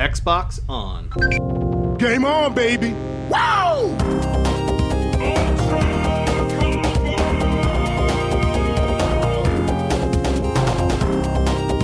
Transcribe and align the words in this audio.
Xbox 0.00 0.60
on. 0.66 1.10
Game 1.98 2.24
on, 2.24 2.54
baby. 2.54 2.94
Wow! 3.28 3.94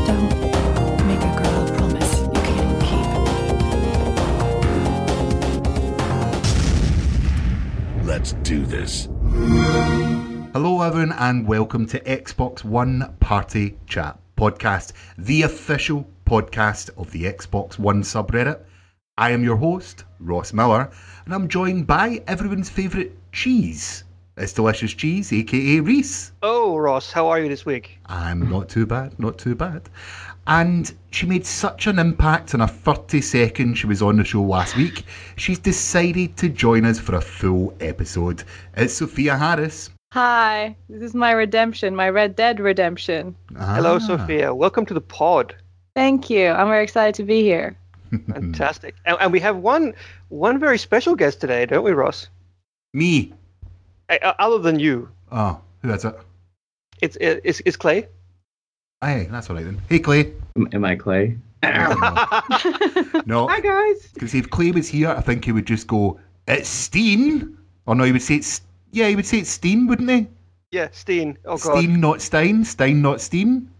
Don't 0.06 1.06
make 1.06 1.20
a 1.20 1.32
girl 1.36 1.60
a 1.60 1.72
promise 1.76 2.20
you 2.20 2.40
can't 2.40 2.80
keep. 8.00 8.06
Let's 8.06 8.32
do 8.32 8.64
this. 8.64 9.10
Hello, 10.54 10.80
everyone, 10.80 11.12
and 11.18 11.46
welcome 11.46 11.84
to 11.88 12.00
Xbox 12.00 12.64
One 12.64 13.14
Party 13.20 13.76
Chat 13.86 14.18
Podcast, 14.38 14.94
the 15.18 15.42
official 15.42 16.08
podcast 16.26 16.90
of 16.98 17.10
the 17.12 17.22
Xbox 17.24 17.78
One 17.78 18.02
subreddit. 18.02 18.58
I 19.16 19.30
am 19.30 19.44
your 19.44 19.56
host, 19.56 20.04
Ross 20.18 20.52
Miller, 20.52 20.90
and 21.24 21.32
I'm 21.32 21.48
joined 21.48 21.86
by 21.86 22.20
everyone's 22.26 22.68
favourite 22.68 23.12
cheese. 23.32 24.02
It's 24.36 24.52
delicious 24.52 24.92
cheese, 24.92 25.32
aka 25.32 25.80
Rhys. 25.80 26.32
Oh, 26.42 26.76
Ross, 26.76 27.10
how 27.12 27.28
are 27.28 27.40
you 27.40 27.48
this 27.48 27.64
week? 27.64 27.98
I'm 28.06 28.50
not 28.50 28.68
too 28.68 28.84
bad, 28.84 29.18
not 29.18 29.38
too 29.38 29.54
bad. 29.54 29.88
And 30.48 30.92
she 31.12 31.26
made 31.26 31.46
such 31.46 31.86
an 31.86 31.98
impact 31.98 32.52
in 32.54 32.60
a 32.60 32.68
30 32.68 33.20
seconds 33.22 33.78
she 33.78 33.86
was 33.86 34.02
on 34.02 34.16
the 34.16 34.24
show 34.24 34.42
last 34.42 34.76
week, 34.76 35.04
she's 35.36 35.58
decided 35.58 36.36
to 36.38 36.48
join 36.48 36.84
us 36.84 36.98
for 36.98 37.14
a 37.14 37.20
full 37.20 37.74
episode. 37.80 38.42
It's 38.76 38.94
Sofia 38.94 39.36
Harris. 39.38 39.90
Hi, 40.12 40.76
this 40.88 41.02
is 41.02 41.14
my 41.14 41.30
redemption, 41.30 41.96
my 41.96 42.10
Red 42.10 42.36
Dead 42.36 42.60
redemption. 42.60 43.34
Hello, 43.58 43.94
Ah. 43.96 43.98
Sofia. 43.98 44.54
Welcome 44.54 44.86
to 44.86 44.94
the 44.94 45.00
pod. 45.00 45.54
Thank 45.96 46.28
you. 46.28 46.48
I'm 46.50 46.68
very 46.68 46.84
excited 46.84 47.14
to 47.14 47.22
be 47.24 47.40
here. 47.42 47.74
Fantastic. 48.10 48.94
And, 49.06 49.16
and 49.18 49.32
we 49.32 49.40
have 49.40 49.56
one 49.56 49.94
one 50.28 50.60
very 50.60 50.76
special 50.78 51.14
guest 51.16 51.40
today, 51.40 51.64
don't 51.64 51.82
we, 51.82 51.92
Ross? 51.92 52.28
Me. 52.92 53.32
Uh, 54.10 54.18
uh, 54.22 54.34
other 54.38 54.58
than 54.58 54.78
you, 54.78 55.08
Oh, 55.32 55.58
who 55.82 55.90
is 55.92 56.04
it? 56.04 56.14
it's 57.00 57.16
it's, 57.20 57.62
it's 57.64 57.76
Clay. 57.76 58.06
Hey, 59.00 59.26
that's 59.30 59.48
all 59.48 59.56
right 59.56 59.64
then. 59.64 59.80
Hey, 59.88 59.98
Clay. 59.98 60.32
Am, 60.54 60.68
am 60.72 60.84
I 60.84 60.96
Clay? 60.96 61.38
No, 63.26 63.48
Hi 63.48 63.60
guys. 63.60 64.06
because 64.14 64.34
if 64.34 64.50
Clay 64.50 64.70
was 64.72 64.86
here, 64.88 65.08
I 65.08 65.20
think 65.22 65.44
he 65.46 65.52
would 65.52 65.66
just 65.66 65.86
go, 65.86 66.20
"It's 66.46 66.68
Steen," 66.68 67.56
or 67.86 67.94
no, 67.94 68.04
he 68.04 68.12
would 68.12 68.22
say 68.22 68.36
it's 68.36 68.60
yeah, 68.92 69.08
he 69.08 69.16
would 69.16 69.26
say 69.26 69.38
it's 69.38 69.50
Steen, 69.50 69.86
wouldn't 69.88 70.10
he? 70.10 70.26
Yeah, 70.72 70.88
Steen. 70.92 71.38
Oh 71.46 71.56
God. 71.56 71.78
Steen, 71.78 72.00
not 72.00 72.20
Stein. 72.20 72.64
Stein, 72.64 73.00
not 73.02 73.20
Steen. 73.22 73.70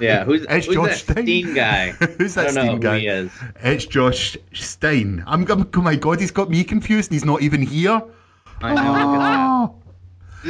Yeah, 0.00 0.24
who's, 0.24 0.44
It's 0.50 0.66
who's 0.66 0.74
Josh 0.74 1.02
that 1.04 1.12
Stein. 1.12 1.24
Steen 1.24 1.54
guy? 1.54 1.90
Who's 2.18 2.36
I 2.36 2.44
that 2.44 2.54
don't 2.54 2.54
know 2.56 2.62
Steen 2.62 2.76
who 2.76 2.80
guy? 2.82 2.98
he 2.98 3.06
is. 3.06 3.30
It's 3.62 3.86
Josh 3.86 4.36
Stein. 4.52 5.22
I'm, 5.26 5.48
I'm. 5.50 5.70
Oh 5.74 5.82
my 5.82 5.94
God, 5.94 6.18
he's 6.20 6.32
got 6.32 6.50
me 6.50 6.64
confused. 6.64 7.10
and 7.10 7.14
He's 7.14 7.24
not 7.24 7.42
even 7.42 7.62
here. 7.62 8.02
I 8.60 8.74
know. 8.74 8.92
look 8.92 8.96
at 8.96 9.18
that. 9.18 9.38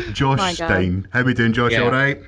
Oh. 0.07 0.13
Josh 0.13 0.39
My 0.39 0.55
God. 0.55 0.67
Stein. 0.67 1.09
How 1.13 1.23
we 1.23 1.35
doing, 1.35 1.53
Josh? 1.53 1.73
Yeah. 1.73 1.83
All 1.83 1.91
right. 1.91 2.21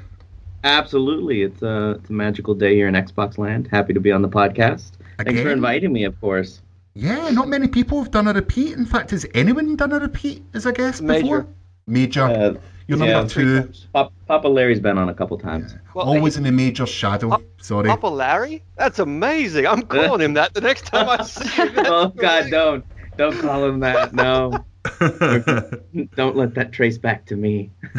Absolutely, 0.62 1.42
it's 1.42 1.62
a 1.62 1.92
it's 2.00 2.10
a 2.10 2.12
magical 2.12 2.54
day 2.54 2.74
here 2.74 2.88
in 2.88 2.94
Xbox 2.94 3.38
Land. 3.38 3.68
Happy 3.70 3.94
to 3.94 4.00
be 4.00 4.12
on 4.12 4.20
the 4.20 4.28
podcast. 4.28 4.90
Thanks 5.18 5.40
for 5.40 5.50
inviting 5.50 5.92
me, 5.92 6.04
of 6.04 6.20
course. 6.20 6.60
Yeah, 6.94 7.30
not 7.30 7.48
many 7.48 7.68
people 7.68 7.98
have 8.02 8.10
done 8.10 8.26
a 8.28 8.32
repeat. 8.34 8.72
In 8.74 8.84
fact, 8.84 9.10
has 9.12 9.24
anyone 9.32 9.76
done 9.76 9.92
a 9.92 10.00
repeat 10.00 10.42
as 10.54 10.66
a 10.66 10.72
guest 10.72 11.00
Major. 11.02 11.22
before? 11.22 11.46
Major. 11.86 12.22
Uh, 12.24 12.54
You're 12.86 12.98
number 12.98 13.28
three 13.28 13.44
two. 13.44 13.72
Pop, 13.92 14.12
Papa 14.28 14.46
Larry's 14.48 14.80
been 14.80 14.98
on 14.98 15.08
a 15.08 15.14
couple 15.14 15.36
times. 15.38 15.74
Well, 15.94 16.06
Always 16.06 16.36
in 16.36 16.44
the 16.44 16.52
major 16.52 16.86
shadow. 16.86 17.30
Pop- 17.30 17.42
Sorry. 17.60 17.88
Papa 17.88 18.06
Larry? 18.06 18.62
That's 18.76 18.98
amazing. 18.98 19.66
I'm 19.66 19.82
calling 19.82 20.20
him 20.20 20.34
that 20.34 20.54
the 20.54 20.60
next 20.60 20.86
time 20.86 21.08
I 21.08 21.24
see 21.24 21.48
him. 21.48 21.74
That's 21.74 21.88
oh 21.88 22.08
God, 22.08 22.50
don't 22.50 22.84
don't 23.16 23.38
call 23.40 23.64
him 23.64 23.80
that. 23.80 24.14
No, 24.14 24.64
don't 26.14 26.36
let 26.36 26.54
that 26.54 26.70
trace 26.72 26.98
back 26.98 27.26
to 27.26 27.36
me. 27.36 27.70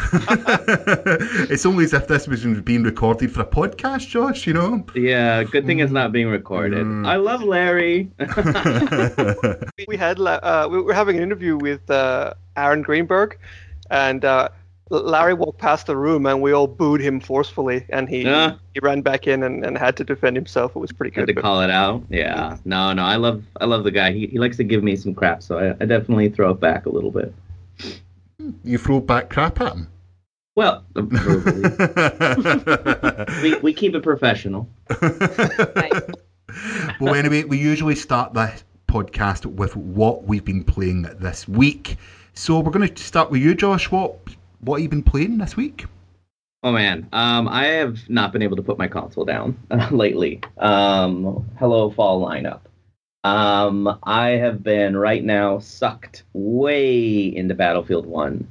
it's 1.50 1.66
only 1.66 1.84
as 1.84 1.92
if 1.92 2.08
this 2.08 2.26
was 2.26 2.44
being 2.62 2.82
recorded 2.82 3.32
for 3.32 3.42
a 3.42 3.46
podcast, 3.46 4.08
Josh, 4.08 4.46
you 4.46 4.54
know? 4.54 4.84
Yeah, 4.94 5.44
good 5.44 5.66
thing 5.66 5.80
it's 5.80 5.92
not 5.92 6.12
being 6.12 6.28
recorded. 6.28 6.86
Mm. 6.86 7.06
I 7.06 7.16
love 7.16 7.42
Larry. 7.42 8.10
We 9.86 9.96
had 9.96 10.18
uh, 10.20 10.68
we 10.70 10.80
were 10.80 10.94
having 10.94 11.16
an 11.16 11.22
interview 11.22 11.56
with 11.56 11.88
uh, 11.90 12.34
Aaron 12.56 12.82
Greenberg, 12.82 13.38
and 13.90 14.24
uh, 14.24 14.48
L- 14.48 14.54
Larry 14.90 15.34
walked 15.34 15.58
past 15.58 15.86
the 15.86 15.96
room, 15.96 16.24
and 16.26 16.40
we 16.40 16.52
all 16.52 16.66
booed 16.66 17.00
him 17.00 17.20
forcefully, 17.20 17.84
and 17.90 18.08
he 18.08 18.22
Yeah. 18.22 18.54
he 18.74 18.80
ran 18.80 19.02
back 19.02 19.26
in 19.26 19.42
and, 19.42 19.64
and 19.64 19.76
had 19.76 19.96
to 19.98 20.04
defend 20.04 20.36
himself. 20.36 20.74
It 20.74 20.78
was 20.78 20.92
pretty 20.92 21.14
Had 21.14 21.26
good. 21.26 21.34
to 21.36 21.42
call 21.42 21.60
it 21.62 21.70
out. 21.70 22.02
Yeah. 22.08 22.56
No, 22.64 22.92
no, 22.92 23.02
I 23.02 23.16
love 23.16 23.42
I 23.60 23.66
love 23.66 23.84
the 23.84 23.90
guy. 23.90 24.12
He, 24.12 24.26
he 24.28 24.38
likes 24.38 24.56
to 24.58 24.64
give 24.64 24.82
me 24.82 24.96
some 24.96 25.14
crap, 25.14 25.42
so 25.42 25.58
I, 25.58 25.70
I 25.82 25.86
definitely 25.86 26.28
throw 26.30 26.50
it 26.52 26.60
back 26.60 26.86
a 26.86 26.90
little 26.90 27.10
bit. 27.10 27.34
you 28.64 28.78
throw 28.78 29.00
back 29.00 29.28
crap 29.30 29.60
at 29.60 29.72
him. 29.74 29.88
Well, 30.56 30.84
uh, 30.96 31.02
we, 33.42 33.56
we 33.60 33.72
keep 33.72 33.94
it 33.94 34.02
professional. 34.02 34.68
well, 37.00 37.14
anyway, 37.14 37.44
we 37.44 37.58
usually 37.58 37.94
start 37.94 38.34
the 38.34 38.52
podcast 38.88 39.46
with 39.46 39.76
what 39.76 40.24
we've 40.24 40.44
been 40.44 40.64
playing 40.64 41.02
this 41.02 41.46
week. 41.46 41.96
So 42.34 42.58
we're 42.60 42.70
going 42.72 42.88
to 42.88 43.02
start 43.02 43.30
with 43.30 43.40
you, 43.42 43.54
Josh. 43.54 43.90
What 43.90 44.18
what 44.60 44.76
have 44.76 44.82
you 44.82 44.88
been 44.88 45.02
playing 45.02 45.38
this 45.38 45.56
week? 45.56 45.86
Oh 46.62 46.72
man, 46.72 47.08
um, 47.12 47.46
I 47.48 47.66
have 47.66 48.10
not 48.10 48.32
been 48.32 48.42
able 48.42 48.56
to 48.56 48.62
put 48.62 48.78
my 48.78 48.88
console 48.88 49.24
down 49.24 49.58
uh, 49.70 49.88
lately. 49.92 50.40
Um, 50.56 51.48
hello, 51.58 51.90
fall 51.90 52.20
lineup. 52.20 52.60
Um, 53.24 53.98
I 54.02 54.30
have 54.30 54.62
been 54.62 54.96
right 54.96 55.22
now 55.22 55.58
sucked 55.58 56.24
way 56.32 57.24
into 57.24 57.54
Battlefield 57.54 58.06
One. 58.06 58.48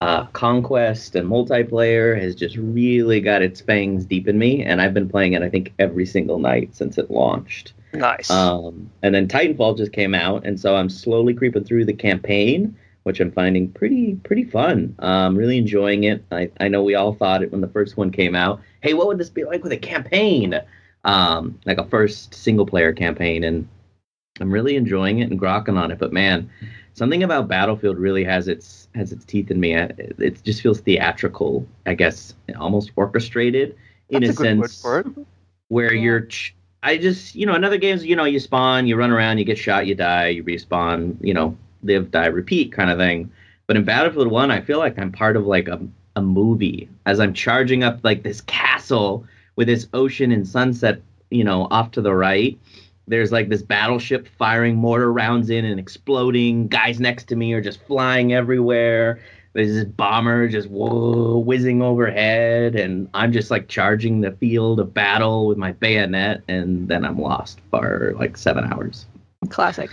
Uh, 0.00 0.26
Conquest 0.26 1.16
and 1.16 1.28
multiplayer 1.28 2.20
has 2.20 2.36
just 2.36 2.56
really 2.56 3.20
got 3.20 3.42
its 3.42 3.60
fangs 3.60 4.04
deep 4.04 4.28
in 4.28 4.38
me, 4.38 4.62
and 4.62 4.80
I've 4.80 4.94
been 4.94 5.08
playing 5.08 5.32
it. 5.32 5.42
I 5.42 5.48
think 5.48 5.72
every 5.80 6.06
single 6.06 6.38
night 6.38 6.76
since 6.76 6.98
it 6.98 7.10
launched. 7.10 7.72
Nice. 7.92 8.30
Um, 8.30 8.90
and 9.02 9.14
then 9.14 9.26
Titanfall 9.26 9.76
just 9.76 9.92
came 9.92 10.14
out, 10.14 10.46
and 10.46 10.60
so 10.60 10.76
I'm 10.76 10.88
slowly 10.88 11.34
creeping 11.34 11.64
through 11.64 11.86
the 11.86 11.94
campaign, 11.94 12.76
which 13.04 13.20
I'm 13.20 13.32
finding 13.32 13.70
pretty 13.72 14.14
pretty 14.16 14.44
fun. 14.44 14.94
Um, 14.98 15.36
really 15.36 15.58
enjoying 15.58 16.04
it. 16.04 16.24
I, 16.30 16.50
I 16.60 16.68
know 16.68 16.82
we 16.82 16.94
all 16.94 17.14
thought 17.14 17.42
it 17.42 17.50
when 17.52 17.60
the 17.60 17.68
first 17.68 17.96
one 17.96 18.10
came 18.10 18.34
out. 18.34 18.60
Hey, 18.80 18.94
what 18.94 19.06
would 19.06 19.18
this 19.18 19.30
be 19.30 19.44
like 19.44 19.62
with 19.62 19.72
a 19.72 19.76
campaign? 19.78 20.60
Um, 21.04 21.58
like 21.64 21.78
a 21.78 21.86
first 21.86 22.34
single 22.34 22.66
player 22.66 22.92
campaign, 22.92 23.44
and 23.44 23.66
I'm 24.40 24.50
really 24.50 24.76
enjoying 24.76 25.20
it 25.20 25.30
and 25.30 25.40
grokking 25.40 25.78
on 25.78 25.90
it. 25.90 25.98
But 25.98 26.12
man, 26.12 26.50
something 26.94 27.22
about 27.22 27.48
Battlefield 27.48 27.98
really 27.98 28.24
has 28.24 28.48
its 28.48 28.88
has 28.94 29.12
its 29.12 29.24
teeth 29.24 29.50
in 29.50 29.60
me. 29.60 29.74
It, 29.74 30.16
it 30.18 30.42
just 30.44 30.60
feels 30.60 30.80
theatrical, 30.80 31.66
I 31.86 31.94
guess, 31.94 32.34
almost 32.58 32.90
orchestrated 32.96 33.76
in 34.10 34.22
That's 34.22 34.38
a, 34.38 34.42
a 34.42 34.46
sense 34.46 34.82
where 35.68 35.92
Yeah. 35.92 36.00
you're 36.02 36.20
ch- 36.22 36.54
I 36.82 36.96
just 36.96 37.34
you 37.34 37.46
know 37.46 37.54
in 37.54 37.64
other 37.64 37.78
games 37.78 38.04
you 38.04 38.16
know 38.16 38.24
you 38.24 38.38
spawn 38.40 38.86
you 38.86 38.96
run 38.96 39.10
around 39.10 39.38
you 39.38 39.44
get 39.44 39.58
shot 39.58 39.86
you 39.86 39.94
die 39.94 40.28
you 40.28 40.44
respawn 40.44 41.16
you 41.20 41.34
know 41.34 41.56
live 41.82 42.10
die 42.10 42.26
repeat 42.26 42.72
kind 42.72 42.90
of 42.90 42.98
thing 42.98 43.30
but 43.66 43.76
in 43.76 43.84
Battlefield 43.84 44.28
1 44.28 44.50
I 44.50 44.60
feel 44.60 44.78
like 44.78 44.98
I'm 44.98 45.12
part 45.12 45.36
of 45.36 45.46
like 45.46 45.68
a 45.68 45.80
a 46.16 46.22
movie 46.22 46.88
as 47.06 47.20
I'm 47.20 47.32
charging 47.32 47.84
up 47.84 48.00
like 48.02 48.22
this 48.22 48.40
castle 48.42 49.24
with 49.56 49.68
this 49.68 49.86
ocean 49.92 50.32
and 50.32 50.46
sunset 50.46 51.00
you 51.30 51.44
know 51.44 51.68
off 51.70 51.92
to 51.92 52.00
the 52.00 52.14
right 52.14 52.58
there's 53.06 53.32
like 53.32 53.48
this 53.48 53.62
battleship 53.62 54.28
firing 54.36 54.74
mortar 54.74 55.12
rounds 55.12 55.48
in 55.50 55.64
and 55.64 55.78
exploding 55.78 56.68
guys 56.68 56.98
next 56.98 57.28
to 57.28 57.36
me 57.36 57.52
are 57.52 57.60
just 57.60 57.82
flying 57.84 58.32
everywhere 58.32 59.20
there's 59.58 59.74
this 59.74 59.84
bomber 59.84 60.46
just 60.46 60.68
whoa, 60.68 61.38
whizzing 61.38 61.82
overhead, 61.82 62.76
and 62.76 63.08
I'm 63.12 63.32
just 63.32 63.50
like 63.50 63.66
charging 63.66 64.20
the 64.20 64.30
field 64.30 64.78
of 64.78 64.94
battle 64.94 65.48
with 65.48 65.58
my 65.58 65.72
bayonet, 65.72 66.42
and 66.46 66.86
then 66.86 67.04
I'm 67.04 67.18
lost 67.18 67.60
for 67.70 68.14
like 68.16 68.36
seven 68.36 68.72
hours. 68.72 69.06
Classic. 69.48 69.90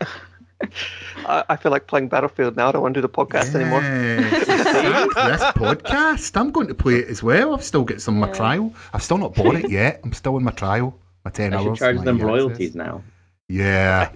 I, 1.26 1.44
I 1.50 1.56
feel 1.56 1.72
like 1.72 1.86
playing 1.86 2.08
Battlefield 2.08 2.56
now. 2.56 2.68
I 2.68 2.72
don't 2.72 2.82
want 2.82 2.94
to 2.94 3.00
do 3.00 3.02
the 3.02 3.08
podcast 3.08 3.54
anymore. 3.54 3.80
Yes. 3.80 4.46
this 4.46 5.42
podcast. 5.52 6.36
I'm 6.36 6.50
going 6.50 6.68
to 6.68 6.74
play 6.74 6.96
it 6.96 7.08
as 7.08 7.22
well. 7.22 7.54
I've 7.54 7.64
still 7.64 7.84
got 7.84 8.00
some 8.00 8.20
of 8.20 8.28
my 8.28 8.34
trial. 8.34 8.74
I've 8.92 9.02
still 9.02 9.18
not 9.18 9.34
bought 9.34 9.56
it 9.56 9.70
yet. 9.70 10.00
I'm 10.04 10.12
still 10.12 10.36
in 10.36 10.44
my 10.44 10.52
trial. 10.52 10.98
My 11.24 11.30
10 11.30 11.52
I 11.52 11.56
hours. 11.56 11.64
should 11.64 11.76
charge 11.76 12.00
them 12.00 12.18
EA 12.18 12.22
royalties 12.22 12.68
access. 12.70 12.74
now. 12.74 13.02
Yeah. 13.48 14.10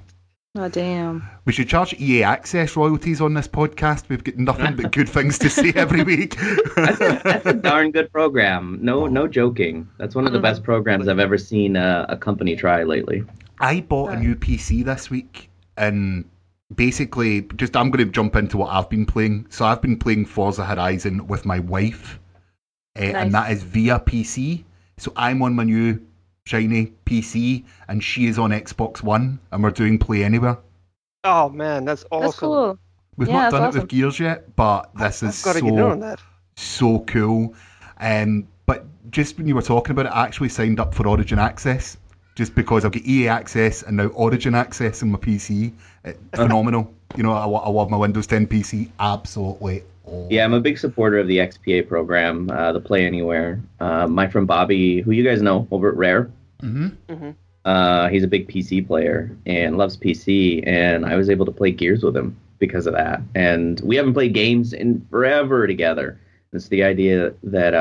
Oh 0.55 0.69
damn. 0.69 1.27
We 1.47 1.55
should 1.55 1.69
charge 1.69 1.95
EA 1.99 2.25
Access 2.25 2.77
royalties 2.77 3.23
on 3.23 3.33
this 3.33 3.49
podcast. 3.49 4.11
We've 4.11 4.23
got 4.23 4.37
nothing 4.37 4.77
but 4.77 4.93
good 4.93 5.09
things 5.09 5.39
to 5.39 5.49
say 5.49 5.73
every 5.75 6.03
week. 6.03 6.37
That's 6.77 7.01
a, 7.01 7.21
that's 7.25 7.47
a 7.47 7.55
darn 7.55 7.91
good 7.91 8.13
program. 8.13 8.79
No, 8.83 9.07
no 9.07 9.23
oh. 9.23 9.29
joking. 9.29 9.89
That's 9.97 10.15
one 10.15 10.27
of 10.27 10.35
the 10.35 10.39
mm. 10.39 10.43
best 10.43 10.63
programs 10.63 11.09
I've 11.09 11.19
ever 11.19 11.39
seen 11.39 11.77
a, 11.77 12.05
a 12.11 12.19
company 12.19 12.55
try 12.55 12.83
lately. 12.83 13.25
I 13.59 13.81
bought 13.81 14.13
a 14.13 14.19
new 14.19 14.35
PC 14.35 14.85
this 14.85 15.09
week, 15.09 15.49
and 15.79 16.27
basically, 16.77 17.43
just 17.57 17.77
I'm 17.77 17.91
going 17.91 18.05
to 18.07 18.13
jump 18.13 18.37
into 18.37 18.57
what 18.59 18.71
I've 18.73 18.89
been 18.91 19.07
playing. 19.07 19.47
So 19.51 19.65
I've 19.65 19.83
been 19.83 19.99
playing 19.99 20.27
Forza 20.27 20.65
Horizon 20.65 21.27
with 21.27 21.45
my 21.47 21.59
wife, 21.61 22.19
uh, 22.99 23.03
and 23.03 23.33
that 23.35 23.51
is 23.53 23.63
via 23.63 23.99
PC. 24.01 24.65
So 24.99 25.13
I'm 25.17 25.43
on 25.43 25.55
my 25.55 25.65
new 25.65 26.01
shiny 26.47 26.93
PC, 27.07 27.65
and 27.89 28.03
she 28.03 28.27
is 28.27 28.39
on 28.39 28.51
Xbox 28.51 29.03
One, 29.03 29.41
and 29.51 29.63
we're 29.63 29.71
doing 29.71 29.99
Play 29.99 30.25
Anywhere. 30.25 30.59
Oh 31.25 31.49
man, 31.49 31.85
that's 31.85 32.05
awesome. 32.11 32.21
That's 32.21 32.35
cool. 32.35 32.79
We've 33.17 33.29
Yeah, 33.29 33.33
not 33.33 33.51
that's 33.51 33.51
done 33.51 33.65
it 33.65 33.75
with 33.75 33.89
Gears 33.89 34.19
yet, 34.21 34.55
but 34.57 34.91
this 34.95 35.23
I've 35.23 35.31
is 35.31 35.43
got 35.43 35.55
to 35.55 35.63
get 35.63 35.79
on 35.79 36.01
so 36.01 36.01
that. 36.01 36.21
so 36.57 37.01
cool. 37.01 37.55
Um, 37.99 38.49
but 38.67 38.87
just 39.11 39.39
when 39.39 39.47
you 39.47 39.55
were 39.55 39.63
talking 39.63 39.93
about 39.93 40.07
it, 40.07 40.11
I 40.11 40.25
actually 40.25 40.49
signed 40.49 40.81
up 40.81 40.95
for 40.95 41.07
Origin 41.07 41.39
Access 41.39 41.97
just 42.35 42.55
because 42.55 42.85
I've 42.85 42.93
got 42.93 43.03
EA 43.03 43.29
Access 43.29 43.83
and 43.83 43.97
now 43.97 44.07
Origin 44.09 44.55
Access 44.55 45.03
on 45.03 45.11
my 45.13 45.19
PC. 45.19 45.73
It, 46.05 46.19
phenomenal. 46.35 46.93
You 47.17 47.23
know, 47.23 47.33
I, 47.33 47.45
I 47.47 47.69
love 47.69 47.91
my 47.91 47.97
Windows 47.97 48.27
10 48.27 48.47
PC. 48.47 48.89
Absolutely. 48.99 49.83
Yeah, 50.31 50.45
I'm 50.45 50.53
a 50.55 50.61
big 50.61 50.79
supporter 50.79 51.19
of 51.19 51.29
the 51.29 51.39
XPA 51.39 51.87
program, 51.89 52.51
uh, 52.51 52.73
the 52.73 52.81
Play 52.81 53.07
Anywhere. 53.07 53.61
Uh, 53.81 54.07
my 54.09 54.27
friend 54.29 54.47
Bobby, 54.47 55.01
who 55.01 55.13
you 55.13 55.23
guys 55.23 55.43
know 55.43 55.67
over 55.71 55.89
at 55.91 55.97
Rare, 55.97 56.31
Mm-hmm. 56.63 57.31
uh, 57.65 58.09
he's 58.09 58.23
a 58.23 58.29
big 58.29 58.49
PC 58.49 58.87
player 58.87 59.37
and 59.47 59.77
loves 59.77 59.97
PC, 59.97 60.63
and 60.67 61.05
I 61.05 61.17
was 61.17 61.29
able 61.29 61.45
to 61.47 61.53
play 61.53 61.71
Gears 61.73 62.03
with 62.05 62.17
him 62.17 62.37
because 62.59 62.87
of 62.87 62.95
that. 62.95 63.21
And 63.35 63.81
we 63.81 63.97
haven't 63.97 64.15
played 64.15 64.33
games 64.33 64.73
in 64.73 65.05
forever 65.11 65.67
together. 65.67 66.21
It's 66.53 66.69
the 66.69 66.85
idea 66.85 67.35
that 67.43 67.75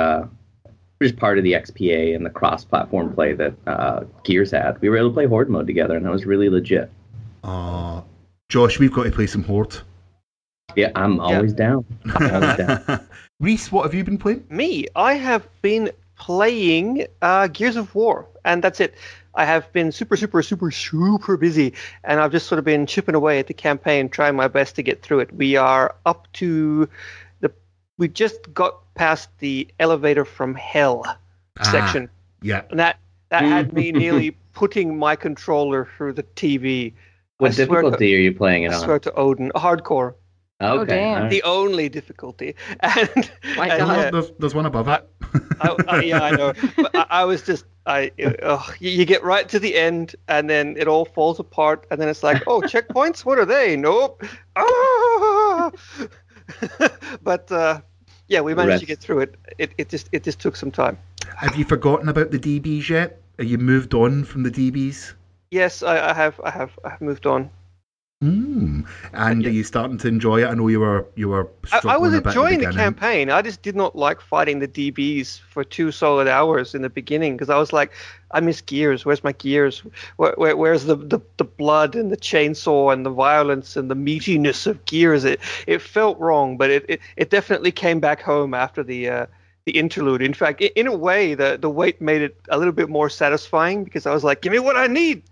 we're 1.01 1.07
just 1.07 1.19
part 1.19 1.39
of 1.39 1.43
the 1.43 1.53
XPA 1.53 2.15
and 2.15 2.23
the 2.23 2.29
cross-platform 2.29 3.15
play 3.15 3.33
that 3.33 3.53
uh, 3.65 4.03
Gears 4.23 4.51
had. 4.51 4.79
We 4.81 4.89
were 4.89 4.97
able 4.97 5.09
to 5.09 5.13
play 5.15 5.25
Horde 5.25 5.49
mode 5.49 5.65
together, 5.65 5.97
and 5.97 6.05
that 6.05 6.11
was 6.11 6.27
really 6.27 6.47
legit. 6.47 6.91
Uh, 7.43 8.01
Josh, 8.49 8.77
we've 8.77 8.93
got 8.93 9.05
to 9.05 9.11
play 9.11 9.25
some 9.25 9.43
Horde. 9.43 9.75
Yeah, 10.75 10.91
I'm 10.93 11.19
always 11.19 11.53
down. 11.53 11.85
I'm 12.05 12.35
always 12.35 12.57
down. 12.57 13.07
Rhys, 13.39 13.71
what 13.71 13.81
have 13.83 13.95
you 13.95 14.03
been 14.03 14.19
playing? 14.19 14.45
Me, 14.51 14.85
I 14.95 15.15
have 15.15 15.47
been 15.63 15.89
playing 16.19 17.07
uh, 17.23 17.47
Gears 17.47 17.77
of 17.77 17.95
War, 17.95 18.27
and 18.45 18.63
that's 18.63 18.79
it. 18.79 18.93
I 19.33 19.45
have 19.45 19.73
been 19.73 19.91
super, 19.91 20.15
super, 20.15 20.43
super, 20.43 20.69
super 20.69 21.35
busy, 21.35 21.73
and 22.03 22.19
I've 22.19 22.31
just 22.31 22.45
sort 22.45 22.59
of 22.59 22.65
been 22.65 22.85
chipping 22.85 23.15
away 23.15 23.39
at 23.39 23.47
the 23.47 23.55
campaign, 23.55 24.07
trying 24.07 24.35
my 24.35 24.47
best 24.47 24.75
to 24.75 24.83
get 24.83 25.01
through 25.01 25.21
it. 25.21 25.33
We 25.33 25.55
are 25.55 25.95
up 26.05 26.31
to 26.33 26.85
the. 26.85 26.89
We 28.01 28.07
just 28.07 28.51
got 28.51 28.79
past 28.95 29.29
the 29.37 29.67
elevator 29.79 30.25
from 30.25 30.55
hell 30.55 31.03
Ah, 31.59 31.63
section, 31.71 32.09
Yeah. 32.41 32.63
and 32.71 32.79
that 32.79 32.97
that 33.29 33.43
had 33.43 33.73
me 33.73 33.91
nearly 34.03 34.31
putting 34.53 34.97
my 34.97 35.15
controller 35.15 35.87
through 35.95 36.13
the 36.13 36.23
TV. 36.23 36.93
What 37.37 37.51
I 37.51 37.53
swear 37.53 37.67
to- 37.67 37.73
difficulty 37.91 38.15
are 38.15 38.19
you 38.19 38.33
playing 38.33 38.63
it 38.63 38.71
I 38.71 38.75
on? 38.77 38.81
swear 38.81 38.97
to 38.97 39.13
Odin, 39.13 39.51
hardcore, 39.53 40.15
Okay. 40.59 40.85
damn. 40.95 41.29
the 41.29 41.43
only 41.43 41.89
difficulty, 41.89 42.55
and, 42.79 43.31
My 43.55 43.67
and, 43.67 43.79
God. 43.85 43.97
yeah, 43.97 44.09
There's, 44.09 44.31
there's 44.39 44.55
one 44.55 44.65
above 44.65 44.87
it. 44.87 45.07
I, 45.61 45.75
I, 45.87 46.01
yeah, 46.01 46.23
I 46.23 46.31
know. 46.31 46.53
But 46.77 46.95
I, 46.95 47.05
I 47.21 47.25
was 47.25 47.43
just, 47.43 47.65
I, 47.85 48.09
ugh, 48.41 48.75
you, 48.79 48.89
you 48.89 49.05
get 49.05 49.23
right 49.23 49.47
to 49.49 49.59
the 49.59 49.75
end, 49.75 50.15
and 50.27 50.49
then 50.49 50.75
it 50.79 50.87
all 50.87 51.05
falls 51.05 51.39
apart, 51.39 51.85
and 51.91 52.01
then 52.01 52.09
it's 52.09 52.23
like, 52.23 52.41
oh, 52.47 52.61
checkpoints? 52.73 53.25
What 53.25 53.37
are 53.37 53.45
they? 53.45 53.75
Nope. 53.77 54.23
Ah! 54.55 55.71
but 57.23 57.51
uh, 57.51 57.81
yeah, 58.31 58.39
we 58.39 58.55
managed 58.55 58.79
to 58.79 58.85
get 58.85 58.99
through 58.99 59.19
it. 59.19 59.35
It, 59.57 59.73
it 59.77 59.89
just, 59.89 60.07
it 60.13 60.23
just 60.23 60.39
took 60.39 60.55
some 60.55 60.71
time. 60.71 60.97
Have 61.35 61.57
you 61.57 61.65
forgotten 61.65 62.07
about 62.07 62.31
the 62.31 62.39
DBs 62.39 62.87
yet? 62.87 63.21
Are 63.37 63.43
you 63.43 63.57
moved 63.57 63.93
on 63.93 64.23
from 64.23 64.43
the 64.43 64.49
DBs? 64.49 65.13
Yes, 65.51 65.83
I, 65.83 66.11
I 66.11 66.13
have, 66.13 66.39
I 66.41 66.49
have, 66.49 66.71
I 66.85 66.89
have 66.91 67.01
moved 67.01 67.25
on. 67.25 67.49
Mm. 68.21 68.85
And 69.13 69.43
Yeah. 69.43 69.49
are 69.49 69.51
you 69.51 69.63
starting 69.63 69.97
to 69.99 70.07
enjoy 70.07 70.43
it? 70.43 70.47
I 70.47 70.53
know 70.53 70.67
you 70.67 70.79
were 70.79 71.05
you 71.15 71.29
were 71.29 71.49
I, 71.71 71.81
I 71.87 71.97
was 71.97 72.13
enjoying 72.13 72.59
the 72.59 72.67
beginning. 72.67 72.77
campaign. 72.77 73.29
I 73.31 73.41
just 73.41 73.61
did 73.63 73.75
not 73.75 73.95
like 73.95 74.21
fighting 74.21 74.59
the 74.59 74.67
DBs 74.67 75.39
for 75.39 75.63
two 75.63 75.91
solid 75.91 76.27
hours 76.27 76.75
in 76.75 76.81
the 76.83 76.89
beginning 76.89 77.33
because 77.35 77.49
I 77.49 77.57
was 77.57 77.73
like, 77.73 77.91
I 78.31 78.39
miss 78.39 78.61
gears. 78.61 79.05
Where's 79.05 79.23
my 79.23 79.31
gears? 79.33 79.79
Where, 80.17 80.33
where, 80.37 80.55
where's 80.55 80.85
the, 80.85 80.95
the, 80.95 81.19
the 81.37 81.43
blood 81.43 81.95
and 81.95 82.11
the 82.11 82.17
chainsaw 82.17 82.93
and 82.93 83.05
the 83.05 83.09
violence 83.09 83.75
and 83.75 83.89
the 83.89 83.95
meatiness 83.95 84.67
of 84.67 84.85
gears? 84.85 85.23
It 85.25 85.39
it 85.65 85.81
felt 85.81 86.19
wrong, 86.19 86.57
but 86.57 86.69
it, 86.69 86.85
it, 86.87 87.01
it 87.17 87.29
definitely 87.31 87.71
came 87.71 87.99
back 87.99 88.21
home 88.21 88.53
after 88.53 88.83
the 88.83 89.09
uh, 89.09 89.25
the 89.65 89.77
interlude. 89.77 90.21
In 90.21 90.33
fact, 90.33 90.61
in 90.61 90.87
a 90.87 90.95
way, 90.95 91.35
the 91.35 91.57
the 91.59 91.69
wait 91.69 92.01
made 92.01 92.21
it 92.21 92.35
a 92.49 92.57
little 92.57 92.73
bit 92.73 92.89
more 92.89 93.09
satisfying 93.09 93.83
because 93.83 94.05
I 94.05 94.13
was 94.13 94.23
like, 94.23 94.41
give 94.41 94.51
me 94.51 94.59
what 94.59 94.75
I 94.75 94.87
need. 94.87 95.23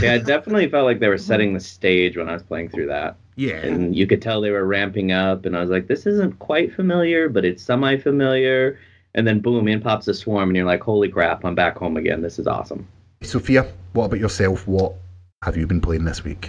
yeah, 0.00 0.14
it 0.14 0.26
definitely 0.26 0.68
felt 0.68 0.84
like 0.84 1.00
they 1.00 1.08
were 1.08 1.18
setting 1.18 1.54
the 1.54 1.60
stage 1.60 2.16
when 2.16 2.28
I 2.28 2.34
was 2.34 2.42
playing 2.42 2.68
through 2.68 2.88
that. 2.88 3.16
Yeah. 3.36 3.56
And 3.56 3.96
you 3.96 4.06
could 4.06 4.20
tell 4.20 4.40
they 4.40 4.50
were 4.50 4.66
ramping 4.66 5.12
up, 5.12 5.46
and 5.46 5.56
I 5.56 5.60
was 5.60 5.70
like, 5.70 5.86
this 5.86 6.06
isn't 6.06 6.38
quite 6.38 6.74
familiar, 6.74 7.28
but 7.28 7.44
it's 7.44 7.62
semi 7.62 7.96
familiar. 7.96 8.78
And 9.14 9.26
then 9.26 9.40
boom, 9.40 9.66
in 9.66 9.80
pops 9.80 10.06
a 10.08 10.14
swarm, 10.14 10.50
and 10.50 10.56
you're 10.56 10.66
like, 10.66 10.82
holy 10.82 11.08
crap, 11.08 11.44
I'm 11.44 11.54
back 11.54 11.76
home 11.76 11.96
again. 11.96 12.22
This 12.22 12.38
is 12.38 12.46
awesome. 12.46 12.86
Sofia, 13.22 13.66
what 13.92 14.06
about 14.06 14.20
yourself? 14.20 14.66
What 14.68 14.94
have 15.42 15.56
you 15.56 15.66
been 15.66 15.80
playing 15.80 16.04
this 16.04 16.22
week? 16.22 16.48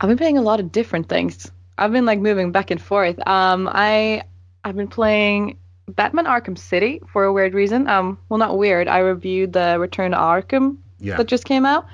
I've 0.00 0.08
been 0.08 0.18
playing 0.18 0.38
a 0.38 0.42
lot 0.42 0.60
of 0.60 0.70
different 0.70 1.08
things. 1.08 1.50
I've 1.78 1.92
been 1.92 2.06
like 2.06 2.18
moving 2.18 2.52
back 2.52 2.70
and 2.70 2.80
forth. 2.80 3.18
Um, 3.26 3.68
I 3.72 4.22
I've 4.64 4.76
been 4.76 4.88
playing 4.88 5.58
Batman 5.88 6.26
Arkham 6.26 6.56
City 6.56 7.00
for 7.12 7.24
a 7.24 7.32
weird 7.32 7.54
reason. 7.54 7.88
Um, 7.88 8.18
well, 8.28 8.38
not 8.38 8.56
weird. 8.58 8.88
I 8.88 8.98
reviewed 8.98 9.52
the 9.52 9.78
Return 9.78 10.12
to 10.12 10.16
Arkham 10.16 10.76
Yeah. 11.00 11.16
that 11.16 11.26
just 11.26 11.44
came 11.44 11.66
out, 11.66 11.84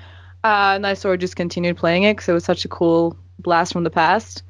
uh, 0.43 0.73
and 0.75 0.85
I 0.87 0.93
sort 0.93 1.15
of 1.15 1.19
just 1.21 1.35
continued 1.35 1.77
playing 1.77 2.03
it 2.03 2.13
because 2.15 2.29
it 2.29 2.33
was 2.33 2.43
such 2.45 2.65
a 2.65 2.69
cool 2.69 3.17
blast 3.39 3.73
from 3.73 3.83
the 3.83 3.89
past. 3.89 4.43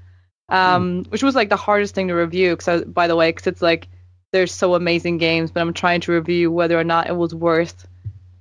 Um, 0.50 1.06
which 1.10 1.22
was 1.22 1.36
like 1.36 1.50
the 1.50 1.56
hardest 1.56 1.94
thing 1.94 2.08
to 2.08 2.16
review. 2.16 2.56
Because 2.56 2.84
by 2.86 3.08
the 3.08 3.16
way, 3.16 3.30
because 3.30 3.46
it's 3.48 3.62
like 3.62 3.88
there's 4.32 4.52
so 4.52 4.74
amazing 4.76 5.18
games, 5.20 5.52
but 5.52 5.62
I'm 5.62 5.74
trying 5.74 6.02
to 6.02 6.12
review 6.12 6.52
whether 6.52 6.80
or 6.80 6.84
not 6.84 7.08
it 7.08 7.16
was 7.16 7.36
worth 7.36 7.88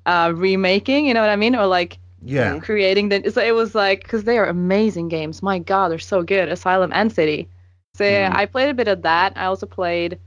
uh, 0.06 0.32
remaking. 0.34 1.06
You 1.06 1.12
know 1.14 1.20
what 1.20 1.30
I 1.30 1.36
mean? 1.36 1.54
Or 1.54 1.66
like 1.66 1.98
yeah. 2.24 2.58
creating 2.58 3.10
the 3.10 3.30
so 3.30 3.40
it 3.42 3.54
was 3.54 3.74
like 3.74 4.02
because 4.02 4.24
they 4.24 4.38
are 4.38 4.46
amazing 4.46 5.08
games 5.08 5.40
my 5.40 5.60
god 5.60 5.88
they're 5.90 6.00
so 6.00 6.20
good 6.22 6.48
asylum 6.48 6.90
and 6.92 7.12
city 7.12 7.48
so 7.94 8.02
yeah, 8.04 8.32
Mhm. 8.32 8.36
i 8.36 8.46
played 8.46 8.68
a 8.70 8.74
bit 8.74 8.88
of 8.88 9.02
that 9.02 9.34
i 9.36 9.44
also 9.44 9.66
played 9.66 10.18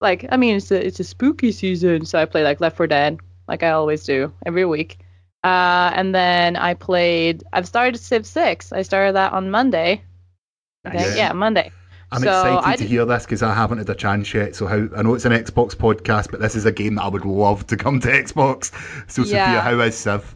like 0.00 0.26
i 0.30 0.36
mean 0.36 0.56
it's 0.56 0.70
a, 0.70 0.86
it's 0.86 1.00
a 1.00 1.04
spooky 1.04 1.52
season 1.52 2.04
so 2.06 2.18
i 2.18 2.24
play 2.24 2.42
like 2.42 2.60
left 2.60 2.76
4 2.76 2.86
dead 2.86 3.18
like 3.48 3.62
i 3.62 3.70
always 3.70 4.04
do 4.04 4.32
every 4.46 4.64
week 4.64 4.98
uh, 5.44 5.90
and 5.94 6.14
then 6.14 6.56
i 6.56 6.74
played 6.74 7.44
i've 7.52 7.66
started 7.66 7.98
civ 7.98 8.26
6 8.26 8.72
i 8.72 8.82
started 8.82 9.14
that 9.16 9.32
on 9.32 9.50
monday. 9.50 10.02
Yeah 10.84 11.32
monday 11.32 11.70
I'm 12.12 12.22
So, 12.22 12.28
excited 12.28 12.68
I 12.68 12.72
to 12.72 12.78
did- 12.82 12.88
hear 12.90 13.04
this 13.04 13.24
because 13.24 13.42
I 13.44 13.54
haven't 13.54 13.78
had 13.78 13.88
a 13.88 13.94
chance 13.94 14.34
yet. 14.34 14.56
So 14.56 14.66
how 14.66 14.88
I 14.96 15.02
know 15.02 15.14
it's 15.14 15.26
an 15.26 15.32
Xbox 15.32 15.76
podcast, 15.76 16.32
but 16.32 16.40
this 16.40 16.56
is 16.56 16.66
a 16.66 16.72
game 16.72 16.96
that 16.96 17.04
I 17.04 17.08
would 17.08 17.24
love 17.24 17.68
to 17.68 17.76
come 17.76 18.00
to 18.00 18.08
Xbox. 18.08 18.72
So 19.08 19.22
Sofia, 19.22 19.60
how 19.60 19.78
is 19.78 19.94
Civ? 19.96 20.34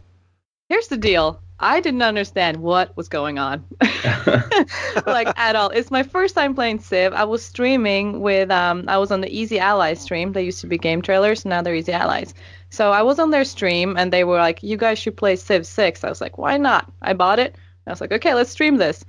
here's 0.69 0.87
the 0.87 0.95
deal 0.97 1.39
i 1.59 1.79
didn't 1.81 2.01
understand 2.01 2.57
what 2.57 2.95
was 2.97 3.07
going 3.09 3.37
on 3.37 3.63
like 5.05 5.27
at 5.37 5.55
all. 5.55 5.69
It's 5.69 5.91
my 5.91 6.03
first 6.03 6.35
time 6.35 6.55
playing 6.55 6.79
Civ. 6.79 7.13
I 7.13 7.23
was 7.23 7.43
streaming 7.43 8.21
with 8.21 8.51
um 8.51 8.85
I 8.87 8.97
was 8.97 9.11
on 9.11 9.21
the 9.21 9.29
Easy 9.29 9.59
Allies 9.59 9.99
stream. 9.99 10.33
They 10.33 10.43
used 10.43 10.61
to 10.61 10.67
be 10.67 10.77
game 10.77 11.01
trailers, 11.01 11.45
now 11.45 11.61
they're 11.61 11.75
Easy 11.75 11.93
Allies. 11.93 12.33
So 12.69 12.91
I 12.91 13.01
was 13.01 13.19
on 13.19 13.29
their 13.29 13.45
stream 13.45 13.95
and 13.97 14.11
they 14.11 14.23
were 14.23 14.37
like, 14.37 14.63
"You 14.63 14.77
guys 14.77 14.99
should 14.99 15.17
play 15.17 15.35
Civ 15.35 15.65
6." 15.65 16.03
I 16.03 16.09
was 16.09 16.21
like, 16.21 16.37
"Why 16.37 16.57
not?" 16.57 16.91
I 17.01 17.13
bought 17.13 17.39
it. 17.39 17.55
I 17.87 17.91
was 17.91 18.01
like, 18.01 18.11
"Okay, 18.11 18.33
let's 18.33 18.51
stream 18.51 18.77
this." 18.77 19.05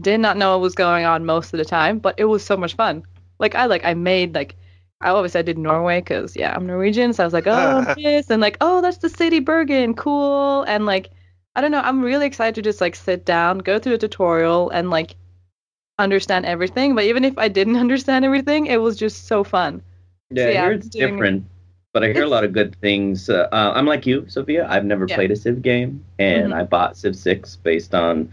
Did 0.00 0.20
not 0.20 0.36
know 0.36 0.52
what 0.52 0.62
was 0.62 0.74
going 0.74 1.06
on 1.06 1.24
most 1.24 1.54
of 1.54 1.58
the 1.58 1.64
time, 1.64 1.98
but 1.98 2.14
it 2.18 2.24
was 2.24 2.44
so 2.44 2.56
much 2.56 2.74
fun. 2.74 3.02
Like 3.38 3.54
I 3.54 3.66
like 3.66 3.84
I 3.84 3.94
made 3.94 4.34
like 4.34 4.56
I 5.00 5.10
obviously 5.10 5.40
I 5.40 5.42
did 5.42 5.58
Norway 5.58 6.00
because 6.00 6.36
yeah 6.36 6.54
I'm 6.54 6.66
Norwegian, 6.66 7.12
so 7.12 7.22
I 7.22 7.26
was 7.26 7.32
like, 7.32 7.46
oh 7.46 7.94
this 7.96 8.30
and 8.30 8.42
like 8.42 8.56
oh 8.60 8.80
that's 8.82 8.98
the 8.98 9.08
city 9.08 9.40
Bergen, 9.40 9.94
cool, 9.94 10.62
and 10.64 10.86
like 10.86 11.10
I 11.56 11.60
don't 11.62 11.70
know. 11.70 11.80
I'm 11.80 12.02
really 12.02 12.26
excited 12.26 12.54
to 12.56 12.62
just 12.62 12.80
like 12.80 12.94
sit 12.94 13.24
down, 13.24 13.58
go 13.58 13.78
through 13.78 13.94
a 13.94 13.98
tutorial, 13.98 14.70
and 14.70 14.90
like 14.90 15.16
understand 15.98 16.44
everything. 16.46 16.94
But 16.94 17.04
even 17.04 17.24
if 17.24 17.36
I 17.38 17.48
didn't 17.48 17.76
understand 17.84 18.24
everything, 18.24 18.66
it 18.66 18.76
was 18.80 18.96
just 18.96 19.26
so 19.26 19.42
fun. 19.42 19.82
Yeah, 20.30 20.44
So, 20.44 20.50
yeah, 20.50 20.58
I 20.60 20.62
hear 20.64 20.70
I'm 20.72 20.78
it's 20.78 20.88
doing- 20.88 21.12
different, 21.12 21.44
but 21.94 22.04
I 22.04 22.12
hear 22.12 22.24
a 22.24 22.28
lot 22.28 22.44
of 22.44 22.52
good 22.52 22.76
things. 22.80 23.30
Uh, 23.30 23.48
uh, 23.52 23.72
I'm 23.74 23.86
like 23.86 24.06
you, 24.06 24.26
Sofia. 24.28 24.66
I've 24.68 24.84
never 24.84 25.06
Yeah. 25.08 25.16
played 25.16 25.30
a 25.30 25.36
Civ 25.36 25.62
game, 25.62 26.04
and 26.18 26.52
Mhm. 26.52 26.56
I 26.56 26.62
bought 26.64 26.96
Civ 26.96 27.16
6 27.16 27.56
based 27.56 27.94
on 27.94 28.30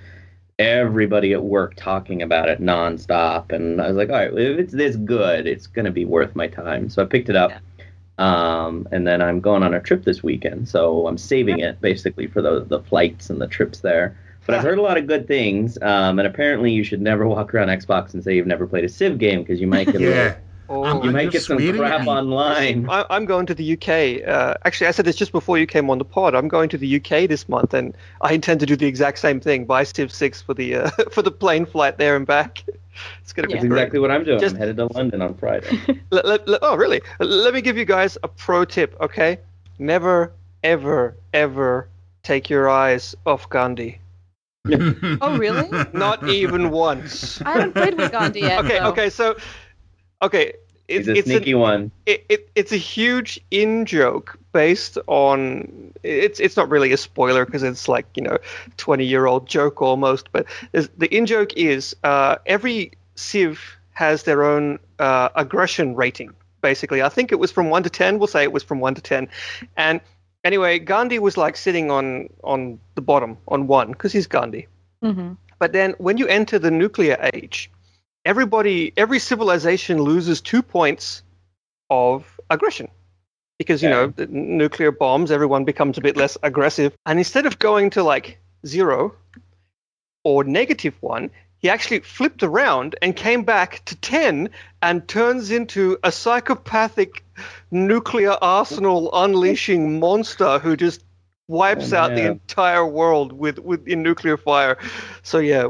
everybody 0.59 1.33
at 1.33 1.43
work 1.43 1.73
talking 1.75 2.21
about 2.21 2.49
it 2.49 2.61
nonstop. 2.61 3.51
And 3.51 3.81
I 3.81 3.87
was 3.87 3.95
like, 3.97 4.09
all 4.09 4.15
right, 4.17 4.33
if 4.33 4.59
it's 4.59 4.73
this 4.73 4.95
good, 4.97 5.47
it's 5.47 5.65
going 5.65 5.85
to 5.85 5.91
be 5.91 6.05
worth 6.05 6.35
my 6.35 6.47
time. 6.47 6.89
So 6.89 7.01
I 7.01 7.05
picked 7.05 7.29
it 7.29 7.35
up. 7.35 7.53
Um, 8.17 8.87
and 8.91 9.07
then 9.07 9.21
I'm 9.21 9.39
going 9.39 9.63
on 9.63 9.73
a 9.73 9.79
trip 9.81 10.03
this 10.03 10.21
weekend, 10.21 10.69
so 10.69 11.07
I'm 11.07 11.17
saving 11.17 11.59
it 11.59 11.81
basically 11.81 12.27
for 12.27 12.41
the 12.41 12.63
the 12.63 12.79
flights 12.79 13.29
and 13.29 13.41
the 13.41 13.47
trips 13.47 13.79
there. 13.79 14.17
But 14.45 14.55
I've 14.55 14.61
heard 14.63 14.77
a 14.77 14.81
lot 14.81 14.97
of 14.97 15.07
good 15.07 15.27
things, 15.27 15.77
um, 15.81 16.19
and 16.19 16.27
apparently 16.27 16.71
you 16.71 16.83
should 16.83 17.01
never 17.01 17.27
walk 17.35 17.53
around 17.53 17.69
Xbox 17.69 18.13
and 18.13 18.23
say 18.23 18.35
you've 18.35 18.45
never 18.47 18.67
played 18.67 18.83
a 18.83 18.89
Civ 18.89 19.17
game 19.17 19.39
because 19.41 19.59
you 19.61 19.67
might 19.67 19.91
get 19.91 20.01
Yeah. 20.01 20.35
Oh, 20.69 20.83
I'm- 20.83 20.97
you 20.97 21.07
I'm 21.09 21.13
might 21.13 21.31
get 21.31 21.41
some 21.43 21.57
swearing 21.59 21.77
crap 21.77 22.01
me. 22.01 22.07
online. 22.07 22.89
I, 22.89 23.05
I'm 23.09 23.25
going 23.25 23.45
to 23.47 23.53
the 23.53 23.73
UK. 23.73 24.27
Uh, 24.27 24.53
actually, 24.65 24.87
I 24.87 24.91
said 24.91 25.05
this 25.05 25.15
just 25.15 25.31
before 25.31 25.57
you 25.57 25.65
came 25.67 25.89
on 25.89 25.97
the 25.97 26.05
pod. 26.05 26.35
I'm 26.35 26.47
going 26.47 26.69
to 26.69 26.77
the 26.77 26.95
UK 26.97 27.27
this 27.27 27.49
month, 27.49 27.73
and 27.73 27.95
I 28.21 28.33
intend 28.33 28.59
to 28.61 28.65
do 28.65 28.75
the 28.75 28.85
exact 28.87 29.19
same 29.19 29.39
thing. 29.39 29.65
Buy 29.65 29.83
Civ 29.83 30.11
Six 30.11 30.41
for 30.41 30.53
the 30.53 30.75
uh, 30.75 30.89
for 31.11 31.21
the 31.21 31.31
plane 31.31 31.65
flight 31.65 31.97
there 31.97 32.15
and 32.15 32.25
back. 32.27 32.63
It's 33.21 33.33
gonna 33.33 33.47
Yeah. 33.49 33.55
be 33.55 33.61
That's 33.61 33.65
exactly 33.65 33.99
what 33.99 34.11
I'm 34.11 34.23
doing. 34.23 34.39
Just- 34.39 34.55
I'm 34.55 34.59
headed 34.59 34.77
to 34.77 34.85
London 34.93 35.21
on 35.21 35.33
Friday. 35.35 35.69
Let- 36.11 36.25
let- 36.25 36.47
let- 36.47 36.59
oh, 36.61 36.75
really? 36.75 37.01
Let 37.19 37.53
me 37.53 37.61
give 37.61 37.77
you 37.77 37.85
guys 37.85 38.17
a 38.23 38.27
pro 38.27 38.65
tip. 38.65 38.95
Okay, 39.01 39.39
never 39.79 40.31
ever, 40.63 41.15
ever 41.33 41.87
take 42.23 42.49
your 42.49 42.69
eyes 42.69 43.15
off 43.25 43.49
Gandhi. 43.49 43.99
Oh, 45.21 45.37
really? 45.37 45.69
Not 45.93 46.27
even 46.29 46.69
once. 46.69 47.41
I 47.41 47.51
haven't 47.51 47.73
played 47.73 47.97
with 47.97 48.11
Gandhi 48.13 48.41
yet. 48.41 48.63
Okay, 48.63 48.77
so- 48.79 48.89
okay, 48.89 49.09
so 49.09 49.35
okay, 50.21 50.53
He's 50.87 51.07
it's 51.07 51.07
a 51.07 51.11
it's 51.11 51.27
an- 51.27 51.35
sneaky 51.37 51.53
one. 51.55 51.91
it, 52.05 52.25
it, 52.29 52.49
it's 52.55 52.71
a 52.71 52.77
huge 52.77 53.39
in 53.51 53.85
joke 53.85 54.37
based 54.51 54.97
on 55.07 55.93
it's 56.03 56.39
it's 56.39 56.55
not 56.57 56.69
really 56.69 56.91
a 56.91 56.97
spoiler 56.97 57.45
because 57.45 57.63
it's 57.63 57.87
like 57.87 58.05
you 58.15 58.23
know 58.23 58.37
20 58.77 59.05
year 59.05 59.25
old 59.25 59.47
joke 59.47 59.81
almost 59.81 60.31
but 60.31 60.45
the 60.73 61.07
in 61.15 61.25
joke 61.25 61.53
is 61.55 61.95
uh, 62.03 62.35
every 62.45 62.91
civ 63.15 63.59
has 63.93 64.23
their 64.23 64.43
own 64.43 64.77
uh, 64.99 65.29
aggression 65.35 65.95
rating 65.95 66.31
basically 66.61 67.01
i 67.01 67.09
think 67.09 67.31
it 67.31 67.39
was 67.39 67.51
from 67.51 67.69
1 67.69 67.83
to 67.83 67.89
10 67.89 68.19
we'll 68.19 68.27
say 68.27 68.43
it 68.43 68.51
was 68.51 68.63
from 68.63 68.79
1 68.79 68.95
to 68.95 69.01
10 69.01 69.27
and 69.77 70.01
anyway 70.43 70.79
gandhi 70.79 71.17
was 71.19 71.37
like 71.37 71.55
sitting 71.57 71.89
on 71.91 72.29
on 72.43 72.79
the 72.95 73.01
bottom 73.01 73.37
on 73.47 73.67
1 73.67 73.91
because 73.91 74.11
he's 74.11 74.27
gandhi 74.27 74.67
Mhm. 75.03 75.37
but 75.59 75.71
then 75.73 75.95
when 75.97 76.17
you 76.17 76.27
enter 76.27 76.57
the 76.59 76.71
nuclear 76.71 77.17
age, 77.33 77.69
everybody, 78.25 78.93
every 78.97 79.19
civilization 79.19 80.01
loses 80.01 80.41
two 80.41 80.61
points 80.61 81.23
of 81.89 82.39
aggression. 82.49 82.89
Because, 83.59 83.83
you 83.83 83.89
Yeah. 83.89 83.95
know, 83.95 84.07
the 84.07 84.25
nuclear 84.27 84.91
bombs, 84.91 85.31
everyone 85.31 85.63
becomes 85.63 85.97
a 85.97 86.01
bit 86.01 86.17
less 86.17 86.37
aggressive. 86.43 86.93
And 87.05 87.19
instead 87.19 87.45
of 87.45 87.59
going 87.59 87.91
to 87.91 88.03
like 88.03 88.39
zero 88.65 89.15
or 90.23 90.43
negative 90.43 90.95
one, 91.01 91.29
he 91.59 91.69
actually 91.69 91.99
flipped 92.01 92.43
around 92.43 92.95
and 93.01 93.15
came 93.15 93.43
back 93.43 93.83
to 93.85 93.95
10 93.95 94.49
and 94.81 95.07
turns 95.07 95.49
into 95.51 95.97
a 96.03 96.11
psychopathic 96.11 97.23
nuclear 97.71 98.35
arsenal 98.41 99.09
unleashing 99.13 99.99
monster 99.99 100.59
who 100.59 100.75
just 100.75 101.03
wipes 101.47 101.93
Oh, 101.93 101.97
out 101.97 102.15
the 102.15 102.25
entire 102.25 102.85
world 102.85 103.31
with, 103.31 103.59
with 103.59 103.87
in 103.87 104.03
nuclear 104.03 104.35
fire. 104.35 104.77
So 105.21 105.37
yeah, 105.39 105.69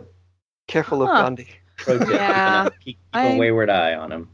careful 0.68 1.04
of 1.04 1.10
Huh. 1.10 1.24
Gandhi. 1.24 1.48
Pro 1.84 2.00
tip, 2.00 2.10
Yeah, 2.10 2.70
keep, 2.80 2.84
keep 2.86 2.98
a 3.14 3.18
I- 3.18 3.38
wayward 3.38 3.70
eye 3.70 3.94
on 3.96 4.12
him. 4.12 4.30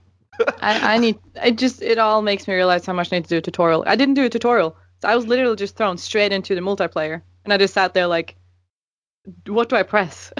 I, 0.62 0.96
I 0.96 0.98
need. 1.00 1.20
It 1.44 1.58
just. 1.58 1.82
It 1.82 1.98
all 1.98 2.22
makes 2.22 2.48
me 2.48 2.53
realize 2.53 2.86
how 2.86 2.94
much 2.94 3.12
I 3.12 3.18
need 3.18 3.24
to 3.25 3.29
do 3.29 3.38
a 3.38 3.41
tutorial. 3.41 3.84
I 3.86 3.96
didn't 3.98 4.13
do 4.13 4.24
a 4.24 4.29
tutorial. 4.29 4.75
So 5.01 5.10
I 5.10 5.15
was 5.15 5.27
literally 5.27 5.56
just 5.58 5.75
thrown 5.75 5.98
straight 5.98 6.32
into 6.32 6.56
the 6.56 6.62
multiplayer, 6.62 7.22
and 7.44 7.51
I 7.53 7.58
just 7.58 7.74
sat 7.74 7.94
there 7.94 8.08
like, 8.08 8.36
what 9.48 9.68
do 9.68 9.75
I 9.75 9.84
press? 9.84 10.32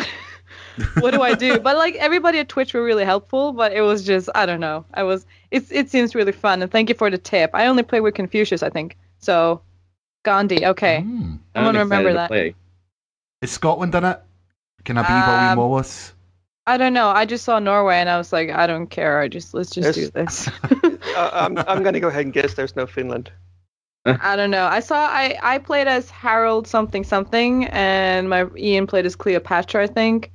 what 1.01 1.12
do 1.13 1.22
I 1.22 1.34
do? 1.36 1.60
But 1.60 1.75
like 1.75 1.96
everybody 1.96 2.39
at 2.39 2.48
Twitch 2.48 2.74
were 2.74 2.84
really 2.84 3.04
helpful, 3.04 3.51
but 3.51 3.74
it 3.74 3.82
was 3.82 4.06
just 4.06 4.30
I 4.34 4.46
don't 4.46 4.62
know. 4.62 4.86
I 4.94 5.04
was. 5.04 5.25
It's 5.51 5.70
it 5.72 5.89
seems 5.89 6.16
really 6.16 6.32
fun, 6.32 6.62
and 6.62 6.72
thank 6.72 6.88
you 6.88 6.96
for 6.96 7.10
the 7.10 7.18
tip. 7.18 7.51
I 7.54 7.68
only 7.68 7.84
play 7.84 8.00
with 8.00 8.13
Confucius, 8.16 8.63
I 8.63 8.70
think. 8.70 8.98
So, 9.20 9.62
Gandhi. 10.24 10.66
Okay. 10.66 11.01
Hmm. 11.01 11.36
I'm 11.56 11.66
gonna 11.66 11.80
remember 11.80 12.10
to 12.12 12.16
that. 12.16 12.30
play. 12.30 12.56
Is 13.42 13.51
Scotland 13.51 13.94
in 13.96 14.06
it? 14.06 14.20
Can 14.86 14.98
I 14.98 15.01
be 15.01 15.13
William 15.30 15.51
Um, 15.51 15.58
Wallace? 15.58 16.13
I 16.70 16.78
don't 16.78 16.94
know. 16.94 17.10
I 17.10 17.26
just 17.26 17.46
saw 17.46 17.58
Norway, 17.58 17.96
and 17.96 18.08
I 18.08 18.18
was 18.18 18.32
like, 18.32 18.52
I 18.52 18.68
don't 18.68 18.88
care. 18.88 19.20
I 19.20 19.28
just 19.28 19.56
let's 19.56 19.72
just 19.72 19.96
do 19.96 20.10
this. 20.10 20.50
Uh, 21.16 21.30
I'm, 21.34 21.58
I'm 21.58 21.82
going 21.82 21.94
to 21.94 22.00
go 22.00 22.08
ahead 22.08 22.26
and 22.26 22.34
guess 22.34 22.54
there's 22.54 22.76
no 22.76 22.86
Finland. 22.86 23.32
I 24.06 24.36
don't 24.36 24.52
know. 24.52 24.68
I 24.68 24.80
saw 24.80 25.08
I 25.08 25.38
I 25.42 25.58
played 25.58 25.88
as 25.88 26.10
Harold 26.10 26.68
something 26.68 27.04
something, 27.04 27.66
and 27.66 28.30
my 28.30 28.46
Ian 28.56 28.86
played 28.86 29.06
as 29.06 29.16
Cleopatra, 29.16 29.84
I 29.84 29.88
think. 29.88 30.32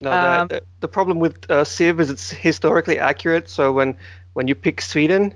No, 0.00 0.10
Um, 0.10 0.48
the, 0.48 0.56
the, 0.56 0.62
the 0.80 0.88
problem 0.88 1.20
with 1.20 1.48
uh, 1.50 1.64
Civ 1.64 2.00
is 2.00 2.10
it's 2.10 2.30
historically 2.30 2.98
accurate. 2.98 3.48
So 3.48 3.72
when 3.72 3.96
when 4.34 4.48
you 4.48 4.54
pick 4.54 4.80
Sweden, 4.80 5.34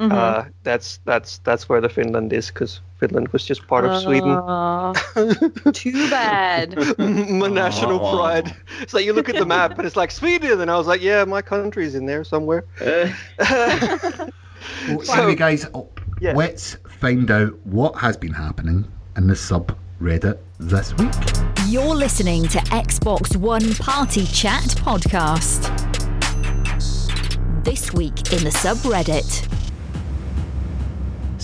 Mhm. 0.00 0.10
uh, 0.12 0.44
that's 0.64 0.98
that's 1.04 1.38
that's 1.38 1.68
where 1.68 1.80
the 1.80 1.88
Finland 1.88 2.32
is 2.32 2.48
because 2.48 2.80
Finland 2.98 3.28
was 3.28 3.44
just 3.46 3.64
part 3.68 3.84
of 3.84 4.02
Sweden. 4.02 4.34
Too 5.72 6.10
bad. 6.10 6.74
my 6.98 7.46
national 7.48 8.00
Aw. 8.04 8.16
pride. 8.16 8.56
So 8.88 8.98
you 8.98 9.12
look 9.12 9.28
at 9.28 9.36
the 9.36 9.46
map, 9.46 9.78
and 9.78 9.86
it's 9.86 9.94
like 9.94 10.10
Sweden, 10.10 10.60
and 10.60 10.68
I 10.68 10.76
was 10.76 10.88
like, 10.88 11.00
yeah, 11.00 11.24
my 11.24 11.42
country's 11.42 11.94
in 11.94 12.06
there 12.06 12.24
somewhere. 12.24 12.64
Uh, 13.38 14.28
Well, 14.88 15.00
so- 15.02 15.12
anyway, 15.12 15.34
guys, 15.36 15.66
Yeah. 16.20 16.32
let's 16.34 16.76
find 16.88 17.30
out 17.30 17.54
what 17.66 17.94
has 17.96 18.16
been 18.16 18.32
happening 18.32 18.84
in 19.16 19.26
the 19.28 19.34
subreddit 19.34 20.38
this 20.58 20.94
week. 20.96 21.12
You're 21.68 21.94
listening 21.94 22.48
to 22.48 22.58
Xbox 22.72 23.36
One 23.36 23.74
Party 23.74 24.24
Chat 24.26 24.64
podcast. 24.82 25.70
This 27.62 27.92
week 27.92 28.32
in 28.32 28.42
the 28.44 28.50
subreddit. 28.50 29.46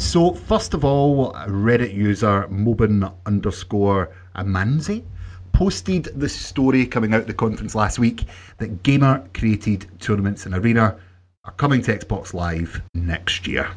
So, 0.00 0.32
first 0.34 0.74
of 0.74 0.84
all, 0.84 1.32
Reddit 1.46 1.94
user 1.94 2.48
Mobin 2.50 3.12
underscore 3.26 4.10
Amanzi 4.34 5.04
posted 5.52 6.04
the 6.16 6.28
story 6.28 6.86
coming 6.86 7.14
out 7.14 7.20
of 7.20 7.26
the 7.26 7.34
conference 7.34 7.74
last 7.74 7.98
week 7.98 8.24
that 8.58 8.82
gamer 8.82 9.22
created 9.34 9.86
tournaments 10.00 10.46
in 10.46 10.54
Arena 10.54 10.96
are 11.44 11.52
coming 11.52 11.82
to 11.82 11.96
Xbox 11.96 12.34
Live 12.34 12.82
next 12.94 13.46
year, 13.46 13.68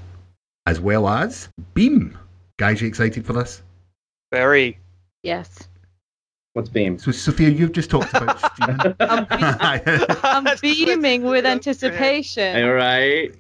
as 0.66 0.80
well 0.80 1.08
as 1.08 1.50
Beam. 1.76 2.18
Guys, 2.58 2.82
you 2.82 2.88
excited 2.88 3.26
for 3.26 3.34
this? 3.34 3.62
Very. 4.32 4.80
yes. 5.22 5.60
What's 6.54 6.70
Beam? 6.70 7.00
So, 7.00 7.12
Sofia, 7.12 7.50
you've 7.50 7.72
just 7.74 7.90
talked 7.90 8.14
about 8.14 8.40
streaming. 8.54 8.96
I'm, 9.00 9.26
be- 9.26 10.06
I'm 10.24 10.58
beaming 10.62 11.24
with 11.24 11.46
anticipation. 11.46 12.64
All 12.64 12.74
right. 12.74 13.34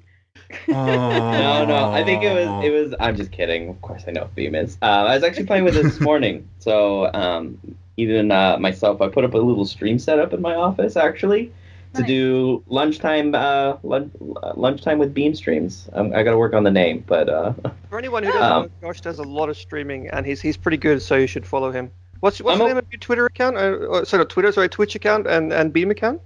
Oh, 0.69 0.73
No, 0.73 1.65
no. 1.65 1.91
I 1.91 2.03
think 2.03 2.23
it 2.23 2.33
was. 2.33 2.65
It 2.65 2.69
was. 2.71 2.95
I'm 2.99 3.15
just 3.15 3.31
kidding. 3.31 3.69
Of 3.69 3.81
course, 3.81 4.03
I 4.07 4.11
know 4.11 4.21
what 4.21 4.35
Beam 4.35 4.55
is. 4.55 4.77
Uh, 4.81 4.85
I 4.85 5.15
was 5.15 5.23
actually 5.23 5.45
playing 5.45 5.63
with 5.63 5.75
it 5.77 5.83
this 5.83 5.99
morning. 5.99 6.47
So 6.59 7.11
um, 7.13 7.57
even 7.97 8.31
uh, 8.31 8.57
myself, 8.57 9.01
I 9.01 9.09
put 9.09 9.25
up 9.25 9.33
a 9.33 9.37
little 9.37 9.65
stream 9.65 9.99
setup 9.99 10.31
in 10.33 10.41
my 10.41 10.55
office 10.55 10.95
actually 10.95 11.51
to 11.93 11.99
Nice. 12.01 12.07
do 12.07 12.63
lunchtime. 12.67 13.35
Uh, 13.35 13.77
lunch, 13.83 14.13
lunchtime 14.55 14.97
with 14.97 15.13
Beam 15.13 15.35
streams. 15.35 15.89
Um, 15.93 16.13
I 16.13 16.23
got 16.23 16.31
to 16.31 16.37
work 16.37 16.53
on 16.53 16.63
the 16.63 16.71
name, 16.71 17.03
but 17.05 17.27
uh, 17.29 17.51
For 17.89 17.99
anyone 17.99 18.23
who 18.23 18.31
doesn't 18.31 18.51
Um, 18.51 18.63
know, 18.81 18.87
Josh 18.87 19.01
does 19.01 19.19
a 19.19 19.23
lot 19.23 19.49
of 19.49 19.57
streaming, 19.57 20.07
and 20.09 20.25
he's 20.25 20.39
he's 20.41 20.55
pretty 20.57 20.77
good, 20.77 21.01
so 21.01 21.15
you 21.15 21.27
should 21.27 21.45
follow 21.45 21.69
him. 21.71 21.91
What's 22.21 22.41
what's 22.41 22.53
I'm 22.53 22.59
the 22.59 22.63
a- 22.65 22.67
name 22.69 22.77
of 22.77 22.85
your 22.89 22.99
Twitter 22.99 23.25
account? 23.25 23.57
Uh, 23.57 23.59
uh, 23.91 24.05
sorry, 24.05 24.25
Twitter, 24.25 24.51
sorry, 24.53 24.69
Twitch 24.69 24.95
account 24.95 25.27
and, 25.27 25.51
and 25.51 25.73
Beam 25.73 25.91
account? 25.91 26.21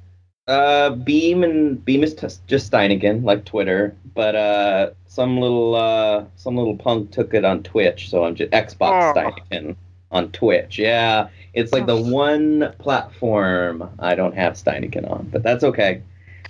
Uh, 0.48 0.92
Beam 0.92 1.44
and 1.44 1.84
Beam 1.84 2.04
is 2.04 2.14
t- 2.16 2.28
just 2.48 2.72
Steineken, 2.72 3.24
like 3.24 3.44
Twitter, 3.44 3.96
but 4.16 4.36
uh, 4.36 4.90
some 5.08 5.40
little 5.40 5.76
uh, 5.76 6.24
some 6.38 6.56
little 6.56 6.78
punk 6.78 7.12
took 7.12 7.34
it 7.34 7.44
on 7.44 7.64
Twitch, 7.64 8.10
so 8.10 8.24
I'm 8.24 8.36
just 8.36 8.52
Xbox 8.52 9.14
Oh. 9.18 9.20
Steineken 9.20 9.76
on 10.10 10.32
Twitch. 10.32 10.80
Yeah, 10.80 11.28
it's 11.54 11.74
like 11.74 11.86
the 11.86 11.98
Oh. 11.98 12.02
one 12.12 12.74
platform 12.80 13.90
I 14.00 14.16
don't 14.16 14.36
have 14.36 14.54
Steineken 14.54 15.10
on, 15.12 15.28
but 15.32 15.44
that's 15.44 15.66
okay. 15.66 16.02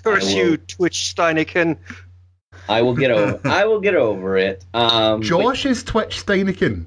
Curse 0.04 0.25
will- 0.25 0.32
you, 0.36 0.58
Twitch 0.58 1.16
Steineken. 1.16 1.77
I 2.70 2.84
will 2.84 2.96
get 2.96 3.10
over. 3.10 3.39
I 3.46 3.66
will 3.66 3.80
get 3.80 3.96
over 3.96 4.38
it. 4.38 4.63
Um, 4.75 5.22
but- 5.22 5.25
Josh 5.27 5.66
is 5.66 5.84
Twitch 5.84 6.24
Steineken. 6.24 6.86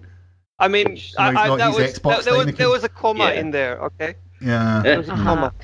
I 0.61 0.69
mean, 0.69 0.85
No, 0.85 0.91
I, 0.93 0.95
he's 0.95 1.07
I, 1.19 1.57
that 1.57 1.75
was, 1.75 1.79
Xbox 1.99 2.17
that, 2.17 2.25
there 2.27 2.35
was 2.37 2.47
Steineken. 2.47 2.57
there 2.57 2.69
was 2.69 2.85
a 2.85 2.89
comma 2.89 3.25
Yeah. 3.25 3.41
in 3.41 3.51
there, 3.51 3.79
okay? 3.87 4.15
Yeah. 4.41 4.81
There 4.85 4.99
was 4.99 5.09
a 5.09 5.13
comma. 5.17 5.53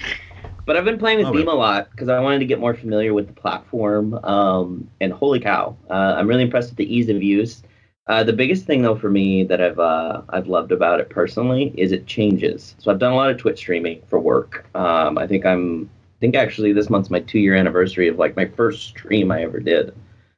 But 0.66 0.76
I've 0.76 0.84
been 0.84 0.98
playing 0.98 1.18
with 1.18 1.28
Oh, 1.28 1.32
Beam 1.32 1.46
right. 1.46 1.52
a 1.54 1.56
lot 1.56 1.90
because 1.92 2.08
I 2.08 2.18
wanted 2.20 2.40
to 2.40 2.44
get 2.44 2.58
more 2.58 2.74
familiar 2.74 3.14
with 3.14 3.28
the 3.28 3.32
platform. 3.32 4.14
Um, 4.24 4.88
and 5.00 5.12
holy 5.12 5.40
cow, 5.40 5.76
uh, 5.88 6.14
I'm 6.18 6.26
really 6.26 6.42
impressed 6.42 6.70
with 6.70 6.76
the 6.76 6.94
ease 6.94 7.08
of 7.08 7.22
use. 7.22 7.62
Uh, 8.08 8.22
the 8.22 8.32
biggest 8.32 8.66
thing 8.66 8.82
though 8.82 8.94
for 8.96 9.10
me 9.10 9.44
that 9.44 9.60
I've 9.60 9.78
uh, 9.78 10.22
I've 10.28 10.48
loved 10.48 10.72
about 10.72 11.00
it 11.00 11.08
personally 11.08 11.72
is 11.76 11.92
it 11.92 12.06
changes. 12.06 12.74
So 12.78 12.90
I've 12.90 12.98
done 12.98 13.12
a 13.12 13.16
lot 13.16 13.30
of 13.30 13.36
Twitch 13.38 13.58
streaming 13.58 14.02
for 14.08 14.18
work. 14.20 14.66
Um, 14.74 15.18
I 15.18 15.26
think 15.26 15.46
I'm 15.46 15.88
I 16.18 16.18
think 16.20 16.34
actually 16.36 16.72
this 16.72 16.90
month's 16.90 17.10
my 17.10 17.20
two 17.20 17.38
year 17.38 17.54
anniversary 17.54 18.08
of 18.08 18.18
like 18.18 18.36
my 18.36 18.46
first 18.46 18.88
stream 18.88 19.30
I 19.30 19.42
ever 19.42 19.60
did. 19.60 19.94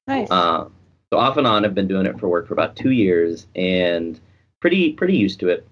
Nice. 0.06 0.30
Uh, 0.30 0.68
so 1.10 1.18
off 1.18 1.36
and 1.38 1.46
on, 1.46 1.64
I've 1.64 1.74
been 1.74 1.88
doing 1.88 2.06
it 2.06 2.18
for 2.18 2.28
work 2.28 2.46
for 2.46 2.54
about 2.54 2.76
two 2.76 2.90
years, 2.90 3.46
and 3.56 4.18
pretty 4.60 4.92
pretty 4.92 5.16
used 5.16 5.40
to 5.40 5.48
it 5.48 5.66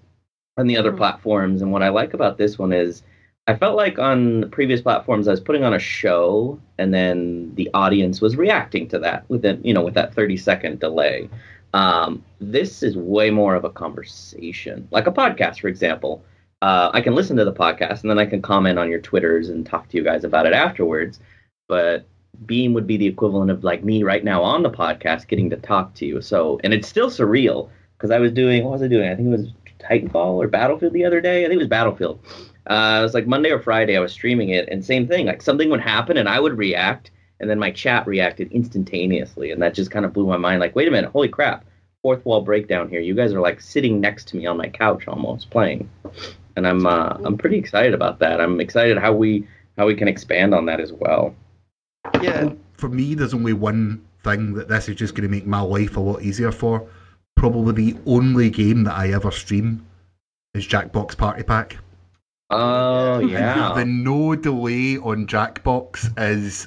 on 0.58 0.66
the 0.66 0.76
other 0.78 0.92
Mhm. 0.92 0.96
platforms. 0.98 1.60
And 1.62 1.72
what 1.72 1.82
I 1.82 1.88
like 1.90 2.14
about 2.14 2.38
this 2.38 2.58
one 2.58 2.72
is, 2.72 3.02
I 3.48 3.54
felt 3.54 3.76
like 3.76 3.98
on 3.98 4.40
the 4.40 4.46
previous 4.48 4.80
platforms, 4.80 5.28
I 5.28 5.30
was 5.30 5.40
putting 5.40 5.62
on 5.62 5.72
a 5.72 5.78
show, 5.78 6.60
and 6.78 6.92
then 6.92 7.54
the 7.54 7.70
audience 7.74 8.20
was 8.20 8.36
reacting 8.36 8.88
to 8.88 8.98
that 9.00 9.28
within 9.28 9.60
you 9.62 9.72
know 9.72 9.82
with 9.82 9.94
that 9.94 10.14
thirty 10.14 10.36
second 10.36 10.80
delay. 10.80 11.28
Um, 11.72 12.24
this 12.40 12.82
is 12.82 12.96
way 12.96 13.30
more 13.30 13.54
of 13.54 13.64
a 13.64 13.70
conversation, 13.70 14.88
like 14.90 15.06
a 15.06 15.12
podcast, 15.12 15.60
for 15.60 15.68
example. 15.68 16.24
Uh, 16.62 16.90
I 16.92 17.00
can 17.02 17.14
listen 17.14 17.36
to 17.36 17.44
the 17.44 17.52
podcast, 17.52 18.00
and 18.02 18.10
then 18.10 18.18
I 18.18 18.26
can 18.26 18.42
comment 18.42 18.78
on 18.78 18.88
your 18.88 19.00
twitters 19.00 19.48
and 19.48 19.64
talk 19.64 19.88
to 19.90 19.96
you 19.96 20.02
guys 20.02 20.24
about 20.24 20.46
it 20.46 20.52
afterwards. 20.52 21.20
But 21.68 22.06
Beam 22.46 22.74
would 22.74 22.86
be 22.86 22.96
the 22.96 23.06
equivalent 23.06 23.50
of 23.50 23.62
like 23.62 23.84
me 23.84 24.02
right 24.02 24.24
now 24.24 24.42
on 24.42 24.62
the 24.62 24.70
podcast 24.70 25.28
getting 25.28 25.50
to 25.50 25.56
talk 25.56 25.94
to 25.94 26.06
you. 26.06 26.20
So, 26.20 26.58
and 26.64 26.74
it's 26.74 26.88
still 26.88 27.10
surreal 27.10 27.70
because 27.96 28.10
I 28.10 28.18
was 28.18 28.32
doing, 28.32 28.64
what 28.64 28.72
was 28.72 28.82
I 28.82 28.88
doing? 28.88 29.08
I 29.08 29.14
think 29.14 29.28
it 29.28 29.38
was 29.38 29.48
Titanfall 29.78 30.34
or 30.34 30.48
Battlefield 30.48 30.92
the 30.92 31.04
other 31.04 31.20
day. 31.20 31.44
I 31.44 31.48
think 31.48 31.56
it 31.56 31.64
was 31.64 31.68
Battlefield. 31.68 32.20
Uh, 32.66 32.99
it 33.00 33.02
was 33.02 33.14
like 33.14 33.26
Monday 33.26 33.50
or 33.50 33.61
Friday. 33.61 33.96
I 33.96 34.00
was 34.00 34.12
streaming 34.12 34.50
it, 34.50 34.68
and 34.68 34.85
same 34.85 35.06
thing. 35.06 35.26
Like 35.26 35.42
something 35.42 35.70
would 35.70 35.80
happen, 35.80 36.16
and 36.16 36.28
I 36.28 36.40
would 36.40 36.58
react, 36.58 37.11
and 37.40 37.49
then 37.49 37.58
my 37.58 37.70
chat 37.70 38.06
reacted 38.06 38.50
instantaneously, 38.52 39.50
and 39.50 39.62
that 39.62 39.75
just 39.75 39.90
kind 39.90 40.04
of 40.04 40.12
blew 40.12 40.26
my 40.26 40.37
mind. 40.37 40.61
Like, 40.61 40.75
wait 40.75 40.88
a 40.88 40.90
minute, 40.90 41.11
holy 41.11 41.28
crap! 41.28 41.64
fourth 42.06 42.25
wall 42.25 42.40
breakdown 42.40 42.88
here. 42.88 43.00
You 43.00 43.16
guys 43.16 43.32
are 43.32 43.40
like 43.40 43.61
sitting 43.61 44.00
next 44.00 44.28
to 44.28 44.37
me 44.37 44.46
on 44.46 44.56
my 44.56 44.68
couch 44.68 45.08
almost 45.08 45.50
playing, 45.50 45.90
and 46.54 46.64
I'm 46.64 46.87
uh, 46.87 47.18
I'm 47.25 47.37
pretty 47.37 47.58
excited 47.58 47.94
about 47.94 48.20
that. 48.20 48.40
I'm 48.40 48.61
excited 48.61 48.96
how 48.96 49.12
we 49.12 49.44
how 49.76 49.87
we 49.87 49.96
can 49.96 50.06
expand 50.06 50.54
on 50.54 50.66
that 50.66 50.78
as 50.78 50.92
well. 50.92 51.35
Yeah. 52.23 52.52
For 52.75 52.88
me, 52.88 53.16
there's 53.16 53.35
only 53.35 53.54
one 53.54 54.06
thing 54.23 54.54
that 54.54 54.68
this 54.68 54.88
is 54.88 54.94
just 54.94 55.16
going 55.16 55.28
to 55.28 55.35
make 55.35 55.46
my 55.46 55.61
life 55.61 55.96
a 55.96 56.00
lot 56.00 56.23
easier 56.23 56.52
for. 56.52 56.88
Probably 57.35 57.90
the 57.90 57.99
only 58.06 58.50
game 58.50 58.85
that 58.85 58.94
I 58.94 59.12
ever 59.12 59.32
stream 59.32 59.85
is 60.54 60.64
Jackbox 60.64 61.16
Party 61.16 61.42
Pack. 61.42 61.76
Oh 62.50 63.18
yeah. 63.20 63.72
The 63.74 63.80
yeah, 63.80 63.84
no 63.84 64.34
delay 64.34 64.98
on 64.98 65.26
Jackbox 65.26 66.12
is 66.18 66.66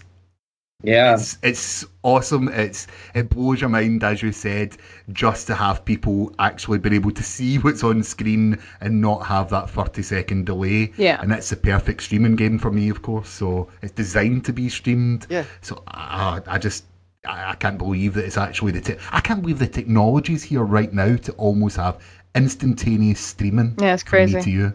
yeah. 0.84 1.14
it's, 1.14 1.38
it's 1.42 1.86
awesome. 2.04 2.48
It's 2.48 2.88
it 3.14 3.30
blows 3.30 3.62
your 3.62 3.70
mind, 3.70 4.04
as 4.04 4.22
you 4.22 4.32
said, 4.32 4.78
just 5.12 5.48
to 5.48 5.56
have 5.56 5.84
people 5.84 6.34
actually 6.40 6.80
been 6.80 6.94
able 6.94 7.12
to 7.12 7.24
see 7.24 7.58
what's 7.58 7.84
on 7.84 8.04
screen 8.04 8.58
and 8.80 9.02
not 9.02 9.26
have 9.26 9.50
that 9.50 9.70
thirty 9.70 10.02
second 10.02 10.46
delay. 10.46 10.94
Yeah. 10.98 11.20
and 11.22 11.32
it's 11.32 11.50
the 11.50 11.58
perfect 11.58 12.04
streaming 12.04 12.36
game 12.36 12.58
for 12.60 12.72
me, 12.72 12.90
of 12.90 13.02
course. 13.02 13.30
So 13.30 13.70
it's 13.82 13.92
designed 13.92 14.46
to 14.46 14.54
be 14.54 14.70
streamed. 14.70 15.28
Yeah. 15.30 15.44
So 15.62 15.84
uh, 15.88 16.40
I 16.46 16.58
just 16.58 16.86
I, 17.26 17.52
I 17.52 17.56
can't 17.56 17.78
believe 17.78 18.14
that 18.14 18.26
it's 18.26 18.38
actually 18.38 18.72
the 18.72 18.82
te- 18.82 18.98
I 19.12 19.20
can't 19.20 19.42
believe 19.42 19.60
the 19.60 19.68
technology's 19.68 20.44
here 20.44 20.64
right 20.64 20.92
now 20.92 21.18
to 21.18 21.32
almost 21.34 21.76
have 21.76 22.00
instantaneous 22.36 23.20
streaming. 23.20 23.76
Yeah, 23.80 23.96
it's 23.96 24.04
from 24.04 24.26
me 24.26 24.32
crazy. 24.32 24.42
to 24.44 24.50
you. 24.50 24.74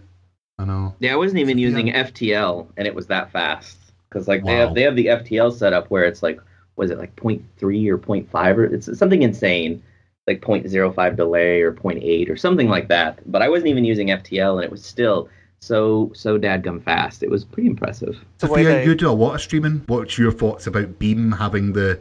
I 0.59 0.65
know. 0.65 0.95
Yeah, 1.01 1.13
I 1.13 1.17
wasn't 1.17 1.41
even 1.41 1.59
Yeah. 1.59 1.69
using 1.69 1.93
FTL, 1.93 2.69
and 2.77 2.87
it 2.87 2.95
was 2.95 3.07
that 3.09 3.33
fast. 3.33 3.79
Because 4.09 4.29
like 4.29 4.45
they 4.45 4.55
have 4.55 4.75
they 4.75 4.83
have 4.83 4.95
the 4.95 5.07
FTL 5.09 5.51
setup 5.53 5.91
where 5.91 6.05
it's 6.05 6.23
like 6.23 6.41
was 6.77 6.91
it 6.91 6.99
like 6.99 7.15
0.3 7.17 7.89
or 7.89 7.99
0.5 7.99 8.57
or 8.57 8.65
it's 8.65 8.97
something 8.99 9.23
insane, 9.23 9.83
like 10.29 10.41
0.05 10.41 11.17
delay 11.17 11.63
or 11.63 11.73
0.8 11.73 12.31
or 12.31 12.37
something 12.37 12.69
like 12.69 12.89
that. 12.89 13.19
But 13.31 13.43
I 13.43 13.49
wasn't 13.49 13.69
even 13.69 13.85
using 13.85 14.09
FTL, 14.11 14.57
and 14.57 14.65
it 14.65 14.71
was 14.71 14.85
still 14.85 15.29
so 15.61 16.13
so 16.15 16.39
dadgum 16.39 16.81
fast. 16.83 17.23
It 17.25 17.31
was 17.31 17.45
pretty 17.45 17.69
impressive. 17.69 18.17
The 18.39 18.47
way 18.47 18.63
Sofia, 18.63 18.77
they- 18.79 18.85
you 18.85 18.95
do 18.95 19.11
a 19.11 19.13
lot 19.13 19.35
of 19.35 19.41
streaming. 19.41 19.83
What's 19.89 20.17
your 20.17 20.31
thoughts 20.31 20.69
about 20.69 20.99
Beam 21.01 21.33
having 21.33 21.73
the 21.73 21.99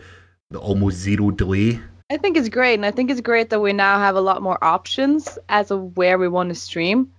the 0.51 0.59
almost 0.59 0.97
zero 0.97 1.31
delay? 1.31 1.79
I 2.11 2.17
think 2.17 2.37
it's 2.37 2.49
great, 2.49 2.75
and 2.75 2.85
I 2.85 2.91
think 2.91 3.09
it's 3.09 3.21
great 3.21 3.49
that 3.49 3.59
we 3.59 3.73
now 3.73 3.97
have 3.97 4.15
a 4.15 4.21
lot 4.21 4.43
more 4.43 4.63
options 4.63 5.39
as 5.49 5.71
of 5.71 5.97
where 5.97 6.19
we 6.19 6.27
want 6.27 6.49
to 6.49 6.55
stream. 6.55 7.11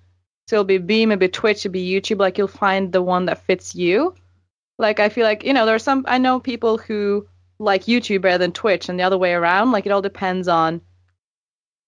So 0.47 0.57
it'll 0.57 0.65
be 0.65 0.79
Beam, 0.79 1.11
it'll 1.11 1.21
be 1.21 1.29
Twitch, 1.29 1.65
it'll 1.65 1.73
be 1.73 1.89
YouTube. 1.91 2.19
Like 2.19 2.37
you'll 2.37 2.49
find 2.49 2.93
the 2.93 3.03
one 3.03 3.27
that 3.27 3.45
fits 3.45 3.75
you. 3.75 4.15
Like 4.79 5.01
I 5.01 5.09
feel 5.09 5.25
like 5.25 5.45
you 5.45 5.53
know 5.53 5.67
there 5.67 5.75
are 5.75 5.81
some 5.81 6.05
I 6.09 6.19
know 6.19 6.41
people 6.41 6.79
who 6.79 7.27
like 7.59 7.85
YouTube 7.85 8.23
better 8.23 8.39
than 8.39 8.53
Twitch, 8.53 8.89
and 8.89 8.99
the 8.99 9.05
other 9.05 9.19
way 9.19 9.33
around. 9.33 9.73
Like 9.73 9.87
it 9.87 9.93
all 9.93 10.03
depends 10.03 10.49
on 10.49 10.81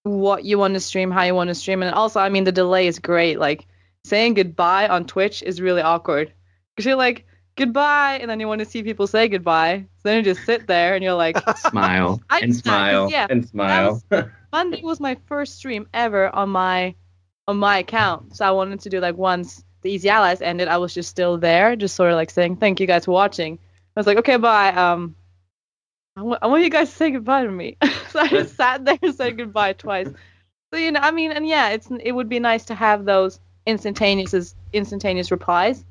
what 0.04 0.44
you 0.44 0.58
want 0.58 0.74
to 0.74 0.80
stream, 0.80 1.10
how 1.10 1.24
you 1.24 1.34
want 1.34 1.48
to 1.48 1.54
stream, 1.54 1.82
and 1.82 1.94
also 1.94 2.20
I 2.20 2.28
mean 2.28 2.44
the 2.44 2.52
delay 2.52 2.86
is 2.86 2.98
great. 2.98 3.38
Like 3.38 3.66
saying 4.04 4.34
goodbye 4.34 4.88
on 4.88 5.06
Twitch 5.06 5.42
is 5.42 5.60
really 5.60 5.82
awkward 5.82 6.32
because 6.74 6.86
you're 6.86 6.96
like 6.96 7.26
goodbye, 7.56 8.18
and 8.20 8.30
then 8.30 8.38
you 8.38 8.46
want 8.46 8.60
to 8.60 8.64
see 8.64 8.82
people 8.82 9.06
say 9.06 9.28
goodbye. 9.28 9.84
So 9.98 10.08
then 10.08 10.18
you 10.18 10.22
just 10.22 10.46
sit 10.46 10.66
there 10.66 10.94
and 10.94 11.02
you're 11.02 11.14
like. 11.14 11.36
Smile 11.58 12.22
and 12.30 12.54
smile 12.54 13.10
yeah, 13.10 13.26
and 13.28 13.46
smile. 13.48 14.02
Monday 14.52 14.80
was 14.82 15.00
my 15.00 15.16
first 15.26 15.56
stream 15.56 15.88
ever 15.92 16.34
on 16.34 16.50
my 16.50 16.94
on 17.48 17.58
my 17.58 17.78
account. 17.78 18.36
So 18.36 18.44
I 18.44 18.50
wanted 18.50 18.80
to 18.80 18.90
do 18.90 19.00
like 19.00 19.16
once 19.16 19.64
the 19.82 19.90
Easy 19.90 20.08
Allies 20.08 20.42
ended, 20.42 20.68
I 20.68 20.78
was 20.78 20.94
just 20.94 21.08
still 21.08 21.38
there, 21.38 21.76
just 21.76 21.94
sort 21.94 22.10
of 22.10 22.16
like 22.16 22.30
saying 22.30 22.56
thank 22.56 22.80
you 22.80 22.86
guys 22.86 23.04
for 23.04 23.12
watching. 23.12 23.58
I 23.96 24.00
was 24.00 24.06
like, 24.06 24.18
okay, 24.18 24.36
bye. 24.36 24.72
Um, 24.72 25.14
I 26.16 26.22
want, 26.22 26.42
want 26.42 26.64
you 26.64 26.70
guys 26.70 26.90
to 26.90 26.96
say 26.96 27.10
goodbye 27.10 27.44
to 27.44 27.50
me. 27.50 27.76
so 28.10 28.20
I 28.20 28.28
just 28.28 28.56
sat 28.56 28.84
there 28.84 28.98
and 29.02 29.14
said 29.14 29.36
goodbye 29.36 29.74
twice. 29.74 30.08
So 30.72 30.78
you 30.78 30.92
know, 30.92 31.00
I 31.00 31.10
mean, 31.10 31.32
and 31.32 31.46
yeah, 31.46 31.70
it's 31.70 31.88
it 32.00 32.12
would 32.12 32.28
be 32.28 32.40
nice 32.40 32.64
to 32.66 32.74
have 32.74 33.04
those 33.04 33.38
instantaneous 33.66 34.54
instantaneous 34.72 35.30
replies 35.30 35.84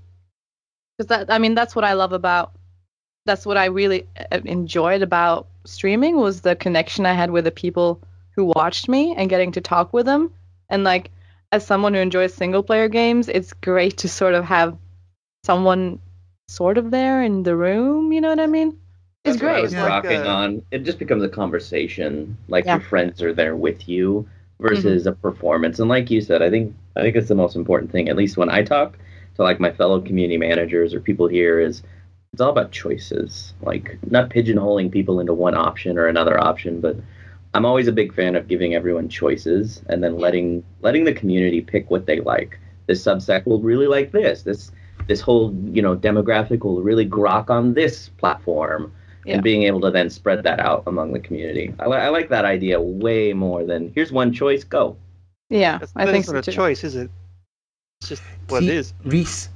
because 0.97 1.09
that 1.09 1.31
I 1.31 1.39
mean 1.39 1.55
that's 1.55 1.75
what 1.75 1.83
I 1.83 1.93
love 1.93 2.13
about 2.13 2.53
that's 3.25 3.45
what 3.45 3.57
I 3.57 3.65
really 3.65 4.07
uh, 4.31 4.39
enjoyed 4.45 5.01
about 5.01 5.47
streaming 5.65 6.17
was 6.17 6.41
the 6.41 6.55
connection 6.55 7.05
I 7.05 7.13
had 7.13 7.31
with 7.31 7.43
the 7.43 7.51
people 7.51 8.01
who 8.31 8.45
watched 8.45 8.87
me 8.87 9.15
and 9.15 9.29
getting 9.29 9.51
to 9.53 9.61
talk 9.61 9.93
with 9.93 10.05
them. 10.05 10.31
And 10.69 10.83
like 10.83 11.11
as 11.51 11.65
someone 11.65 11.93
who 11.93 11.99
enjoys 11.99 12.33
single 12.33 12.63
player 12.63 12.87
games, 12.87 13.29
it's 13.29 13.53
great 13.53 13.97
to 13.97 14.09
sort 14.09 14.33
of 14.33 14.45
have 14.45 14.77
someone 15.43 15.99
sort 16.47 16.77
of 16.77 16.91
there 16.91 17.23
in 17.23 17.43
the 17.43 17.55
room, 17.55 18.11
you 18.13 18.21
know 18.21 18.29
what 18.29 18.39
I 18.39 18.47
mean? 18.47 18.77
It's 19.23 19.37
That's 19.37 19.41
what 19.41 19.49
I 19.49 19.53
great. 19.53 19.63
was 19.63 19.73
Yeah. 19.73 19.87
rocking 19.87 20.19
Like, 20.19 20.27
on. 20.27 20.61
It 20.71 20.83
just 20.83 20.99
becomes 20.99 21.23
a 21.23 21.29
conversation. 21.29 22.37
Like 22.47 22.65
Yeah. 22.65 22.75
your 22.75 22.81
friends 22.83 23.21
are 23.23 23.33
there 23.33 23.55
with 23.55 23.87
you 23.89 24.27
mm-hmm. 24.59 24.67
versus 24.67 25.07
a 25.07 25.11
performance. 25.11 25.79
And 25.79 25.89
like 25.89 26.11
you 26.11 26.21
said, 26.21 26.41
I 26.41 26.49
think 26.49 26.75
I 26.95 27.01
think 27.01 27.15
it's 27.15 27.27
the 27.27 27.35
most 27.35 27.55
important 27.55 27.91
thing. 27.91 28.07
At 28.09 28.15
least 28.15 28.37
when 28.37 28.49
I 28.49 28.63
talk 28.63 28.97
to 29.35 29.43
like 29.43 29.59
my 29.59 29.71
fellow 29.71 29.99
community 29.99 30.37
managers 30.37 30.93
or 30.93 30.99
people 30.99 31.27
here, 31.27 31.59
is 31.59 31.81
it's 32.33 32.41
all 32.41 32.51
about 32.51 32.71
choices. 32.71 33.53
Like 33.61 33.97
not 34.09 34.29
pigeonholing 34.29 34.91
people 34.91 35.19
into 35.19 35.33
one 35.33 35.55
option 35.55 35.97
or 35.97 36.07
another 36.07 36.39
option, 36.39 36.79
but 36.79 36.95
I'm 37.55 37.65
always 37.65 37.87
a 37.87 37.91
big 37.93 38.13
fan 38.13 38.35
of 38.35 38.47
giving 38.49 38.75
everyone 38.75 39.07
choices 39.07 39.81
and 39.87 40.03
then 40.03 40.17
letting 40.17 40.63
letting 40.81 41.05
the 41.05 41.13
community 41.13 41.61
pick 41.61 41.89
what 41.89 42.05
they 42.05 42.19
like. 42.19 42.59
This 42.87 43.01
subsect 43.01 43.45
will 43.45 43.61
really 43.61 43.87
like 43.87 44.11
this. 44.11 44.43
This 44.43 44.71
this 45.07 45.21
whole 45.21 45.53
you 45.71 45.81
know 45.81 45.95
demographic 45.95 46.63
will 46.65 46.81
really 46.83 47.07
grok 47.07 47.49
on 47.49 47.73
this 47.73 48.09
platform 48.21 48.91
Yeah. 49.25 49.35
and 49.35 49.43
being 49.43 49.63
able 49.63 49.81
to 49.81 49.91
then 49.91 50.09
spread 50.09 50.43
that 50.43 50.59
out 50.59 50.83
among 50.85 51.13
the 51.13 51.19
community. 51.19 51.73
I, 51.79 51.85
li- 51.87 51.97
I 52.07 52.09
like 52.09 52.27
that 52.29 52.45
idea 52.45 52.79
way 52.81 53.33
more 53.33 53.63
than 53.63 53.91
here's 53.95 54.11
one 54.11 54.31
choice, 54.33 54.63
go. 54.63 54.97
Yeah, 55.49 55.77
That's, 55.79 55.93
I 55.95 56.05
that 56.05 56.11
think 56.11 56.25
isn't 56.25 56.37
a 56.37 56.41
too. 56.41 56.51
choice, 56.51 56.83
is 56.83 56.95
it? 56.95 57.09
It's 58.01 58.09
just 58.09 58.23
what 58.49 58.61
See, 58.61 58.69
it 58.69 58.75
is. 58.75 58.93
Rhys, 59.05 59.49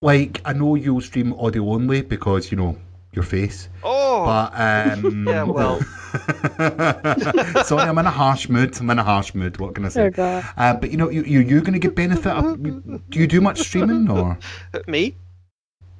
like 0.00 0.40
I 0.44 0.52
know 0.54 0.74
you'll 0.76 1.00
stream 1.02 1.34
audio 1.34 1.62
only 1.76 2.00
because 2.02 2.50
you 2.50 2.56
know 2.56 2.76
your 3.14 3.24
face, 3.24 3.68
Oh, 3.82 4.24
but 4.24 4.52
um, 4.54 5.26
Yeah, 5.28 5.44
well. 5.44 5.80
sorry, 7.64 7.88
I'm 7.88 7.98
in 7.98 8.06
a 8.06 8.10
harsh 8.10 8.48
mood. 8.48 8.78
I'm 8.80 8.90
in 8.90 8.98
a 8.98 9.02
harsh 9.02 9.34
mood. 9.34 9.58
What 9.58 9.74
can 9.74 9.84
I 9.84 9.88
say? 9.88 10.04
Oh 10.04 10.10
god. 10.10 10.44
Uh, 10.56 10.74
but 10.74 10.90
you 10.90 10.96
know, 10.96 11.10
you 11.10 11.22
you 11.24 11.40
you're 11.40 11.60
going 11.60 11.72
to 11.72 11.78
get 11.78 11.94
benefit. 11.94 12.32
Of, 12.32 12.62
do 12.62 13.18
you 13.18 13.26
do 13.26 13.40
much 13.40 13.60
streaming 13.60 14.08
or? 14.10 14.38
me? 14.86 15.16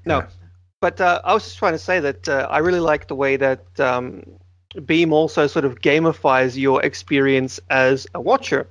No. 0.05 0.19
Yeah. 0.19 0.27
But 0.81 1.01
uh, 1.01 1.21
I 1.25 1.33
was 1.35 1.45
just 1.45 1.59
trying 1.59 1.73
to 1.73 1.79
say 1.79 2.01
that 2.01 2.29
uh, 2.29 2.47
I 2.51 2.59
really 2.59 2.81
like 2.81 3.09
the 3.09 3.15
way 3.15 3.37
that 3.37 3.81
um, 3.81 4.23
Beam 4.85 5.13
also 5.13 5.47
sort 5.47 5.65
of 5.65 5.81
gamifies 5.81 6.57
your 6.57 6.83
experience 6.83 7.59
as 7.71 8.07
a 8.15 8.21
watcher. 8.21 8.67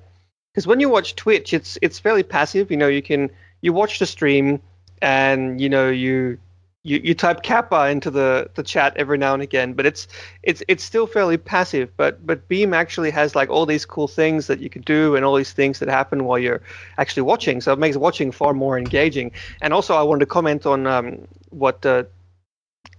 Because 0.53 0.67
when 0.67 0.79
you 0.79 0.89
watch 0.89 1.15
Twitch, 1.15 1.53
it's 1.53 1.77
it's 1.81 1.97
fairly 1.99 2.23
passive. 2.23 2.69
You 2.69 2.77
know, 2.77 2.87
you 2.87 3.01
can 3.01 3.31
you 3.61 3.73
watch 3.73 3.99
the 3.99 4.05
stream, 4.05 4.61
and 5.01 5.59
you 5.59 5.69
know 5.69 5.89
you 5.89 6.37
you, 6.83 6.99
you 7.01 7.13
type 7.13 7.43
kappa 7.43 7.87
into 7.89 8.11
the, 8.11 8.49
the 8.55 8.63
chat 8.63 8.93
every 8.97 9.17
now 9.17 9.33
and 9.33 9.41
again, 9.41 9.73
but 9.73 9.85
it's 9.85 10.07
it's 10.43 10.61
it's 10.67 10.83
still 10.83 11.07
fairly 11.07 11.37
passive. 11.37 11.89
But 11.95 12.25
but 12.25 12.47
Beam 12.49 12.73
actually 12.73 13.09
has 13.11 13.35
like 13.35 13.49
all 13.49 13.65
these 13.65 13.85
cool 13.85 14.09
things 14.09 14.47
that 14.47 14.59
you 14.59 14.69
can 14.69 14.81
do 14.81 15.15
and 15.15 15.23
all 15.23 15.35
these 15.35 15.53
things 15.53 15.79
that 15.79 15.87
happen 15.87 16.25
while 16.25 16.37
you're 16.37 16.61
actually 16.97 17.23
watching. 17.23 17.61
So 17.61 17.71
it 17.71 17.79
makes 17.79 17.95
watching 17.95 18.31
far 18.31 18.53
more 18.53 18.77
engaging. 18.77 19.31
And 19.61 19.73
also, 19.73 19.95
I 19.95 20.03
wanted 20.03 20.21
to 20.21 20.25
comment 20.25 20.65
on 20.65 20.85
um, 20.85 21.25
what 21.51 21.85
uh, 21.85 22.03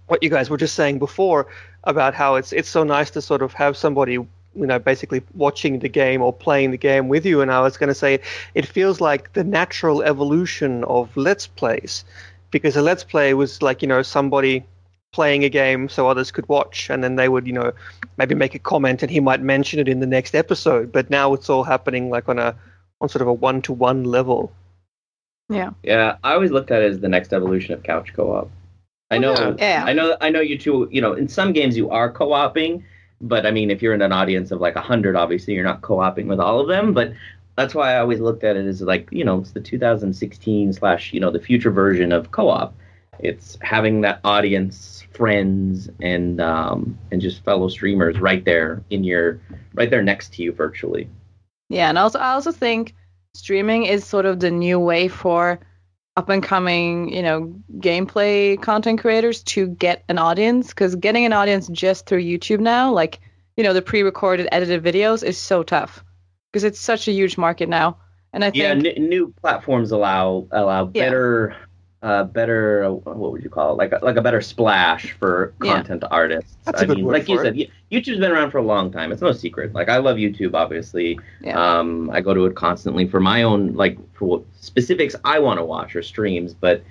what 0.07 0.23
you 0.23 0.29
guys 0.29 0.49
were 0.49 0.57
just 0.57 0.75
saying 0.75 0.97
before 0.97 1.47
about 1.83 2.15
how 2.15 2.35
it's 2.35 2.53
it's 2.53 2.69
so 2.69 2.83
nice 2.83 3.11
to 3.11 3.21
sort 3.21 3.43
of 3.43 3.53
have 3.53 3.77
somebody 3.77 4.13
you 4.13 4.65
know 4.65 4.79
basically 4.79 5.21
watching 5.35 5.79
the 5.79 5.89
game 5.89 6.23
or 6.23 6.33
playing 6.33 6.71
the 6.71 6.77
game 6.77 7.09
with 7.09 7.25
you 7.25 7.41
and 7.41 7.51
i 7.51 7.59
was 7.59 7.75
going 7.75 7.89
to 7.89 7.95
say 7.95 8.19
it 8.53 8.65
feels 8.65 9.01
like 9.01 9.33
the 9.33 9.43
natural 9.43 10.01
evolution 10.01 10.83
of 10.85 11.15
let's 11.17 11.45
plays 11.45 12.05
because 12.51 12.75
a 12.75 12.81
let's 12.81 13.03
play 13.03 13.33
was 13.33 13.61
like 13.61 13.81
you 13.81 13.87
know 13.87 14.01
somebody 14.01 14.65
playing 15.11 15.43
a 15.45 15.49
game 15.49 15.87
so 15.87 16.07
others 16.09 16.31
could 16.31 16.47
watch 16.49 16.89
and 16.89 17.03
then 17.03 17.15
they 17.15 17.29
would 17.29 17.47
you 17.47 17.53
know 17.53 17.71
maybe 18.17 18.35
make 18.35 18.53
a 18.55 18.59
comment 18.59 19.01
and 19.01 19.11
he 19.11 19.19
might 19.19 19.41
mention 19.41 19.79
it 19.79 19.87
in 19.87 19.99
the 19.99 20.05
next 20.05 20.35
episode 20.35 20.91
but 20.91 21.09
now 21.09 21.33
it's 21.33 21.49
all 21.49 21.63
happening 21.63 22.09
like 22.09 22.27
on 22.27 22.37
a 22.37 22.55
on 22.99 23.07
sort 23.07 23.21
of 23.21 23.27
a 23.27 23.33
one-to-one 23.33 24.03
level 24.03 24.51
Yeah. 25.49 25.71
Yeah, 25.83 26.17
I 26.23 26.33
always 26.33 26.51
looked 26.51 26.71
at 26.71 26.81
it 26.81 26.91
as 26.91 26.99
the 26.99 27.09
next 27.09 27.33
evolution 27.33 27.73
of 27.73 27.83
couch 27.83 28.13
co-op. 28.13 28.49
I 29.11 29.17
oh, 29.17 29.19
know, 29.19 29.33
yeah. 29.33 29.55
Yeah. 29.59 29.83
I 29.85 29.93
know, 29.93 30.17
I 30.19 30.29
know. 30.29 30.41
You 30.41 30.57
two, 30.57 30.89
you 30.91 31.01
know, 31.01 31.13
in 31.13 31.27
some 31.27 31.53
games 31.53 31.77
you 31.77 31.91
are 31.91 32.11
co-oping, 32.11 32.83
but 33.21 33.45
I 33.45 33.51
mean, 33.51 33.69
if 33.69 33.81
you're 33.81 33.93
in 33.93 34.01
an 34.01 34.11
audience 34.11 34.51
of 34.51 34.59
like 34.59 34.75
a 34.75 34.81
hundred, 34.81 35.15
obviously 35.15 35.53
you're 35.53 35.63
not 35.63 35.81
co-oping 35.81 36.27
with 36.27 36.39
all 36.39 36.59
of 36.59 36.67
them. 36.67 36.93
But 36.93 37.13
that's 37.55 37.73
why 37.73 37.93
I 37.93 37.99
always 37.99 38.19
looked 38.19 38.43
at 38.43 38.57
it 38.57 38.65
as 38.65 38.81
like, 38.81 39.07
you 39.11 39.23
know, 39.23 39.39
it's 39.39 39.51
the 39.51 39.61
2016 39.61 40.73
slash, 40.73 41.13
you 41.13 41.19
know, 41.19 41.31
the 41.31 41.39
future 41.39 41.71
version 41.71 42.11
of 42.11 42.31
co-op. 42.31 42.75
It's 43.19 43.57
having 43.61 44.01
that 44.01 44.19
audience, 44.25 45.05
friends, 45.13 45.89
and 46.01 46.41
um, 46.41 46.97
and 47.11 47.21
just 47.21 47.45
fellow 47.45 47.69
streamers 47.69 48.19
right 48.19 48.43
there 48.43 48.83
in 48.89 49.05
your, 49.05 49.39
right 49.73 49.89
there 49.89 50.03
next 50.03 50.33
to 50.33 50.43
you 50.43 50.51
virtually. 50.51 51.09
Yeah, 51.69 51.87
and 51.87 51.97
also 51.97 52.19
I 52.19 52.33
also 52.33 52.51
think 52.51 52.93
streaming 53.33 53.85
is 53.85 54.05
sort 54.05 54.25
of 54.25 54.41
the 54.41 54.51
new 54.51 54.79
way 54.79 55.07
for 55.07 55.61
up 56.17 56.27
and 56.27 56.43
coming, 56.43 57.07
you 57.07 57.21
know, 57.21 57.55
gameplay 57.77 58.61
content 58.61 58.99
creators 58.99 59.43
to 59.43 59.67
get 59.67 60.03
an 60.09 60.17
audience 60.17 60.69
because 60.69 60.95
getting 60.95 61.25
an 61.25 61.33
audience 61.33 61.69
just 61.69 62.05
through 62.05 62.21
YouTube 62.21 62.59
now, 62.59 62.91
like 62.91 63.21
you 63.55 63.63
know, 63.63 63.71
the 63.71 63.81
pre-recorded, 63.81 64.49
edited 64.51 64.83
videos 64.83 65.23
is 65.23 65.37
so 65.37 65.63
tough 65.63 66.04
because 66.55 66.63
it's 66.63 66.79
such 66.79 67.09
a 67.09 67.11
huge 67.11 67.37
market 67.37 67.67
now. 67.67 67.97
And 68.31 68.41
I 68.41 68.49
think 68.49 68.63
Yeah, 68.63 68.91
n- 68.93 69.09
new 69.09 69.33
platforms 69.41 69.91
allow 69.91 70.47
allow 70.51 70.89
Yeah. 70.93 71.03
better, 71.03 71.55
uh, 72.01 72.23
better. 72.23 72.85
uh, 72.85 72.91
What 72.91 73.33
would 73.33 73.43
you 73.43 73.49
call 73.49 73.73
it? 73.73 73.75
Like 73.77 73.91
a, 73.91 73.99
like 74.01 74.15
a 74.15 74.21
better 74.21 74.39
splash 74.39 75.11
for 75.19 75.53
Yeah. 75.61 75.73
content 75.73 76.05
artists. 76.11 76.55
That's 76.63 76.79
a 76.79 76.83
I 76.85 76.87
good 76.87 76.95
mean, 76.97 77.05
word 77.07 77.11
like 77.11 77.27
you 77.27 77.35
for 77.39 77.43
said, 77.43 77.57
y- 77.57 77.67
YouTube's 77.91 78.19
been 78.19 78.31
around 78.31 78.51
for 78.51 78.59
a 78.59 78.63
long 78.63 78.89
time. 78.89 79.11
It's 79.11 79.21
no 79.21 79.33
secret. 79.33 79.73
Like 79.73 79.89
I 79.89 79.97
love 79.97 80.15
YouTube, 80.15 80.53
obviously. 80.53 81.19
Yeah. 81.41 81.59
Um, 81.59 82.09
I 82.13 82.21
go 82.21 82.33
to 82.33 82.45
it 82.45 82.55
constantly 82.55 83.05
for 83.05 83.19
my 83.19 83.43
own 83.43 83.73
like 83.73 83.97
for 84.13 84.25
what 84.25 84.41
specifics 84.61 85.13
I 85.25 85.39
want 85.39 85.59
to 85.59 85.65
watch 85.65 85.93
or 85.93 86.01
streams, 86.03 86.53
but 86.53 86.83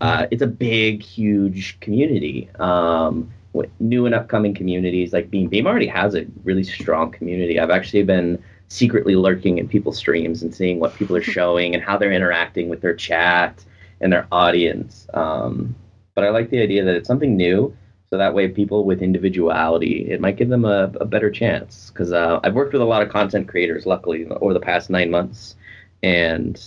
uh, 0.00 0.28
it's 0.30 0.40
a 0.40 0.46
big, 0.46 1.02
huge 1.02 1.78
community. 1.80 2.48
Um, 2.58 3.16
with 3.18 3.39
new 3.78 4.06
and 4.06 4.14
upcoming 4.14 4.54
communities 4.54 5.12
like 5.12 5.30
Beam. 5.30 5.48
Beam 5.48 5.66
already 5.66 5.86
has 5.86 6.14
a 6.14 6.26
really 6.44 6.62
strong 6.62 7.10
community. 7.10 7.58
I've 7.58 7.70
actually 7.70 8.02
been 8.02 8.42
secretly 8.68 9.16
lurking 9.16 9.58
in 9.58 9.68
people's 9.68 9.98
streams 9.98 10.42
and 10.42 10.54
seeing 10.54 10.78
what 10.78 10.94
people 10.94 11.16
are 11.16 11.22
showing 11.38 11.74
and 11.74 11.82
how 11.82 11.96
they're 11.96 12.12
interacting 12.12 12.68
with 12.68 12.80
their 12.80 12.94
chat 12.94 13.64
and 14.00 14.12
their 14.12 14.26
audience. 14.32 15.06
Um, 15.14 15.74
but 16.14 16.24
I 16.24 16.30
like 16.30 16.50
the 16.50 16.62
idea 16.62 16.84
that 16.84 16.94
it's 16.94 17.08
something 17.08 17.36
new, 17.36 17.76
so 18.08 18.18
that 18.18 18.34
way 18.34 18.48
people 18.48 18.84
with 18.84 19.02
individuality, 19.02 20.10
it 20.10 20.20
might 20.20 20.36
give 20.36 20.48
them 20.48 20.64
a, 20.64 20.90
a 21.00 21.04
better 21.04 21.30
chance. 21.30 21.90
Because 21.90 22.12
uh, 22.12 22.40
I've 22.42 22.54
worked 22.54 22.72
with 22.72 22.82
a 22.82 22.86
lot 22.86 23.02
of 23.02 23.08
content 23.08 23.48
creators, 23.48 23.86
luckily, 23.86 24.26
over 24.26 24.52
the 24.52 24.60
past 24.60 24.90
nine 24.90 25.10
months, 25.10 25.56
and 26.02 26.60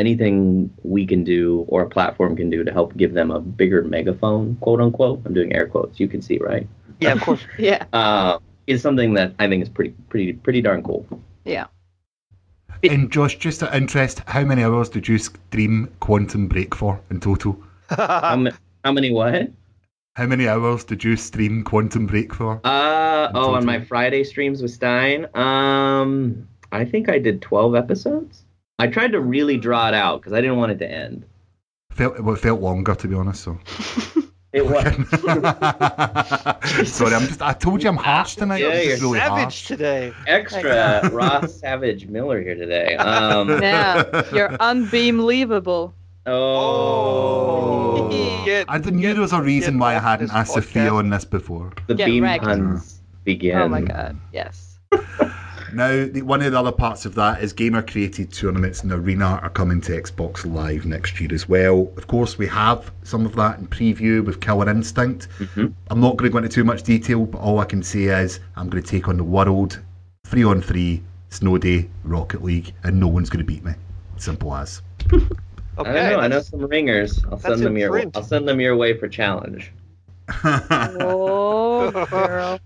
anything 0.00 0.70
we 0.82 1.06
can 1.06 1.22
do 1.22 1.64
or 1.68 1.82
a 1.82 1.88
platform 1.88 2.34
can 2.36 2.50
do 2.50 2.64
to 2.64 2.72
help 2.72 2.96
give 2.96 3.12
them 3.14 3.30
a 3.30 3.38
bigger 3.38 3.82
megaphone, 3.84 4.56
quote 4.60 4.80
unquote. 4.80 5.20
I'm 5.24 5.34
doing 5.34 5.52
air 5.54 5.66
quotes. 5.68 6.00
You 6.00 6.08
can 6.08 6.20
see, 6.22 6.38
right? 6.38 6.66
Yeah, 7.00 7.12
of 7.12 7.20
course. 7.20 7.42
yeah, 7.58 7.84
Uh, 7.92 8.38
is 8.66 8.82
something 8.82 9.14
that 9.14 9.34
I 9.38 9.48
think 9.48 9.62
is 9.62 9.68
pretty, 9.68 9.94
pretty, 10.08 10.32
pretty 10.32 10.60
darn 10.62 10.82
cool. 10.82 11.06
yeah. 11.44 11.66
And 12.82 13.12
Josh, 13.12 13.36
just 13.36 13.62
out 13.62 13.68
of 13.70 13.74
interest, 13.74 14.22
how 14.26 14.42
many 14.42 14.64
hours 14.64 14.88
did 14.88 15.06
you 15.06 15.18
stream 15.18 15.92
Quantum 16.00 16.48
Break 16.48 16.74
for 16.74 16.98
in 17.10 17.20
total? 17.20 17.60
how, 17.90 18.36
ma- 18.36 18.50
how 18.84 18.92
many 18.92 19.10
what? 19.12 19.50
How 20.16 20.26
many 20.26 20.48
hours 20.48 20.84
did 20.84 21.04
you 21.04 21.16
stream 21.16 21.62
Quantum 21.62 22.06
Break 22.06 22.32
for? 22.32 22.58
Uh 22.64 23.30
oh, 23.34 23.54
on 23.54 23.66
my? 23.66 23.80
Friday 23.84 24.24
streams 24.24 24.62
with 24.62 24.70
Stein, 24.70 25.26
um, 25.36 26.48
I 26.72 26.84
think 26.86 27.08
I 27.10 27.18
did 27.18 27.42
twelve 27.42 27.74
episodes. 27.74 28.44
I 28.80 28.88
tried 28.88 29.12
to 29.12 29.20
really 29.20 29.56
draw 29.56 29.88
it 29.88 29.94
out 29.94 30.20
because 30.20 30.32
I 30.32 30.40
didn't 30.40 30.56
want 30.56 30.72
it 30.72 30.78
to 30.78 30.90
end. 30.90 31.24
Felt 31.92 32.20
well, 32.20 32.34
it 32.34 32.40
felt 32.40 32.60
longer 32.60 32.94
to 32.94 33.08
be 33.08 33.14
honest. 33.14 33.42
So 33.44 33.58
It 34.52 34.66
was. 34.66 34.82
sorry, 36.92 37.14
I'm 37.14 37.24
just. 37.28 37.40
I 37.40 37.52
told 37.52 37.84
you 37.84 37.88
I'm 37.88 37.96
harsh 37.96 38.34
tonight. 38.34 38.58
Yeah, 38.62 38.70
I'm 38.70 38.84
you're 38.88 38.96
really 38.98 39.18
Savage 39.20 39.42
harsh. 39.42 39.66
today. 39.68 40.12
extra 40.26 41.08
Ross 41.12 41.54
Savage 41.60 42.08
Miller 42.08 42.42
here 42.42 42.56
today. 42.56 42.96
Um, 42.96 43.48
Yeah, 43.62 44.02
you're 44.34 44.48
unbeamleavable. 44.58 45.92
oh, 46.26 48.08
Get- 48.44 48.66
I 48.68 48.78
knew 48.78 49.12
there 49.12 49.22
was 49.22 49.32
a 49.32 49.40
reason 49.40 49.78
why 49.78 49.94
I 49.94 50.00
hadn't 50.00 50.32
asked 50.32 50.54
Sofia 50.54 50.90
podcast. 50.90 50.98
on 50.98 51.10
this 51.10 51.24
before. 51.24 51.72
the 51.86 51.94
Get 51.94 52.06
beam 52.06 52.24
wrecked. 52.24 52.42
puns 52.44 53.00
begin. 53.24 53.56
Oh 53.56 53.68
my 53.68 53.82
god, 53.82 54.16
yes. 54.32 54.78
Now, 55.74 56.06
the, 56.06 56.22
one 56.22 56.42
of 56.42 56.52
the 56.52 56.58
other 56.58 56.72
parts 56.72 57.04
of 57.06 57.14
that 57.16 57.42
is 57.42 57.52
gamer 57.52 57.82
created 57.82 58.32
tournaments 58.32 58.82
in 58.84 58.92
Arena 58.92 59.38
are 59.42 59.50
coming 59.50 59.80
to 59.82 59.92
Xbox 60.00 60.44
Live 60.50 60.86
next 60.86 61.20
year 61.20 61.32
as 61.32 61.48
well. 61.48 61.90
Of 61.96 62.06
course, 62.06 62.38
we 62.38 62.46
have 62.48 62.90
some 63.02 63.26
of 63.26 63.34
that 63.36 63.58
in 63.58 63.66
preview 63.66 64.24
with 64.24 64.40
Killer 64.40 64.68
Instinct. 64.70 65.28
Mhm. 65.38 65.72
I'm 65.90 66.00
not 66.00 66.16
going 66.16 66.30
to 66.30 66.32
go 66.32 66.38
into 66.38 66.48
too 66.50 66.64
much 66.64 66.82
detail, 66.82 67.26
but 67.26 67.38
all 67.38 67.58
I 67.58 67.64
can 67.64 67.82
say 67.82 68.04
is 68.04 68.40
I'm 68.56 68.68
going 68.68 68.82
to 68.82 68.88
take 68.88 69.08
on 69.08 69.16
the 69.16 69.24
world 69.24 69.78
three 70.24 70.44
on 70.44 70.62
three, 70.62 71.02
Snow 71.30 71.58
Day, 71.58 71.88
Rocket 72.04 72.42
League, 72.42 72.72
and 72.84 72.98
no 72.98 73.08
one's 73.08 73.30
going 73.30 73.44
to 73.44 73.50
beat 73.52 73.64
me. 73.64 73.72
Simple 74.16 74.54
as. 74.54 74.82
Okay, 75.12 75.18
I 75.78 75.82
don't 75.82 75.94
know. 75.94 76.20
I 76.20 76.28
know 76.28 76.40
some 76.40 76.60
ringers. 76.66 77.24
I'll 77.30 77.38
send 77.38 77.60
them 77.62 77.76
your. 77.76 77.90
print. 77.90 78.16
I'll 78.16 78.22
send 78.22 78.46
them 78.46 78.60
your 78.60 78.76
way 78.76 78.96
for 78.98 79.08
challenge. 79.08 79.72
Oh, 80.44 81.90
girl. 82.06 82.59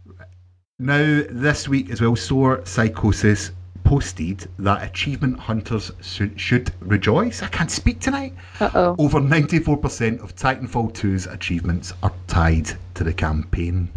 Now, 0.80 1.22
this 1.30 1.68
week 1.68 1.90
as 1.90 2.00
well, 2.00 2.16
Sore 2.16 2.60
Psychosis 2.66 3.52
posted 3.84 4.48
that 4.58 4.82
achievement 4.82 5.38
hunters 5.38 5.92
should, 6.02 6.40
should 6.40 6.72
rejoice. 6.80 7.44
I 7.44 7.46
can't 7.46 7.70
speak 7.70 8.00
tonight. 8.00 8.34
Uh 8.58 8.70
oh. 8.74 8.96
Over 8.98 9.20
94% 9.20 10.20
of 10.20 10.34
Titanfall 10.34 10.92
2's 10.92 11.28
achievements 11.28 11.92
are 12.02 12.12
tied 12.26 12.72
to 12.94 13.04
the 13.04 13.12
campaign. 13.12 13.88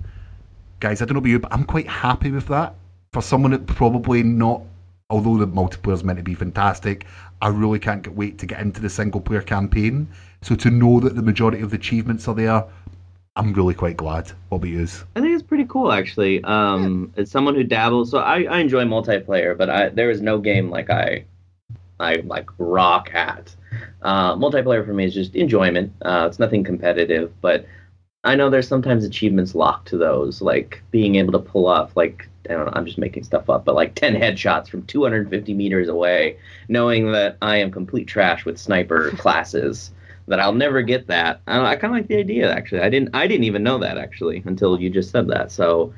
Guys, 0.80 1.02
I 1.02 1.06
don't 1.06 1.16
know 1.16 1.20
about 1.20 1.30
you, 1.30 1.40
but 1.40 1.52
I'm 1.52 1.64
quite 1.64 1.88
happy 1.88 2.30
with 2.30 2.46
that. 2.50 2.76
For 3.12 3.24
someone 3.24 3.54
that 3.54 3.66
probably 3.66 4.22
not, 4.22 4.62
although 5.10 5.38
the 5.38 5.48
multiplayer 5.48 5.96
is 5.96 6.04
meant 6.04 6.20
to 6.20 6.24
be 6.24 6.36
fantastic, 6.36 7.08
I 7.42 7.48
really 7.48 7.80
can't 7.80 8.04
get 8.04 8.14
wait 8.14 8.38
to 8.38 8.46
get 8.46 8.60
into 8.60 8.82
the 8.82 8.90
single 8.92 9.22
player 9.22 9.42
campaign. 9.42 10.10
So 10.44 10.54
to 10.54 10.70
know 10.70 11.00
that 11.00 11.16
the 11.16 11.24
majority 11.24 11.62
of 11.62 11.72
the 11.72 11.78
achievements 11.78 12.28
are 12.28 12.36
there, 12.36 12.66
I'm 13.38 13.54
really 13.54 13.76
quite 13.76 13.98
glad. 13.98 14.32
What 14.50 14.58
about 14.58 14.70
yous? 14.70 15.04
I 15.16 15.22
think 15.22 15.36
it's 15.36 15.44
pretty 15.44 15.57
cool, 15.68 15.92
actually. 15.92 16.44
Um, 16.44 17.14
As 17.18 17.32
someone 17.32 17.56
who 17.56 17.64
dabbles, 17.64 18.12
so 18.12 18.20
I, 18.20 18.44
I 18.44 18.60
enjoy 18.60 18.84
multiplayer, 18.84 19.58
but 19.58 19.70
I, 19.70 19.90
there 19.90 20.10
is 20.10 20.22
no 20.22 20.40
game 20.40 20.70
like 20.70 20.90
I, 20.90 21.26
I 22.00 22.16
like 22.18 22.50
rock 22.58 23.14
at. 23.14 23.56
Uh, 24.02 24.36
multiplayer 24.36 24.86
for 24.86 24.94
me 24.94 25.06
is 25.06 25.14
just 25.14 25.36
enjoyment. 25.36 25.94
Uh, 26.02 26.26
it's 26.28 26.40
nothing 26.40 26.64
competitive, 26.64 27.32
but 27.42 27.66
I 28.24 28.36
know 28.36 28.50
there's 28.50 28.68
sometimes 28.68 29.06
achievements 29.06 29.56
locked 29.56 29.88
to 29.90 29.98
those, 29.98 30.42
like 30.42 30.82
being 30.92 31.16
able 31.16 31.32
to 31.34 31.40
pull 31.40 31.68
off 31.68 31.96
like 31.96 32.28
I 32.50 32.54
don't 32.54 32.66
know, 32.66 32.74
I'm 32.76 32.86
just 32.86 32.98
making 32.98 33.24
stuff 33.24 33.50
up, 33.50 33.66
but 33.66 33.76
like 33.76 33.96
10 33.96 34.16
headshots 34.16 34.70
from 34.70 34.84
250 34.84 35.54
meters 35.54 35.90
away, 35.90 36.38
knowing 36.70 37.12
that 37.12 37.38
I 37.42 37.58
am 37.58 37.72
complete 37.72 38.08
trash 38.08 38.46
with 38.46 38.58
sniper 38.58 39.12
classes 39.18 39.92
that 40.28 40.40
I'll 40.40 40.54
never 40.54 40.82
get 40.82 41.08
that. 41.08 41.42
I, 41.48 41.60
I 41.66 41.76
kind 41.76 41.94
of 41.94 42.00
like 42.00 42.08
the 42.08 42.18
idea 42.18 42.52
actually. 42.52 42.82
I 42.82 42.90
didn't 42.90 43.16
I 43.16 43.28
didn't 43.28 43.46
even 43.46 43.64
know 43.64 43.78
that 43.80 43.98
actually 43.98 44.44
until 44.46 44.80
you 44.80 44.90
just 44.90 45.12
said 45.12 45.28
that. 45.30 45.52
So 45.52 45.94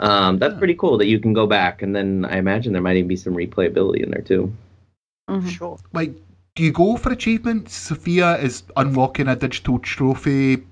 um, 0.00 0.38
that's 0.38 0.58
pretty 0.58 0.74
cool 0.74 0.98
that 0.98 1.06
you 1.06 1.20
can 1.20 1.32
go 1.32 1.46
back 1.46 1.82
and 1.82 1.94
then 1.94 2.24
I 2.24 2.38
imagine 2.38 2.72
there 2.72 2.82
might 2.82 2.96
even 2.96 3.08
be 3.08 3.16
some 3.16 3.34
replayability 3.34 4.02
in 4.02 4.10
there 4.10 4.22
too. 4.22 4.52
Mhm. 5.30 5.48
Sure. 5.48 5.78
Like, 5.92 6.12
do 6.56 6.62
you 6.62 6.72
go 6.72 6.96
for 6.96 7.12
achievements? 7.12 7.74
Sofia 7.74 8.36
is 8.38 8.62
unlocking 8.76 9.28
a 9.28 9.36
digital 9.36 9.78
trophy. 9.78 10.56
What 10.56 10.64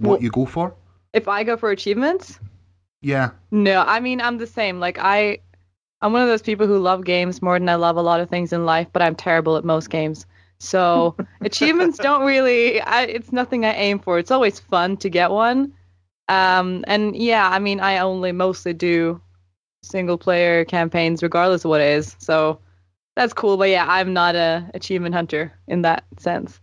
Well- 0.00 0.22
you 0.22 0.30
go 0.30 0.46
for? 0.46 0.74
If 1.12 1.26
I 1.26 1.42
go 1.42 1.56
for 1.56 1.70
achievements, 1.72 2.38
Yeah. 3.02 3.30
no. 3.50 3.82
I 3.86 3.98
mean, 4.00 4.20
I'm 4.20 4.38
the 4.38 4.46
same. 4.46 4.78
Like 4.78 4.98
I, 5.00 5.38
I'm 6.02 6.12
one 6.12 6.22
of 6.22 6.28
those 6.28 6.40
people 6.42 6.66
who 6.68 6.78
love 6.78 7.04
games 7.04 7.42
more 7.42 7.58
than 7.58 7.68
I 7.68 7.74
love 7.74 7.96
a 7.96 8.02
lot 8.02 8.20
of 8.20 8.28
things 8.30 8.52
in 8.52 8.64
life, 8.64 8.86
but 8.92 9.02
I'm 9.02 9.16
terrible 9.16 9.56
at 9.56 9.64
most 9.64 9.90
games. 9.90 10.26
So 10.60 11.16
achievements 11.40 11.98
don't 11.98 12.24
really. 12.24 12.80
I, 12.80 13.02
it's 13.02 13.32
nothing 13.32 13.64
I 13.64 13.74
aim 13.74 13.98
for. 13.98 14.18
It's 14.18 14.30
always 14.30 14.60
fun 14.60 14.96
to 14.98 15.08
get 15.08 15.30
one. 15.30 15.72
Um, 16.28 16.84
and 16.86 17.16
yeah, 17.16 17.48
I 17.48 17.58
mean, 17.58 17.80
I 17.80 17.98
only 17.98 18.30
mostly 18.30 18.72
do 18.72 19.20
single 19.82 20.18
player 20.18 20.64
campaigns, 20.64 21.22
regardless 21.22 21.64
of 21.64 21.70
what 21.70 21.80
it 21.80 21.88
is. 21.88 22.14
So 22.18 22.60
that's 23.16 23.32
cool. 23.32 23.56
But 23.56 23.70
yeah, 23.70 23.86
I'm 23.88 24.12
not 24.12 24.36
a 24.36 24.70
achievement 24.74 25.14
hunter 25.14 25.52
in 25.66 25.82
that 25.82 26.04
sense. 26.18 26.60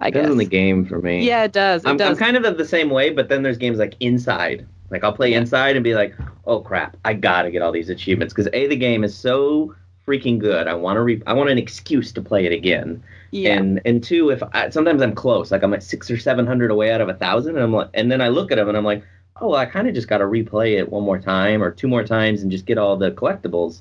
I 0.00 0.10
Depends 0.10 0.26
guess. 0.26 0.32
on 0.32 0.38
the 0.38 0.44
game 0.44 0.86
for 0.86 1.00
me. 1.00 1.26
Yeah, 1.26 1.44
it 1.44 1.52
does. 1.52 1.84
It 1.84 1.88
I'm, 1.88 1.96
does. 1.96 2.10
I'm 2.10 2.16
kind 2.16 2.36
of 2.36 2.56
the 2.56 2.64
same 2.64 2.90
way, 2.90 3.10
but 3.10 3.28
then 3.28 3.42
there's 3.42 3.58
games 3.58 3.78
like 3.78 3.94
Inside. 4.00 4.66
Like 4.90 5.02
I'll 5.02 5.12
play. 5.12 5.34
Inside 5.34 5.76
and 5.76 5.82
be 5.82 5.94
like, 5.94 6.14
oh 6.46 6.60
crap, 6.60 6.96
I 7.04 7.14
gotta 7.14 7.50
get 7.50 7.60
all 7.60 7.72
these 7.72 7.88
achievements 7.88 8.32
because 8.32 8.48
a 8.52 8.66
the 8.66 8.76
game 8.76 9.04
is 9.04 9.16
so 9.16 9.74
freaking 10.06 10.38
good. 10.38 10.68
I 10.68 10.74
want 10.74 10.96
to 10.96 11.02
re- 11.02 11.22
I 11.26 11.32
want 11.32 11.50
an 11.50 11.58
excuse 11.58 12.12
to 12.12 12.22
play 12.22 12.46
it 12.46 12.52
again. 12.52 13.02
yeah. 13.30 13.54
And 13.54 13.80
and 13.84 14.02
two, 14.02 14.30
if 14.30 14.42
I, 14.52 14.70
sometimes 14.70 15.02
I'm 15.02 15.14
close, 15.14 15.50
like 15.50 15.62
I'm 15.62 15.74
at 15.74 15.82
six 15.82 16.10
or 16.10 16.18
seven 16.18 16.46
hundred 16.46 16.70
away 16.70 16.92
out 16.92 17.00
of 17.00 17.08
a 17.08 17.14
thousand, 17.14 17.56
and 17.56 17.64
I'm 17.64 17.72
like, 17.72 17.90
and 17.94 18.10
then 18.10 18.20
I 18.20 18.28
look 18.28 18.52
at 18.52 18.56
them 18.56 18.68
and 18.68 18.76
I'm 18.76 18.84
like, 18.84 19.04
oh, 19.40 19.48
well, 19.48 19.60
I 19.60 19.66
kind 19.66 19.88
of 19.88 19.94
just 19.94 20.08
got 20.08 20.18
to 20.18 20.24
replay 20.24 20.78
it 20.78 20.90
one 20.90 21.04
more 21.04 21.18
time 21.18 21.62
or 21.62 21.70
two 21.70 21.88
more 21.88 22.04
times 22.04 22.42
and 22.42 22.50
just 22.50 22.66
get 22.66 22.78
all 22.78 22.96
the 22.96 23.10
collectibles. 23.12 23.80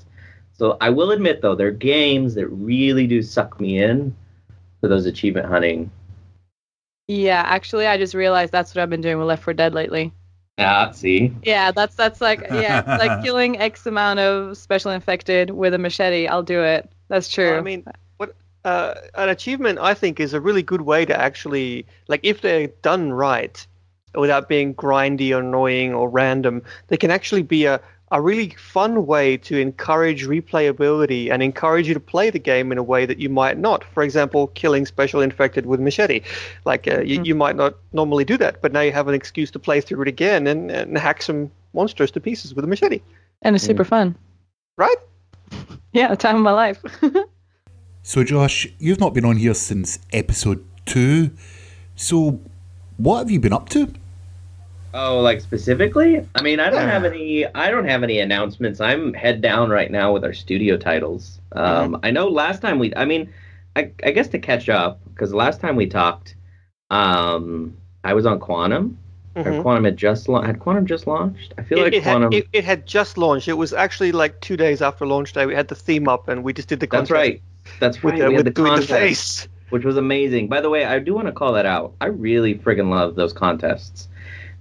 So 0.53 0.77
I 0.81 0.89
will 0.89 1.11
admit 1.11 1.41
though, 1.41 1.55
there 1.55 1.67
are 1.67 1.71
games 1.71 2.35
that 2.35 2.47
really 2.47 3.07
do 3.07 3.21
suck 3.21 3.59
me 3.59 3.81
in 3.81 4.15
for 4.81 4.87
those 4.87 5.05
achievement 5.05 5.47
hunting. 5.47 5.91
Yeah, 7.07 7.43
actually, 7.45 7.85
I 7.87 7.97
just 7.97 8.15
realized 8.15 8.51
that's 8.51 8.73
what 8.73 8.81
I've 8.81 8.89
been 8.89 9.01
doing 9.01 9.19
with 9.19 9.27
Left 9.27 9.43
4 9.43 9.53
Dead 9.53 9.73
lately. 9.73 10.11
Ah, 10.57 10.91
see, 10.91 11.33
Yeah, 11.43 11.71
that's 11.71 11.95
that's 11.95 12.21
like 12.21 12.39
yeah, 12.49 12.97
like 12.99 13.21
killing 13.23 13.59
X 13.59 13.85
amount 13.85 14.19
of 14.19 14.57
special 14.57 14.91
infected 14.91 15.49
with 15.49 15.73
a 15.73 15.77
machete. 15.77 16.27
I'll 16.27 16.43
do 16.43 16.63
it. 16.63 16.89
That's 17.09 17.27
true. 17.27 17.57
I 17.57 17.61
mean, 17.61 17.83
what 18.17 18.35
uh, 18.63 18.95
an 19.15 19.29
achievement 19.29 19.79
I 19.79 19.93
think 19.93 20.19
is 20.19 20.33
a 20.33 20.39
really 20.39 20.63
good 20.63 20.81
way 20.81 21.05
to 21.05 21.19
actually 21.19 21.85
like 22.07 22.21
if 22.23 22.41
they're 22.41 22.67
done 22.81 23.11
right, 23.11 23.65
without 24.15 24.47
being 24.47 24.73
grindy 24.73 25.35
or 25.35 25.39
annoying 25.39 25.93
or 25.93 26.09
random, 26.09 26.63
they 26.87 26.97
can 26.97 27.11
actually 27.11 27.43
be 27.43 27.65
a 27.65 27.81
a 28.15 28.21
really 28.21 28.49
fun 28.51 29.05
way 29.05 29.35
to 29.35 29.57
encourage 29.59 30.25
replayability 30.25 31.29
and 31.31 31.43
encourage 31.43 31.85
you 31.87 31.93
to 31.93 31.99
play 31.99 32.29
the 32.29 32.39
game 32.39 32.71
in 32.71 32.77
a 32.77 32.83
way 32.83 33.05
that 33.05 33.19
you 33.19 33.27
might 33.29 33.57
not. 33.57 33.83
For 33.83 34.03
example, 34.03 34.47
killing 34.61 34.85
special 34.85 35.19
infected 35.21 35.65
with 35.65 35.81
machete. 35.81 36.21
Like 36.63 36.87
uh, 36.87 37.01
you, 37.01 37.19
Mhm. 37.19 37.25
you 37.25 37.35
might 37.35 37.57
not 37.57 37.73
normally 37.91 38.23
do 38.23 38.37
that, 38.37 38.61
but 38.61 38.71
now 38.71 38.79
you 38.79 38.93
have 38.93 39.09
an 39.09 39.15
excuse 39.15 39.51
to 39.51 39.59
play 39.59 39.81
through 39.81 40.01
it 40.03 40.07
again 40.07 40.47
and, 40.47 40.71
and 40.71 40.97
hack 40.97 41.21
some 41.21 41.51
monsters 41.73 42.09
to 42.11 42.21
pieces 42.21 42.53
with 42.55 42.63
a 42.63 42.67
machete. 42.69 43.01
And 43.41 43.53
it's 43.55 43.65
super 43.65 43.83
fun. 43.83 44.15
Right? 44.77 44.95
Yeah, 45.91 46.09
the 46.09 46.17
time 46.17 46.35
of 46.37 46.41
my 46.41 46.51
life. 46.51 46.81
So, 48.07 48.23
Josh, 48.23 48.67
you've 48.77 48.99
not 48.99 49.13
been 49.15 49.25
on 49.25 49.37
here 49.37 49.55
since 49.55 49.97
episode 50.13 50.63
two. 50.85 51.31
So, 51.95 52.39
what 52.97 53.17
have 53.17 53.31
you 53.31 53.39
been 53.39 53.51
up 53.53 53.67
to? 53.69 53.91
Oh, 54.97 55.19
like 55.19 55.41
specifically? 55.41 56.25
I 56.35 56.41
mean, 56.41 56.61
I 56.61 56.69
don't 56.69 56.79
Yeah. 56.81 56.89
have 56.91 57.03
any. 57.03 57.45
I 57.53 57.69
don't 57.69 57.85
have 57.87 58.01
any 58.01 58.19
announcements. 58.19 58.79
I'm 58.79 59.13
head 59.13 59.41
down 59.41 59.69
right 59.69 59.91
now 59.91 60.13
with 60.13 60.23
our 60.23 60.31
studio 60.33 60.77
titles. 60.77 61.41
Um, 61.51 61.99
I 62.01 62.11
know 62.11 62.29
last 62.29 62.61
time 62.61 62.79
we. 62.79 62.95
I 62.95 63.03
mean, 63.03 63.29
I, 63.75 63.91
I 64.05 64.11
guess 64.11 64.29
to 64.29 64.39
catch 64.39 64.69
up 64.69 65.01
because 65.13 65.33
last 65.33 65.59
time 65.59 65.75
we 65.75 65.87
talked, 65.87 66.35
um, 66.89 67.75
I 68.05 68.13
was 68.13 68.25
on 68.25 68.39
Quantum. 68.39 68.97
Mhm. 69.35 69.63
Quantum 69.63 69.83
had 69.83 69.97
just 69.97 70.29
la- 70.29 70.43
had 70.43 70.61
Quantum 70.61 70.85
just 70.85 71.07
launched. 71.07 71.53
I 71.57 71.63
feel 71.63 71.79
It, 71.79 71.83
like 71.83 71.93
it, 71.93 72.03
Quantum. 72.03 72.31
had, 72.31 72.43
it, 72.43 72.47
it 72.53 72.63
had 72.63 72.85
just 72.87 73.17
launched. 73.17 73.49
It 73.49 73.57
was 73.57 73.73
actually 73.73 74.13
like 74.13 74.39
two 74.39 74.55
days 74.55 74.81
after 74.81 75.05
launch 75.05 75.33
day. 75.33 75.45
We 75.45 75.53
had 75.55 75.67
the 75.67 75.75
theme 75.75 76.07
up 76.07 76.29
and 76.29 76.41
we 76.41 76.53
just 76.53 76.69
did 76.69 76.79
the 76.79 76.85
that's 76.87 77.09
contest 77.09 77.11
right. 77.11 77.41
That's 77.81 78.01
with, 78.01 78.13
right. 78.13 78.21
the, 78.21 78.27
we 78.29 78.33
had 78.35 78.45
with 78.45 78.55
the 78.55 78.61
doing 78.61 78.75
the 78.75 78.87
contest, 78.87 78.91
face. 79.41 79.47
which 79.71 79.83
was 79.83 79.97
amazing. 79.97 80.47
By 80.47 80.61
the 80.61 80.69
way, 80.69 80.85
I 80.85 80.99
do 80.99 81.13
want 81.13 81.27
to 81.27 81.33
call 81.33 81.51
that 81.51 81.65
out. 81.65 81.95
I 81.99 82.05
really 82.05 82.55
friggin' 82.55 82.89
love 82.89 83.15
those 83.15 83.33
contests 83.33 84.07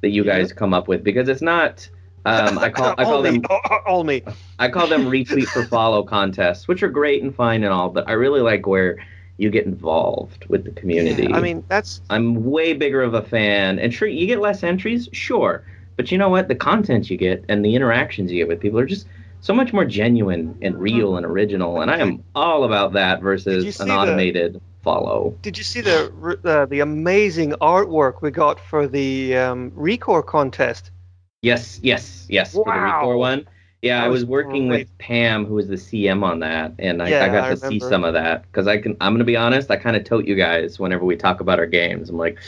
that 0.04 0.10
you 0.10 0.24
Yeah. 0.24 0.38
guys 0.38 0.52
come 0.52 0.74
up 0.74 0.86
with 0.88 1.02
because 1.02 1.28
it's 1.28 1.42
not. 1.42 1.88
Um, 2.26 2.58
I 2.58 2.70
call 2.70 2.94
I 2.98 3.04
all 3.04 3.10
call 3.12 3.22
them 3.22 3.42
all, 3.86 4.04
me. 4.04 4.22
I 4.58 4.68
call 4.68 4.86
them 4.86 5.04
retweet 5.16 5.46
for 5.46 5.64
follow 5.64 6.02
contests, 6.02 6.68
which 6.68 6.82
are 6.82 6.88
great 6.88 7.22
and 7.22 7.34
fine 7.34 7.64
and 7.64 7.72
all, 7.72 7.88
but 7.90 8.08
I 8.08 8.12
really 8.12 8.40
like 8.40 8.66
where 8.66 8.98
you 9.38 9.50
get 9.50 9.66
involved 9.66 10.46
with 10.48 10.64
the 10.64 10.70
community. 10.72 11.26
Yeah, 11.28 11.36
I 11.36 11.40
mean, 11.40 11.64
that's 11.68 12.00
I'm 12.10 12.44
way 12.44 12.74
bigger 12.74 13.02
of 13.02 13.14
a 13.14 13.22
fan, 13.22 13.78
and 13.78 13.92
sure, 13.92 14.06
you 14.08 14.26
get 14.26 14.40
less 14.40 14.62
entries, 14.62 15.08
sure, 15.12 15.64
but 15.96 16.12
you 16.12 16.18
know 16.18 16.28
what? 16.28 16.48
The 16.48 16.54
content 16.54 17.10
you 17.10 17.16
get 17.16 17.44
and 17.48 17.64
the 17.64 17.74
interactions 17.74 18.30
you 18.30 18.38
get 18.38 18.48
with 18.48 18.60
people 18.60 18.78
are 18.78 18.86
just 18.86 19.06
so 19.40 19.52
much 19.54 19.72
more 19.72 19.84
genuine 19.84 20.56
and 20.62 20.78
real 20.80 21.16
and 21.16 21.26
original, 21.26 21.80
and 21.80 21.90
I 21.90 21.98
am 21.98 22.22
all 22.34 22.64
about 22.64 22.92
that 22.94 23.20
versus 23.22 23.80
an 23.80 23.88
the- 23.88 23.94
automated 23.94 24.60
follow. 24.84 25.36
Did 25.42 25.58
you 25.58 25.64
see 25.64 25.80
the 25.80 26.10
uh, 26.44 26.66
the 26.66 26.80
amazing 26.80 27.52
artwork 27.60 28.20
we 28.20 28.32
got 28.32 28.58
for 28.60 28.88
the 28.88 29.36
um, 29.36 29.70
Recore 29.72 30.26
contest? 30.26 30.90
Yes, 31.42 31.78
yes, 31.82 32.26
yes. 32.28 32.58
For 32.58 32.72
the 32.72 32.78
Wow. 32.78 32.80
Recore 32.80 33.18
one. 33.18 33.46
Yeah, 33.82 34.02
That 34.02 34.06
I 34.06 34.08
was 34.08 34.24
was 34.24 34.24
working 34.24 34.68
great. 34.68 34.88
with 34.88 34.96
Pam, 34.98 35.44
who 35.44 35.54
was 35.56 35.68
the 35.68 35.76
CM 35.76 36.24
on 36.24 36.40
that, 36.40 36.72
and 36.78 37.02
I, 37.02 37.08
Yeah, 37.08 37.20
I 37.20 37.28
got 37.28 37.46
I 37.46 37.48
to 37.48 37.56
see 37.56 37.78
some 37.78 38.02
of 38.02 38.14
that 38.14 38.42
because 38.44 38.66
I 38.66 38.78
can. 38.78 38.96
I'm 39.00 39.12
gonna 39.12 39.24
be 39.24 39.36
honest. 39.36 39.70
I 39.70 39.76
kind 39.76 39.94
of 39.94 40.04
tote 40.04 40.24
you 40.24 40.34
guys 40.36 40.78
whenever 40.80 41.04
we 41.04 41.16
talk 41.16 41.40
about 41.40 41.58
our 41.58 41.66
games. 41.66 42.08
I'm 42.08 42.16
like, 42.16 42.38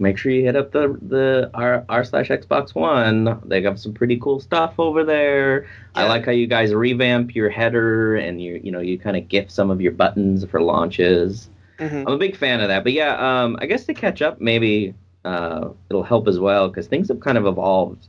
make 0.00 0.18
sure 0.18 0.32
you 0.32 0.42
hit 0.42 0.56
up 0.56 0.72
the 0.72 0.98
the 1.02 1.48
r 1.54 1.84
r 1.88 2.04
slash 2.04 2.28
Xbox 2.28 2.74
One. 2.74 3.40
They 3.44 3.60
got 3.62 3.78
some 3.78 3.94
pretty 3.94 4.18
cool 4.18 4.40
stuff 4.40 4.74
over 4.80 5.04
there. 5.04 5.68
I 5.94 6.04
like 6.04 6.24
how 6.26 6.32
you 6.32 6.48
guys 6.48 6.74
revamp 6.74 7.36
your 7.36 7.50
header 7.50 8.16
and 8.16 8.42
you 8.42 8.60
you 8.64 8.72
know 8.72 8.80
you 8.80 8.98
kind 8.98 9.16
of 9.16 9.28
gift 9.28 9.52
some 9.52 9.70
of 9.70 9.80
your 9.80 9.92
buttons 9.92 10.44
for 10.44 10.60
launches. 10.60 11.50
Mhm. 11.80 12.04
I'm 12.06 12.14
a 12.14 12.18
big 12.18 12.36
fan 12.36 12.60
of 12.60 12.68
that. 12.68 12.84
But 12.84 12.92
yeah, 12.92 13.14
um, 13.42 13.56
I 13.60 13.66
guess 13.66 13.86
to 13.86 13.94
catch 13.94 14.22
up, 14.22 14.40
maybe 14.40 14.94
uh, 15.24 15.70
it'll 15.88 16.02
help 16.02 16.28
as 16.28 16.38
well 16.38 16.68
because 16.68 16.86
things 16.86 17.08
have 17.08 17.20
kind 17.20 17.38
of 17.38 17.46
evolved. 17.46 18.08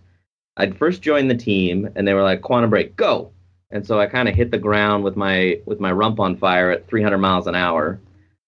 I'd 0.58 0.78
first 0.78 1.02
joined 1.02 1.32
the 1.32 1.36
team, 1.36 1.90
and 1.96 2.08
they 2.08 2.14
were 2.14 2.24
like, 2.24 2.42
"Quantum 2.42 2.70
Break, 2.70 2.96
go!" 2.98 3.32
And 3.72 3.86
so 3.88 4.00
I 4.00 4.08
kind 4.08 4.30
of 4.30 4.36
hit 4.36 4.52
the 4.52 4.58
ground 4.58 5.04
with 5.04 5.16
my 5.18 5.60
with 5.66 5.80
my 5.80 5.92
rump 5.92 6.20
on 6.20 6.38
fire 6.38 6.72
at 6.72 6.88
300 6.88 7.20
miles 7.20 7.48
an 7.48 7.56
hour. 7.56 8.00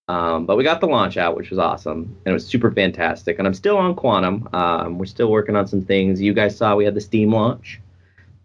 Um, 0.09 0.45
but 0.45 0.57
we 0.57 0.63
got 0.65 0.81
the 0.81 0.87
launch 0.87 1.17
out, 1.17 1.37
which 1.37 1.49
was 1.51 1.59
awesome, 1.59 2.17
and 2.25 2.31
it 2.31 2.33
was 2.33 2.45
super 2.45 2.71
fantastic. 2.71 3.39
And 3.39 3.47
I'm 3.47 3.53
still 3.53 3.77
on 3.77 3.95
Quantum. 3.95 4.49
Um, 4.53 4.97
we're 4.99 5.05
still 5.05 5.31
working 5.31 5.55
on 5.55 5.67
some 5.67 5.81
things. 5.83 6.21
You 6.21 6.33
guys 6.33 6.57
saw 6.57 6.75
we 6.75 6.85
had 6.85 6.95
the 6.95 7.01
Steam 7.01 7.33
launch. 7.33 7.79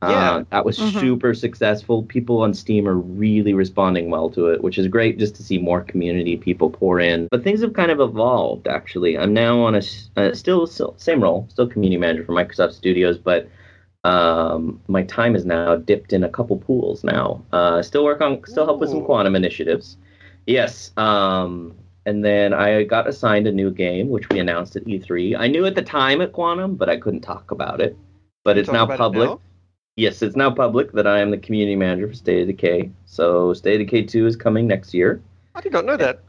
Uh, 0.00 0.10
Yeah. 0.10 0.42
that 0.50 0.64
was 0.64 0.78
Mhm. 0.78 1.00
super 1.00 1.34
successful. 1.34 2.04
People 2.04 2.40
on 2.40 2.54
Steam 2.54 2.86
are 2.86 2.94
really 2.96 3.52
responding 3.52 4.10
well 4.10 4.30
to 4.30 4.46
it, 4.46 4.62
which 4.62 4.78
is 4.78 4.86
great 4.86 5.18
just 5.18 5.34
to 5.36 5.42
see 5.42 5.58
more 5.58 5.80
community 5.80 6.36
people 6.36 6.70
pour 6.70 7.00
in. 7.00 7.26
But 7.32 7.42
things 7.42 7.60
have 7.62 7.72
kind 7.72 7.90
of 7.90 7.98
evolved, 8.00 8.68
actually. 8.68 9.18
I'm 9.18 9.32
now 9.32 9.58
on 9.60 9.74
a 9.74 9.82
uh, 10.16 10.32
still, 10.34 10.66
still 10.68 10.94
same 10.98 11.20
role, 11.20 11.46
still 11.48 11.66
community 11.66 11.98
manager 11.98 12.24
for 12.24 12.32
Microsoft 12.32 12.72
Studios, 12.74 13.18
but 13.18 13.48
um, 14.04 14.80
my 14.86 15.02
time 15.02 15.34
is 15.34 15.44
now 15.44 15.74
dipped 15.74 16.12
in 16.12 16.22
a 16.22 16.28
couple 16.28 16.56
pools 16.58 17.02
now. 17.02 17.42
Uh, 17.52 17.82
still 17.82 18.04
work 18.04 18.20
on, 18.20 18.40
still 18.46 18.64
help 18.64 18.78
with 18.80 18.90
some 18.90 19.04
quantum 19.04 19.34
initiatives. 19.34 19.96
Yes. 20.46 20.92
Um, 20.96 21.74
and 22.06 22.24
then 22.24 22.54
I 22.54 22.84
got 22.84 23.08
assigned 23.08 23.48
a 23.48 23.52
new 23.52 23.70
game, 23.72 24.08
which 24.08 24.28
we 24.30 24.38
announced 24.38 24.76
at 24.76 24.84
E3. 24.86 25.34
I 25.36 25.48
knew 25.48 25.66
at 25.66 25.74
the 25.74 25.82
time 25.82 26.20
at 26.22 26.32
Quantum, 26.32 26.76
but 26.76 26.88
I 26.88 26.96
couldn't 26.96 27.20
talk 27.20 27.50
about 27.50 27.80
it. 27.80 27.96
But 28.44 28.56
it's 28.56 28.70
now 28.70 28.84
about 28.84 28.94
it 28.94 28.98
public. 28.98 29.28
now? 29.28 29.40
Yes, 29.98 30.22
it's 30.22 30.36
now 30.36 30.48
public 30.48 30.92
that 30.92 31.08
I 31.08 31.18
am 31.18 31.32
the 31.32 31.38
community 31.38 31.74
manager 31.74 32.06
for 32.06 32.14
State 32.14 32.42
of 32.42 32.46
Decay. 32.46 32.88
So 33.06 33.52
State 33.52 33.80
of 33.80 33.86
Decay 33.88 34.04
2 34.04 34.26
is 34.28 34.36
coming 34.36 34.68
next 34.68 34.94
year. 34.94 35.20
I 35.56 35.60
did 35.60 35.72
not 35.72 35.84
know 35.86 35.96
that. 35.96 36.20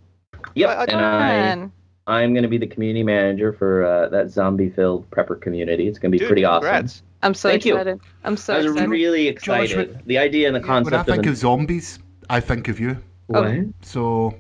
Yep, 0.56 0.70
I, 0.70 0.74
I 0.74 0.86
and 1.34 1.72
I, 2.08 2.22
I'm 2.22 2.34
going 2.34 2.42
to 2.42 2.50
be 2.50 2.58
the 2.58 2.66
community 2.66 3.04
manager 3.04 3.54
for 3.54 3.84
uh, 3.86 4.10
that 4.10 4.32
zombie-filled 4.32 5.12
prepper 5.12 5.40
community. 5.40 5.88
It's 5.88 6.00
going 6.00 6.12
to 6.12 6.16
be 6.16 6.18
Dude, 6.18 6.30
pretty 6.30 6.46
awesome. 6.46 6.64
congrats. 6.68 7.04
I'm 7.22 7.36
so 7.36 7.50
Thank 7.50 7.64
you. 7.66 7.76
excited. 7.76 8.00
I'm 8.24 8.38
so 8.38 8.54
excited. 8.56 8.66
I 8.66 8.72
was 8.72 8.76
excited. 8.78 8.90
really 8.90 9.26
Josh, 9.34 9.34
excited. 9.66 9.94
when- 9.94 10.02
the 10.08 10.18
idea 10.18 10.48
and 10.48 10.56
the 10.56 10.62
concept. 10.62 10.92
When 10.92 11.00
I 11.02 11.04
think 11.04 11.28
of, 11.28 11.34
of 11.34 11.38
zombies, 11.38 12.00
I 12.28 12.40
think 12.40 12.70
of 12.70 12.80
you. 12.80 12.98
what? 13.28 13.54
So, 13.84 14.34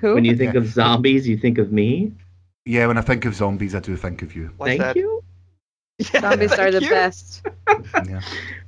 Who? 0.00 0.14
when 0.14 0.24
you 0.24 0.34
think 0.36 0.54
Yeah. 0.54 0.60
of 0.60 0.68
zombies, 0.68 1.28
you 1.28 1.36
think 1.36 1.58
of 1.58 1.70
me. 1.70 2.12
yeah, 2.64 2.86
when 2.86 2.96
I 2.96 3.02
think 3.02 3.26
of 3.26 3.34
zombies, 3.34 3.74
I 3.74 3.80
do 3.80 3.94
think 3.94 4.22
of 4.22 4.34
you. 4.34 4.52
What's 4.56 4.70
Thank 4.70 4.80
that? 4.80 4.96
you. 4.96 5.22
Yeah, 6.14 6.20
Zombies 6.20 6.52
are 6.52 6.70
the 6.70 6.80
you. 6.82 6.90
best. 6.90 7.42
Yeah. 8.08 8.20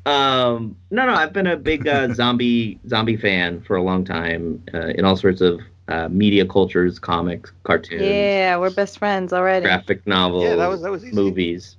Um, 0.06 0.76
no, 0.90 1.06
no, 1.06 1.14
I've 1.14 1.32
been 1.32 1.46
a 1.46 1.56
big 1.56 1.86
uh, 1.86 2.12
zombie 2.14 2.78
zombie 2.88 3.16
fan 3.16 3.60
for 3.62 3.76
a 3.76 3.82
long 3.82 4.04
time 4.04 4.62
uh, 4.74 4.88
in 4.88 5.04
all 5.04 5.16
sorts 5.16 5.40
of 5.40 5.60
uh, 5.88 6.08
media 6.08 6.44
cultures, 6.46 6.98
comics, 6.98 7.52
cartoons, 7.64 8.00
Yeah, 8.02 8.56
we're 8.58 8.70
best 8.70 8.98
friends 8.98 9.32
already. 9.32 9.64
graphic 9.66 10.06
novels, 10.06 10.44
Yeah, 10.44 10.56
that 10.56 10.68
was- 10.68 10.82
that 10.82 10.90
was 10.90 11.04
easy. 11.04 11.14
movies. 11.14 11.76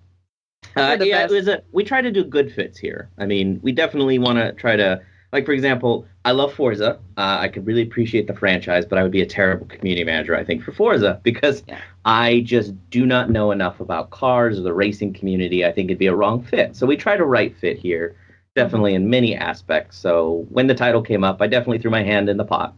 Uh, 0.75 0.97
yeah, 1.01 1.21
best. 1.23 1.31
it 1.31 1.35
was 1.35 1.47
a, 1.47 1.61
we 1.71 1.83
try 1.83 2.01
to 2.01 2.11
do 2.11 2.23
good 2.23 2.51
fits 2.53 2.77
here. 2.77 3.09
I 3.17 3.25
mean, 3.25 3.59
we 3.63 3.71
definitely 3.71 4.19
want 4.19 4.37
to 4.37 4.51
try 4.53 4.75
to, 4.75 5.01
like, 5.31 5.45
for 5.45 5.53
example, 5.53 6.05
I 6.25 6.31
love 6.31 6.53
Forza. 6.53 6.99
Uh, 7.17 7.37
I 7.39 7.47
could 7.47 7.65
really 7.65 7.81
appreciate 7.81 8.27
the 8.27 8.35
franchise, 8.35 8.85
but 8.85 8.97
I 8.99 9.03
would 9.03 9.11
be 9.11 9.21
a 9.21 9.25
terrible 9.25 9.65
community 9.67 10.03
manager, 10.03 10.35
I 10.35 10.43
think, 10.43 10.63
for 10.63 10.71
Forza 10.71 11.19
because 11.23 11.63
Yeah. 11.67 11.79
I 12.05 12.41
just 12.41 12.73
do 12.89 13.05
not 13.05 13.29
know 13.29 13.51
enough 13.51 13.79
about 13.79 14.09
cars 14.09 14.59
or 14.59 14.63
the 14.63 14.73
racing 14.73 15.13
community. 15.13 15.65
I 15.65 15.71
think 15.71 15.89
it'd 15.89 15.99
be 15.99 16.07
a 16.07 16.15
wrong 16.15 16.43
fit. 16.43 16.75
So 16.75 16.85
we 16.85 16.97
try 16.97 17.15
to 17.15 17.25
right 17.25 17.55
fit 17.57 17.77
here, 17.77 18.15
definitely 18.55 18.93
in 18.93 19.09
many 19.09 19.35
aspects. 19.35 19.97
So 19.97 20.45
when 20.49 20.67
the 20.67 20.75
title 20.75 21.01
came 21.01 21.23
up, 21.23 21.41
I 21.41 21.47
definitely 21.47 21.79
threw 21.79 21.91
my 21.91 22.03
hand 22.03 22.27
in 22.27 22.37
the 22.37 22.45
pot, 22.45 22.73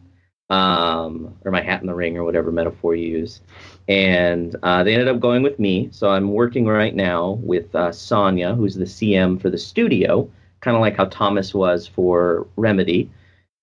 um, 0.49 1.33
or 1.43 1.51
my 1.51 1.61
hat 1.61 1.81
in 1.81 1.87
the 1.87 1.95
ring, 1.95 2.17
or 2.17 2.23
whatever 2.23 2.51
metaphor 2.51 2.95
you 2.95 3.07
use. 3.07 3.41
And 3.87 4.55
uh, 4.61 4.83
they 4.83 4.93
ended 4.93 5.07
up 5.07 5.19
going 5.19 5.41
with 5.41 5.57
me. 5.57 5.89
So 5.91 6.09
I'm 6.09 6.31
working 6.31 6.65
right 6.65 6.95
now 6.95 7.39
with 7.41 7.73
uh, 7.75 7.91
Sonia, 7.91 8.53
who's 8.53 8.75
the 8.75 8.85
CM 8.85 9.41
for 9.41 9.49
the 9.49 9.57
studio, 9.57 10.29
kind 10.63 10.75
of 10.75 10.81
like 10.81 10.95
how 10.95 11.05
Thomas 11.05 11.53
was 11.53 11.85
for 11.85 12.47
Remedy, 12.55 13.11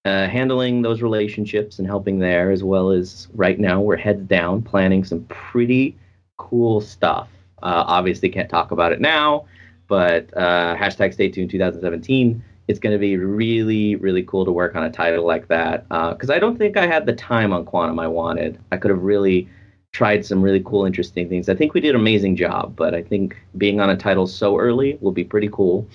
uh, 0.04 0.28
handling 0.28 0.82
those 0.82 1.00
relationships 1.00 1.78
and 1.78 1.88
helping 1.88 2.18
there, 2.18 2.50
as 2.50 2.62
well 2.62 2.90
as 2.90 3.26
right 3.34 3.58
now 3.58 3.80
we're 3.80 3.96
heads 3.96 4.22
down 4.26 4.60
planning 4.60 5.02
some 5.02 5.24
pretty 5.24 5.96
cool 6.36 6.80
stuff. 6.80 7.28
Uh, 7.62 7.84
obviously, 7.86 8.28
can't 8.28 8.50
talk 8.50 8.70
about 8.70 8.92
it 8.92 9.00
now, 9.00 9.46
but 9.88 10.28
uh, 10.36 10.76
hashtag 10.76 11.14
stay 11.14 11.28
tuned 11.28 11.50
2017. 11.50 12.44
It's 12.68 12.78
going 12.78 12.92
to 12.92 12.98
be 12.98 13.16
really, 13.16 13.96
really 13.96 14.22
cool 14.22 14.44
to 14.44 14.52
work 14.52 14.76
on 14.76 14.84
a 14.84 14.90
title 14.90 15.26
like 15.26 15.48
that 15.48 15.88
because 15.88 16.30
I 16.30 16.38
don't 16.38 16.56
think 16.56 16.76
I 16.76 16.86
had 16.86 17.06
the 17.06 17.14
time 17.14 17.52
on 17.52 17.64
Quantum 17.64 17.98
I 17.98 18.06
wanted. 18.08 18.58
I 18.70 18.76
could 18.76 18.90
have 18.90 19.02
really 19.02 19.48
tried 19.92 20.24
some 20.24 20.40
really 20.40 20.62
cool, 20.64 20.84
interesting 20.84 21.28
things. 21.28 21.48
I 21.48 21.54
think 21.54 21.74
we 21.74 21.80
did 21.80 21.94
an 21.94 22.00
amazing 22.00 22.36
job, 22.36 22.76
but 22.76 22.94
I 22.94 23.02
think 23.02 23.36
being 23.56 23.80
on 23.80 23.90
a 23.90 23.96
title 23.96 24.26
so 24.26 24.56
early 24.58 24.98
will 25.00 25.12
be 25.12 25.24
pretty 25.24 25.48
cool. 25.50 25.88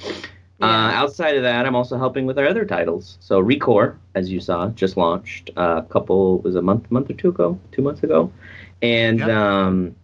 Uh, 0.61 0.65
outside 0.93 1.35
of 1.35 1.43
that, 1.43 1.65
I'm 1.65 1.75
also 1.75 1.97
helping 1.97 2.25
with 2.25 2.39
our 2.39 2.47
other 2.47 2.63
titles. 2.65 3.17
So 3.19 3.41
Recore, 3.41 3.97
as 4.15 4.31
you 4.31 4.39
saw, 4.39 4.69
just 4.69 4.95
launched 4.95 5.49
uh, 5.57 5.81
a 5.85 5.91
couple 5.91 6.39
was 6.39 6.55
a 6.55 6.61
month, 6.61 6.89
month 6.89 7.09
or 7.09 7.13
two 7.13 7.29
ago, 7.29 7.59
two 7.71 7.81
months 7.81 8.03
ago, 8.03 8.31
and 8.81 9.19
Yep. 9.19 9.29
um, 9.29 9.95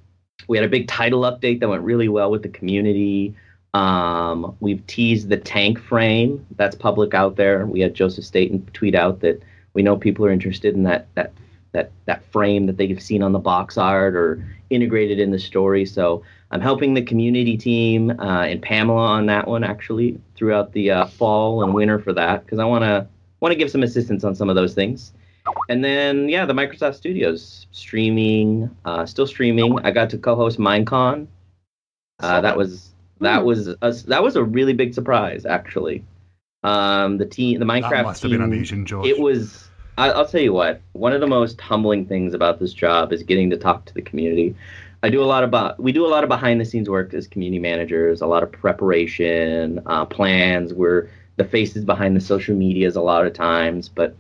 we 0.48 0.58
had 0.58 0.66
a 0.66 0.70
big 0.70 0.88
title 0.88 1.22
update 1.22 1.60
that 1.62 1.70
went 1.70 1.84
really 1.84 2.10
well 2.10 2.30
with 2.32 2.44
the 2.44 2.50
community. 2.50 3.34
Um, 3.74 4.58
we've 4.60 4.86
teased 4.88 5.30
the 5.30 5.38
tank 5.38 5.80
frame 5.80 6.46
that's 6.58 6.76
public 6.76 7.14
out 7.14 7.38
there. 7.38 7.66
We 7.66 7.80
had 7.80 7.94
Joseph 7.94 8.26
Staten 8.26 8.68
tweet 8.74 8.96
out 8.96 9.22
that 9.22 9.42
we 9.74 9.82
know 9.84 9.96
people 9.96 10.26
are 10.26 10.32
interested 10.32 10.76
in 10.76 10.84
that 10.84 11.08
that 11.16 11.32
that 11.72 11.92
that 12.06 12.26
frame 12.26 12.66
that 12.66 12.76
they've 12.76 13.02
seen 13.02 13.24
on 13.24 13.32
the 13.32 13.40
box 13.40 13.78
art 13.78 14.16
or 14.16 14.44
integrated 14.70 15.20
in 15.20 15.32
the 15.32 15.40
story. 15.40 15.86
So 15.86 16.24
I'm 16.52 16.62
helping 16.62 16.94
the 16.94 17.02
community 17.02 17.58
team 17.58 18.12
uh, 18.20 18.44
and 18.44 18.62
Pamela 18.62 19.08
on 19.08 19.26
that 19.28 19.48
one 19.48 19.64
actually 19.64 20.20
throughout 20.36 20.74
the 20.74 20.92
uh, 20.92 21.06
fall 21.08 21.64
and 21.64 21.74
winter 21.74 21.98
for 21.98 22.14
that 22.14 22.46
because 22.46 22.60
I 22.60 22.66
want 22.66 22.84
to 22.84 23.08
want 23.40 23.54
to 23.54 23.58
give 23.58 23.72
some 23.72 23.84
assistance 23.84 24.24
on 24.24 24.36
some 24.36 24.50
of 24.50 24.56
those 24.56 24.74
things. 24.74 25.14
And 25.70 25.84
then 25.84 26.30
yeah, 26.30 26.46
the 26.46 26.54
Microsoft 26.54 26.96
Studios 26.96 27.68
streaming, 27.72 28.70
uh, 28.86 29.06
still 29.06 29.28
streaming. 29.28 29.80
I 29.84 29.92
got 29.92 30.10
to 30.12 30.18
co-host 30.18 30.60
Minecon. 30.60 31.28
Uh, 32.20 32.28
that 32.34 32.42
that. 32.42 32.58
was 32.58 32.90
that 33.22 33.40
Hmm. 33.42 33.46
was 33.46 33.68
a, 33.68 33.78
that 34.08 34.24
was 34.24 34.36
a 34.36 34.44
really 34.44 34.74
big 34.74 34.94
surprise 34.94 35.46
actually. 35.46 36.04
Um, 36.64 37.18
the 37.18 37.26
team, 37.26 37.60
the 37.60 37.66
Minecraft 37.66 37.90
That 37.90 38.04
must 38.04 38.22
have 38.24 38.32
been 38.32 38.42
amazing, 38.42 38.86
Josh. 38.86 39.08
It 39.08 39.20
was. 39.20 39.70
I, 39.98 40.12
I'll 40.12 40.28
tell 40.28 40.42
you 40.42 40.54
what. 40.54 40.82
One 40.94 41.14
of 41.14 41.22
the 41.22 41.28
most 41.28 41.60
humbling 41.60 42.06
things 42.06 42.34
about 42.34 42.60
this 42.60 42.74
job 42.74 43.12
is 43.14 43.24
getting 43.24 43.50
to 43.52 43.58
talk 43.58 43.86
to 43.86 43.94
the 43.94 44.02
community. 44.02 44.56
I 45.04 45.10
do 45.10 45.24
a 45.24 45.26
lot 45.26 45.44
about. 45.44 45.80
We 45.80 45.92
do 45.92 46.06
a 46.06 46.10
lot 46.10 46.24
of 46.24 46.30
behind 46.30 46.62
the 46.62 46.66
scenes 46.66 46.90
work 46.90 47.14
as 47.14 47.28
community 47.28 47.60
managers. 47.60 48.22
A 48.22 48.28
lot 48.28 48.44
of 48.44 48.52
preparation, 48.52 49.82
uh, 49.86 50.06
plans. 50.06 50.74
We're 50.74 51.10
the 51.38 51.44
faces 51.44 51.86
behind 51.86 52.16
the 52.16 52.22
social 52.22 52.56
medias 52.56 52.96
a 52.96 53.02
lot 53.02 53.26
of 53.26 53.34
times. 53.34 53.90
But 53.90 54.16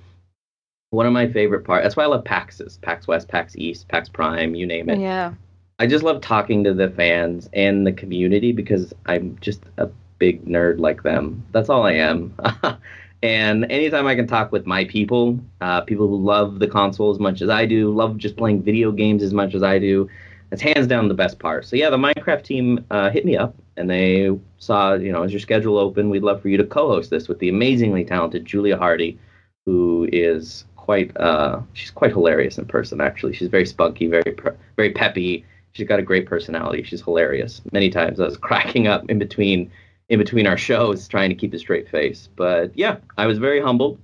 one 0.89 1.05
of 1.05 1.13
my 1.13 1.27
favorite 1.31 1.63
parts. 1.63 1.83
That's 1.83 1.95
why 1.95 2.03
I 2.03 2.07
love 2.07 2.23
PAXs. 2.23 2.81
PAX 2.81 3.07
West, 3.07 3.27
PAX 3.27 3.55
East, 3.55 3.87
PAX 3.87 4.09
Prime. 4.09 4.55
You 4.55 4.65
name 4.65 4.89
it. 4.89 4.99
Yeah. 4.99 5.33
I 5.79 5.87
just 5.87 6.03
love 6.03 6.21
talking 6.21 6.63
to 6.65 6.73
the 6.73 6.89
fans 6.89 7.49
and 7.53 7.87
the 7.87 7.93
community 7.93 8.51
because 8.51 8.93
I'm 9.07 9.37
just 9.41 9.63
a 9.77 9.89
big 10.19 10.45
nerd 10.45 10.79
like 10.79 11.01
them. 11.01 11.43
That's 11.51 11.69
all 11.69 11.83
I 11.83 11.93
am. 11.93 12.35
and 13.23 13.65
anytime 13.71 14.05
I 14.05 14.15
can 14.15 14.27
talk 14.27 14.51
with 14.51 14.67
my 14.67 14.85
people, 14.85 15.39
uh, 15.59 15.81
people 15.81 16.07
who 16.07 16.17
love 16.17 16.59
the 16.59 16.67
console 16.67 17.09
as 17.09 17.19
much 17.19 17.41
as 17.41 17.49
I 17.49 17.65
do, 17.65 17.91
love 17.91 18.17
just 18.17 18.37
playing 18.37 18.61
video 18.61 18.91
games 18.91 19.23
as 19.23 19.33
much 19.33 19.55
as 19.55 19.63
I 19.63 19.79
do, 19.79 20.07
that's 20.51 20.61
hands 20.61 20.85
down 20.85 21.07
the 21.07 21.15
best 21.15 21.39
part. 21.39 21.65
So 21.65 21.75
yeah, 21.75 21.89
the 21.89 21.97
Minecraft 21.97 22.43
team 22.43 22.85
uh, 22.91 23.09
hit 23.09 23.25
me 23.25 23.35
up 23.35 23.55
and 23.77 23.89
they 23.89 24.29
saw, 24.59 24.93
you 24.93 25.11
know, 25.11 25.23
is 25.23 25.31
your 25.31 25.39
schedule 25.39 25.79
open? 25.79 26.11
We'd 26.11 26.21
love 26.21 26.43
for 26.43 26.49
you 26.49 26.57
to 26.57 26.63
co-host 26.63 27.09
this 27.09 27.27
with 27.27 27.39
the 27.39 27.49
amazingly 27.49 28.05
talented 28.05 28.45
Julia 28.45 28.77
Hardy, 28.77 29.17
who 29.65 30.07
is 30.13 30.65
quite, 30.75 31.17
uh, 31.17 31.61
she's 31.73 31.89
quite 31.89 32.11
hilarious 32.11 32.59
in 32.59 32.65
person. 32.65 33.01
Actually, 33.01 33.33
she's 33.33 33.47
very 33.47 33.65
spunky, 33.65 34.05
very, 34.05 34.37
very 34.75 34.91
peppy 34.91 35.43
she's 35.73 35.87
got 35.87 35.99
a 35.99 36.03
great 36.03 36.25
personality. 36.25 36.83
She's 36.83 37.01
hilarious. 37.01 37.61
Many 37.71 37.89
times 37.89 38.19
I 38.19 38.25
was 38.25 38.37
cracking 38.49 38.87
up 38.87 39.09
in 39.09 39.19
between 39.19 39.71
in 40.09 40.19
between 40.19 40.45
our 40.45 40.57
shows 40.57 41.07
trying 41.07 41.29
to 41.29 41.35
keep 41.35 41.53
a 41.53 41.59
straight 41.59 41.89
face. 41.89 42.27
But 42.35 42.77
yeah, 42.77 42.97
I 43.17 43.27
was 43.27 43.37
very 43.37 43.61
humbled. 43.61 43.99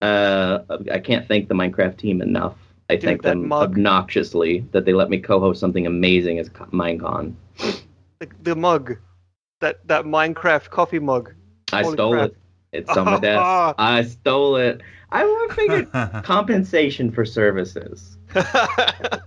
Uh, 0.00 0.60
I 0.90 0.98
can't 0.98 1.28
thank 1.28 1.48
the 1.48 1.54
Minecraft 1.54 1.98
team 1.98 2.22
enough. 2.22 2.56
I 2.90 2.96
Dude, 2.98 3.04
thank 3.04 3.22
them 3.22 3.48
mug. 3.48 3.78
obnoxiously 3.78 4.64
that 4.72 4.84
they 4.84 4.92
let 4.92 5.10
me 5.10 5.18
co-host 5.18 5.60
something 5.60 5.86
amazing 5.86 6.38
as 6.38 6.48
Co- 6.48 6.66
Minecon. 6.66 7.34
The, 8.20 8.28
the 8.42 8.54
mug, 8.56 8.96
that 9.60 9.86
that 9.88 10.04
Minecraft 10.04 10.70
coffee 10.70 10.98
mug. 11.00 11.34
I 11.72 11.82
Holy 11.82 11.94
stole 11.94 12.12
crap. 12.12 12.30
it. 12.30 12.36
It's 12.72 12.96
on 12.96 13.08
my 13.08 13.16
desk. 13.18 13.68
I 13.78 14.02
stole 14.02 14.56
it. 14.56 14.82
I 15.10 15.24
want 15.24 15.52
figured 15.52 15.88
compensation 16.22 17.10
for 17.10 17.24
services. 17.24 18.16
but 18.32 19.22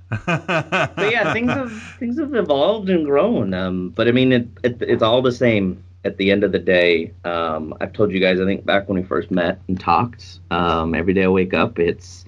yeah, 0.99 1.25
things 1.31 1.53
have 1.55 1.73
things 1.99 2.19
have 2.19 2.33
evolved 2.35 2.89
and 2.89 3.05
grown. 3.05 3.53
Um, 3.53 3.89
but 3.89 4.07
I 4.07 4.11
mean, 4.11 4.31
it, 4.31 4.47
it 4.63 4.81
it's 4.81 5.03
all 5.03 5.21
the 5.21 5.31
same. 5.31 5.83
At 6.05 6.17
the 6.17 6.31
end 6.31 6.43
of 6.43 6.51
the 6.51 6.59
day, 6.59 7.13
um, 7.23 7.73
I've 7.79 7.93
told 7.93 8.11
you 8.11 8.19
guys. 8.19 8.39
I 8.39 8.45
think 8.45 8.65
back 8.65 8.87
when 8.89 8.99
we 8.99 9.03
first 9.07 9.31
met 9.31 9.59
and 9.67 9.79
talked. 9.79 10.39
Um, 10.51 10.93
every 10.95 11.13
day 11.13 11.23
I 11.23 11.27
wake 11.27 11.53
up, 11.53 11.79
it's 11.79 12.25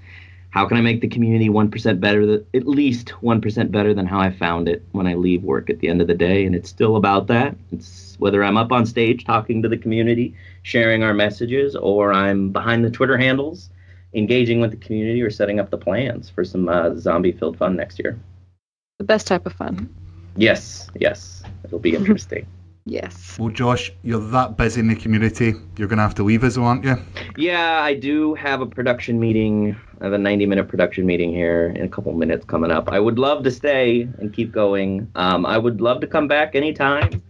how 0.56 0.65
can 0.65 0.78
I 0.78 0.82
make 0.82 1.02
the 1.02 1.10
community 1.10 1.50
one 1.50 1.70
percent 1.70 2.00
better? 2.00 2.26
Th- 2.26 2.46
at 2.54 2.65
least 2.65 3.10
one 3.22 3.41
percent 3.41 3.74
better 3.74 3.94
than 3.94 4.06
how 4.06 4.20
I 4.20 4.32
found 4.32 4.70
it 4.70 4.82
when 4.94 5.06
I 5.06 5.13
leave 5.13 5.44
work 5.44 5.70
at 5.70 5.80
the 5.80 5.89
end 5.89 6.00
of 6.00 6.08
the 6.08 6.15
day. 6.15 6.46
And 6.46 6.56
it's 6.56 6.70
still 6.70 6.96
about 6.96 7.28
that. 7.28 7.58
It's 7.74 8.15
whether 8.20 8.41
I'm 8.41 8.56
up 8.56 8.72
on 8.72 8.86
stage 8.86 9.26
talking 9.26 9.62
to 9.63 9.68
the 9.68 9.78
community, 9.78 10.34
sharing 10.63 11.04
our 11.04 11.13
messages, 11.13 11.76
or 11.76 12.13
I'm 12.13 12.52
behind 12.52 12.86
the 12.86 12.89
Twitter 12.89 13.18
handles 13.18 13.70
engaging 14.13 14.62
with 14.62 14.72
the 14.72 14.78
community 14.78 15.22
or 15.22 15.30
setting 15.30 15.60
up 15.60 15.70
the 15.72 15.78
plans 15.78 16.30
for 16.30 16.46
some 16.46 16.70
uh, 16.70 16.96
zombie 16.96 17.34
filled 17.34 17.58
fun 17.58 17.76
next 17.76 18.00
year. 18.00 18.18
The 18.98 19.04
best 19.04 19.28
type 19.28 19.46
of 19.46 19.52
fun. 19.52 19.94
Yes, 20.38 20.89
yes, 20.96 21.44
it'll 21.65 21.80
be 21.80 21.96
interesting. 21.98 22.48
Yes. 22.88 23.38
well, 23.39 23.50
Josh, 23.50 23.91
you're 24.04 24.19
that 24.19 24.58
busy 24.58 24.80
in 24.80 24.88
the 24.88 24.95
community. 24.95 25.56
You're 25.76 25.88
going 25.88 25.98
to 25.98 26.04
have 26.04 26.13
to 26.15 26.24
leave 26.24 26.43
us, 26.43 26.56
aren't 26.56 26.86
you? 26.86 26.95
yeah, 27.36 27.82
I 27.82 27.95
do 27.95 28.36
have 28.36 28.62
a 28.62 28.67
production 28.67 29.19
meeting. 29.19 29.76
I 30.02 30.04
have 30.04 30.13
a 30.13 30.19
90 30.19 30.45
minute 30.45 30.67
production 30.67 31.06
meeting 31.08 31.32
here 31.32 31.74
in 31.76 31.84
a 31.84 31.89
couple 31.89 32.13
minutes 32.13 32.45
coming 32.45 32.69
up. 32.69 32.89
I 32.89 33.00
would 33.00 33.17
love 33.17 33.43
to 33.45 33.52
stay 33.52 34.08
and 34.19 34.32
keep 34.32 34.52
going. 34.52 35.10
Um, 35.15 35.48
I 35.48 35.58
would 35.58 35.82
love 35.82 36.00
to 36.02 36.08
come 36.08 36.28
back 36.28 36.54
anytime. 36.54 37.24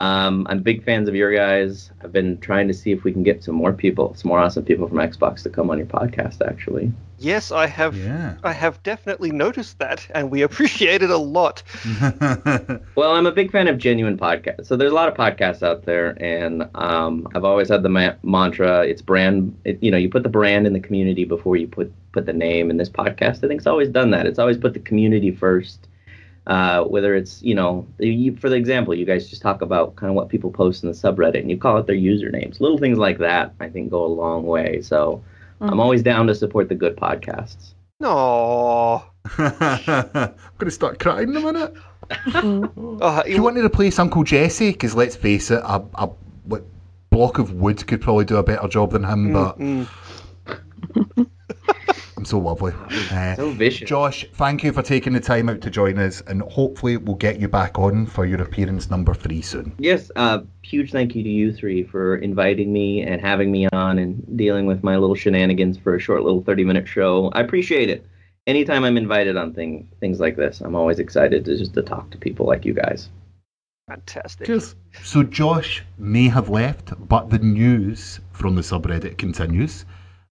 Um, 0.00 0.46
I'm 0.48 0.60
big 0.62 0.82
fans 0.82 1.08
of 1.10 1.14
your 1.14 1.34
guys. 1.34 1.90
I've 2.02 2.12
been 2.12 2.38
trying 2.38 2.68
to 2.68 2.74
see 2.74 2.90
if 2.90 3.04
we 3.04 3.12
can 3.12 3.22
get 3.22 3.44
some 3.44 3.54
more 3.54 3.72
people, 3.72 4.14
some 4.14 4.30
more 4.30 4.38
awesome 4.38 4.64
people 4.64 4.88
from 4.88 4.96
Xbox 4.96 5.42
to 5.42 5.50
come 5.50 5.68
on 5.70 5.76
your 5.76 5.86
podcast, 5.86 6.40
actually. 6.46 6.90
yes, 7.18 7.52
I 7.52 7.66
have. 7.66 7.94
Yeah. 7.96 8.36
I 8.42 8.52
have 8.52 8.82
definitely 8.82 9.30
noticed 9.30 9.78
that, 9.78 10.06
and 10.14 10.30
we 10.30 10.40
appreciate 10.42 11.02
it 11.02 11.10
a 11.10 11.18
lot. 11.18 11.62
Well, 12.96 13.12
I'm 13.14 13.26
a 13.26 13.32
big 13.32 13.50
fan 13.52 13.68
of 13.68 13.78
genuine 13.78 14.16
podcasts. 14.18 14.66
So 14.66 14.76
there's 14.76 14.92
a 14.92 14.94
lot 14.94 15.08
of 15.08 15.14
podcasts 15.14 15.62
out 15.62 15.84
there, 15.84 16.16
and 16.22 16.68
um, 16.74 17.26
I've 17.34 17.44
always 17.44 17.68
had 17.68 17.82
the 17.82 17.88
ma- 17.88 18.14
mantra: 18.22 18.86
it's 18.86 19.02
brand. 19.02 19.56
It, 19.64 19.82
you 19.82 19.90
know, 19.90 19.96
you 19.98 20.08
put 20.08 20.22
the 20.22 20.28
brand 20.28 20.66
in 20.66 20.72
the 20.72 20.80
community 20.80 21.24
before 21.24 21.56
you 21.56 21.66
put 21.68 21.92
put 22.12 22.26
the 22.26 22.32
name. 22.32 22.70
And 22.70 22.80
this 22.80 22.88
podcast, 22.88 23.44
I 23.44 23.48
think, 23.48 23.58
it's 23.58 23.66
always 23.66 23.88
done 23.88 24.10
that. 24.12 24.26
It's 24.26 24.38
always 24.38 24.58
put 24.58 24.72
the 24.74 24.80
community 24.80 25.30
first. 25.30 25.86
Uh, 26.50 26.82
whether 26.82 27.14
it's 27.14 27.40
you 27.42 27.54
know, 27.54 27.86
you, 28.00 28.36
for 28.36 28.48
the 28.48 28.56
example, 28.56 28.92
you 28.92 29.04
guys 29.06 29.30
just 29.30 29.40
talk 29.40 29.62
about 29.62 29.94
kind 29.94 30.10
of 30.10 30.16
what 30.16 30.28
people 30.28 30.50
post 30.50 30.82
in 30.82 30.88
the 30.90 30.94
subreddit, 30.96 31.38
and 31.38 31.48
you 31.48 31.56
call 31.56 31.78
it 31.78 31.86
their 31.86 31.94
usernames. 31.94 32.58
Little 32.58 32.76
things 32.76 32.98
like 32.98 33.18
that, 33.18 33.54
I 33.60 33.68
think, 33.68 33.90
go 33.90 34.04
a 34.04 34.06
long 34.06 34.44
way. 34.44 34.82
So 34.82 35.22
I'm 35.60 35.78
always 35.78 36.02
down 36.02 36.26
to 36.26 36.34
support 36.34 36.68
the 36.68 36.74
good 36.74 36.96
podcasts. 36.96 37.74
No. 38.00 39.04
I'm 39.38 39.54
going 39.58 40.34
to 40.58 40.70
start 40.70 40.98
crying 40.98 41.28
in 41.28 41.36
a 41.36 41.40
minute. 41.40 41.74
Oh, 42.34 43.22
Do 43.24 43.30
you 43.30 43.42
want 43.42 43.56
to 43.56 43.64
replace 43.64 43.98
Uncle 44.00 44.24
Jesse? 44.24 44.72
Because 44.72 44.96
let's 44.96 45.14
face 45.14 45.52
it, 45.52 45.60
a, 45.62 45.84
a 45.94 46.06
what, 46.44 46.64
block 47.10 47.38
of 47.38 47.52
wood 47.52 47.86
could 47.86 48.00
probably 48.00 48.24
do 48.24 48.38
a 48.38 48.42
better 48.42 48.66
job 48.66 48.90
than 48.92 49.04
him, 49.04 49.32
but 49.32 49.58
Mm. 49.58 49.86
I'm 52.20 52.26
so 52.26 52.38
lovely. 52.38 52.74
Uh, 53.10 53.34
So 53.34 53.50
vicious. 53.50 53.88
Josh, 53.88 54.26
thank 54.34 54.62
you 54.62 54.72
for 54.72 54.82
taking 54.82 55.14
the 55.14 55.20
time 55.20 55.48
out 55.48 55.62
to 55.62 55.70
join 55.70 55.98
us, 55.98 56.20
and 56.26 56.42
hopefully 56.42 56.98
we'll 56.98 57.16
get 57.16 57.40
you 57.40 57.48
back 57.48 57.78
on 57.78 58.04
for 58.04 58.26
your 58.26 58.42
appearance 58.42 58.90
number 58.90 59.14
three 59.14 59.40
soon. 59.40 59.72
Yes, 59.78 60.10
uh, 60.16 60.40
huge 60.60 60.92
thank 60.92 61.14
you 61.14 61.22
to 61.22 61.28
you 61.28 61.50
three 61.50 61.82
for 61.82 62.16
inviting 62.16 62.74
me 62.74 63.00
and 63.00 63.22
having 63.22 63.50
me 63.50 63.68
on 63.72 63.98
and 63.98 64.36
dealing 64.36 64.66
with 64.66 64.84
my 64.84 64.98
little 64.98 65.14
shenanigans 65.14 65.78
for 65.78 65.94
a 65.94 65.98
short 65.98 66.22
little 66.22 66.42
30 66.42 66.62
minute 66.64 66.86
show. 66.86 67.30
I 67.32 67.40
appreciate 67.40 67.88
it. 67.88 68.04
Anytime 68.46 68.84
I'm 68.84 68.98
invited 68.98 69.38
on 69.38 69.54
thing, 69.54 69.88
things 69.98 70.20
like 70.20 70.36
this, 70.36 70.60
I'm 70.60 70.74
always 70.76 70.98
excited 70.98 71.46
to 71.46 71.56
just 71.56 71.72
to 71.72 71.82
talk 71.82 72.10
to 72.10 72.18
people 72.18 72.44
like 72.44 72.66
you 72.66 72.74
guys. 72.74 73.08
Fantastic. 73.88 74.46
Cheers. 74.46 74.76
So 75.02 75.22
Josh 75.22 75.82
may 75.98 76.28
have 76.28 76.50
left, 76.50 76.92
but 77.08 77.30
the 77.30 77.38
news 77.38 78.20
from 78.32 78.56
the 78.56 78.62
subreddit 78.62 79.16
continues. 79.16 79.86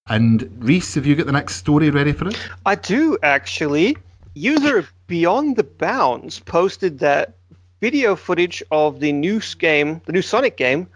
And 0.09 0.49
Rhys, 0.59 0.95
have 0.95 1.05
you 1.05 1.15
got 1.15 1.27
the 1.27 1.31
next 1.31 1.55
story 1.55 1.91
ready 1.91 2.13
for 2.13 2.27
us? 2.27 2.35
I 2.65 2.75
do 2.75 3.17
actually. 3.21 3.95
User 4.33 4.87
Beyond 5.07 5.55
the 5.55 5.63
Bounds 5.63 6.39
posted 6.39 6.99
that 6.99 7.35
video 7.81 8.15
footage 8.15 8.63
of 8.71 8.99
the 8.99 9.11
new 9.11 9.39
game, 9.57 10.01
the 10.05 10.11
new 10.11 10.21
Sonic 10.21 10.57
game 10.57 10.87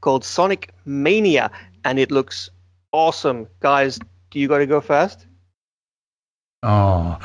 called 0.00 0.24
Sonic 0.24 0.72
Mania, 0.84 1.50
and 1.84 1.98
it 1.98 2.10
looks 2.10 2.50
awesome. 2.92 3.46
Guys, 3.60 3.98
do 4.30 4.38
you 4.38 4.48
got 4.48 4.58
to 4.58 4.66
go 4.66 4.80
fast? 4.80 5.26
Oh, 6.62 7.18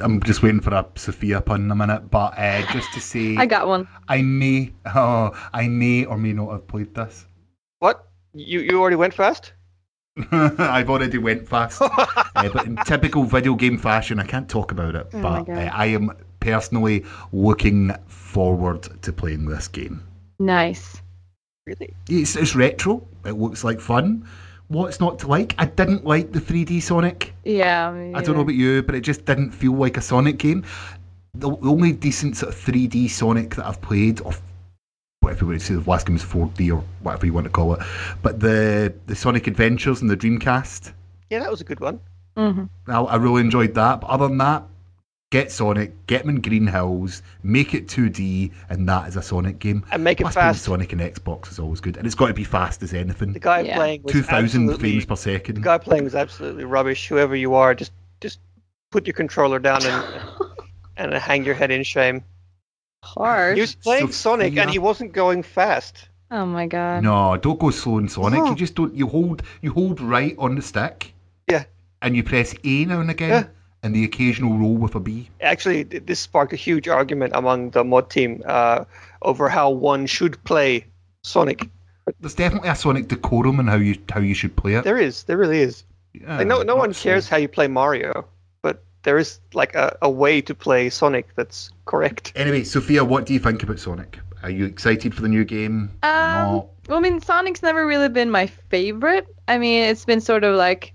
I'm 0.00 0.22
just 0.22 0.42
waiting 0.42 0.60
for 0.60 0.72
a 0.72 0.86
Sofia 0.94 1.40
pun 1.40 1.62
in 1.62 1.70
a 1.70 1.74
minute, 1.74 2.10
but 2.10 2.38
uh, 2.38 2.62
just 2.72 2.92
to 2.94 3.00
say, 3.00 3.36
I 3.38 3.46
got 3.46 3.68
one. 3.68 3.86
I 4.08 4.22
may, 4.22 4.72
oh, 4.86 5.38
I 5.52 5.68
may 5.68 6.04
or 6.04 6.16
may 6.16 6.32
not 6.32 6.50
have 6.52 6.66
played 6.66 6.94
this. 6.94 7.26
What? 7.78 8.08
You 8.32 8.60
you 8.60 8.80
already 8.80 8.96
went 8.96 9.14
fast? 9.14 9.52
I've 10.32 10.90
already 10.90 11.18
went 11.18 11.48
fast, 11.48 11.82
uh, 11.82 11.88
but 12.34 12.66
in 12.66 12.76
typical 12.86 13.24
video 13.24 13.54
game 13.54 13.78
fashion, 13.78 14.18
I 14.18 14.24
can't 14.24 14.48
talk 14.48 14.72
about 14.72 14.94
it. 14.94 15.06
Oh 15.12 15.22
but 15.22 15.48
uh, 15.48 15.70
I 15.72 15.86
am 15.86 16.10
personally 16.40 17.04
looking 17.32 17.92
forward 18.06 18.88
to 19.02 19.12
playing 19.12 19.46
this 19.46 19.68
game. 19.68 20.02
Nice. 20.38 21.00
Really? 21.66 21.94
It's, 22.08 22.36
it's 22.36 22.54
retro. 22.54 23.06
It 23.24 23.32
looks 23.32 23.64
like 23.64 23.80
fun. 23.80 24.26
What's 24.68 25.00
not 25.00 25.18
to 25.20 25.26
like? 25.26 25.54
I 25.58 25.66
didn't 25.66 26.04
like 26.04 26.32
the 26.32 26.40
3D 26.40 26.82
Sonic. 26.82 27.34
Yeah. 27.44 27.90
I 28.14 28.22
don't 28.22 28.36
know 28.36 28.42
about 28.42 28.54
you, 28.54 28.82
but 28.82 28.94
it 28.94 29.00
just 29.00 29.24
didn't 29.24 29.50
feel 29.50 29.72
like 29.72 29.96
a 29.96 30.02
Sonic 30.02 30.38
game. 30.38 30.64
The 31.34 31.50
the 31.50 31.70
only 31.70 31.92
decent 31.92 32.36
sort 32.36 32.52
of 32.52 32.58
3D 32.60 33.10
Sonic 33.10 33.54
that 33.54 33.66
I've 33.66 33.80
played, 33.80 34.20
or 34.22 34.32
whatever 35.28 35.44
you 35.44 35.48
want 35.50 35.60
to 35.60 35.66
say, 35.66 35.74
the 35.74 35.90
last 35.90 36.06
game 36.06 36.14
was 36.14 36.24
4D 36.24 36.72
or 36.74 36.82
whatever 37.02 37.26
you 37.26 37.32
want 37.32 37.44
to 37.44 37.50
call 37.50 37.74
it, 37.74 37.80
but 38.22 38.40
the 38.40 38.92
the 39.06 39.14
Sonic 39.14 39.46
Adventures 39.46 40.00
and 40.00 40.10
the 40.10 40.16
Dreamcast, 40.16 40.92
Yeah, 41.30 41.40
that 41.40 41.50
was 41.50 41.60
a 41.60 41.64
good 41.64 41.80
one. 41.80 42.00
Mhm. 42.36 42.68
I, 42.86 43.00
I 43.00 43.16
really 43.16 43.40
enjoyed 43.42 43.74
that. 43.74 44.00
But 44.00 44.06
other 44.10 44.28
than 44.28 44.38
that, 44.38 44.62
get 45.30 45.50
Sonic, 45.52 46.06
get 46.06 46.22
him 46.22 46.30
in 46.30 46.40
Green 46.40 46.66
Hills, 46.66 47.22
make 47.42 47.74
it 47.74 47.88
2D, 47.88 48.52
and 48.70 48.88
that 48.88 49.08
is 49.08 49.16
a 49.16 49.22
Sonic 49.22 49.58
game. 49.58 49.84
And 49.92 50.02
make 50.04 50.20
it 50.20 50.24
Plus, 50.24 50.34
playing 50.34 50.52
fast. 50.54 50.64
Sonic 50.64 50.92
and 50.92 51.00
Xbox 51.02 51.50
is 51.50 51.58
always 51.58 51.80
good, 51.80 51.96
and 51.96 52.06
it's 52.06 52.14
got 52.14 52.28
to 52.28 52.34
be 52.34 52.44
fast 52.44 52.82
as 52.82 52.94
anything. 52.94 53.32
The 53.32 53.40
guy 53.40 53.60
Yeah. 53.60 53.76
playing 53.76 54.02
was 54.04 54.12
2,000 54.12 54.78
frames 54.78 55.04
per 55.04 55.16
second. 55.16 55.56
The 55.56 55.60
second. 55.60 55.62
guy 55.64 55.78
playing 55.78 56.04
was 56.04 56.14
absolutely 56.14 56.64
rubbish. 56.64 57.08
Whoever 57.08 57.36
you 57.36 57.54
are, 57.54 57.74
just 57.74 57.92
just 58.20 58.38
put 58.90 59.06
your 59.06 59.14
controller 59.14 59.58
down 59.58 59.84
and 59.84 60.04
and 60.96 61.14
hang 61.14 61.44
your 61.44 61.54
head 61.54 61.70
in 61.70 61.82
shame. 61.82 62.24
Harsh. 63.02 63.54
He 63.56 63.60
was 63.60 63.74
playing 63.74 64.12
Sonic 64.12 64.48
Sofia. 64.48 64.62
and 64.62 64.70
he 64.70 64.78
wasn't 64.78 65.12
going 65.12 65.42
fast. 65.42 66.08
Oh 66.30 66.44
my 66.44 66.66
god. 66.66 67.02
No, 67.02 67.36
don't 67.36 67.58
go 67.58 67.70
slow 67.70 67.98
in 67.98 68.08
Sonic. 68.08 68.40
No. 68.40 68.50
You 68.50 68.54
just 68.54 68.74
don't. 68.74 68.94
You 68.94 69.06
hold. 69.06 69.42
You 69.62 69.72
hold 69.72 70.00
right 70.00 70.34
on 70.38 70.54
the 70.56 70.62
stick. 70.62 71.14
Yeah. 71.50 71.64
And 72.02 72.14
you 72.14 72.22
press 72.22 72.54
A 72.64 72.84
now 72.84 73.00
and 73.00 73.10
again, 73.10 73.30
Yeah. 73.30 73.44
and 73.82 73.94
the 73.94 74.04
occasional 74.04 74.58
roll 74.58 74.76
with 74.76 74.94
a 74.94 75.00
B. 75.00 75.30
Actually, 75.40 75.82
this 75.84 76.20
sparked 76.20 76.52
a 76.52 76.56
huge 76.56 76.86
argument 76.88 77.32
among 77.34 77.70
the 77.70 77.82
mod 77.82 78.10
team 78.10 78.42
uh, 78.46 78.84
over 79.22 79.48
how 79.48 79.70
one 79.70 80.06
should 80.06 80.42
play 80.44 80.84
Sonic. 81.22 81.66
There's 82.20 82.34
definitely 82.34 82.68
a 82.68 82.74
Sonic 82.74 83.08
decorum 83.08 83.58
in 83.60 83.66
how 83.66 83.76
you 83.76 83.96
how 84.10 84.20
you 84.20 84.34
should 84.34 84.54
play 84.54 84.74
it. 84.74 84.84
There 84.84 84.98
is, 84.98 85.24
there 85.24 85.36
really 85.38 85.60
is. 85.60 85.84
Yeah, 86.14 86.38
Like, 86.38 86.46
no, 86.46 86.62
no 86.62 86.76
one 86.76 86.90
not 86.90 86.96
so- 86.96 87.04
cares 87.04 87.28
how 87.28 87.36
you 87.38 87.48
play 87.48 87.68
Mario, 87.68 88.12
but 88.12 88.28
there 89.08 89.16
is 89.16 89.40
like 89.54 89.74
a, 89.74 89.96
a 90.02 90.10
way 90.10 90.42
to 90.42 90.54
play 90.54 90.90
Sonic 90.90 91.34
that's 91.34 91.70
correct. 91.86 92.30
Anyway, 92.36 92.62
Sofia, 92.62 93.02
what 93.02 93.24
do 93.24 93.32
you 93.32 93.38
think 93.38 93.62
about 93.62 93.78
Sonic? 93.78 94.18
Are 94.42 94.50
you 94.50 94.66
excited 94.66 95.14
for 95.14 95.22
the 95.22 95.28
new 95.30 95.44
game? 95.46 95.88
Um, 96.02 96.30
No. 96.30 96.70
well, 96.88 96.98
I 96.98 97.00
mean, 97.00 97.18
Sonic's 97.22 97.62
never 97.62 97.86
really 97.86 98.10
been 98.10 98.30
my 98.30 98.46
favorite. 98.46 99.26
I 99.48 99.56
mean, 99.56 99.84
it's 99.84 100.04
been 100.04 100.20
sort 100.20 100.44
of 100.44 100.56
like, 100.56 100.92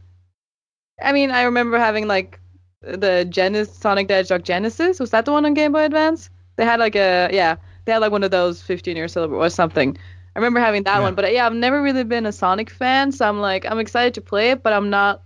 I 1.01 1.11
mean, 1.11 1.31
I 1.31 1.41
remember 1.41 1.79
having 1.79 2.07
like 2.07 2.39
the 2.81 3.25
Genesis 3.27 3.75
Sonic 3.75 4.07
the 4.09 4.13
Hedgehog 4.13 4.43
Genesis. 4.43 4.99
Was 4.99 5.09
that 5.09 5.25
the 5.25 5.31
one 5.31 5.43
on 5.45 5.55
Game 5.55 5.71
Boy 5.71 5.85
Advance? 5.85 6.29
They 6.57 6.65
had 6.65 6.79
like 6.79 6.95
a 6.95 7.29
yeah, 7.33 7.55
they 7.85 7.93
had 7.93 7.97
like 8.05 8.11
one 8.11 8.23
of 8.23 8.29
those 8.29 8.61
15 8.61 8.95
year 8.95 9.07
celebration 9.07 9.41
or 9.43 9.49
something. 9.49 9.97
I 10.35 10.39
remember 10.39 10.59
having 10.59 10.83
that 10.83 10.97
Yeah. 10.97 11.01
one, 11.01 11.15
but 11.15 11.33
yeah, 11.33 11.47
I've 11.47 11.53
never 11.55 11.81
really 11.81 12.03
been 12.03 12.27
a 12.27 12.31
Sonic 12.31 12.69
fan, 12.69 13.11
so 13.11 13.27
I'm 13.27 13.41
like, 13.41 13.65
I'm 13.65 13.79
excited 13.79 14.13
to 14.13 14.21
play 14.21 14.51
it, 14.51 14.61
but 14.61 14.71
I'm 14.71 14.91
not 14.91 15.23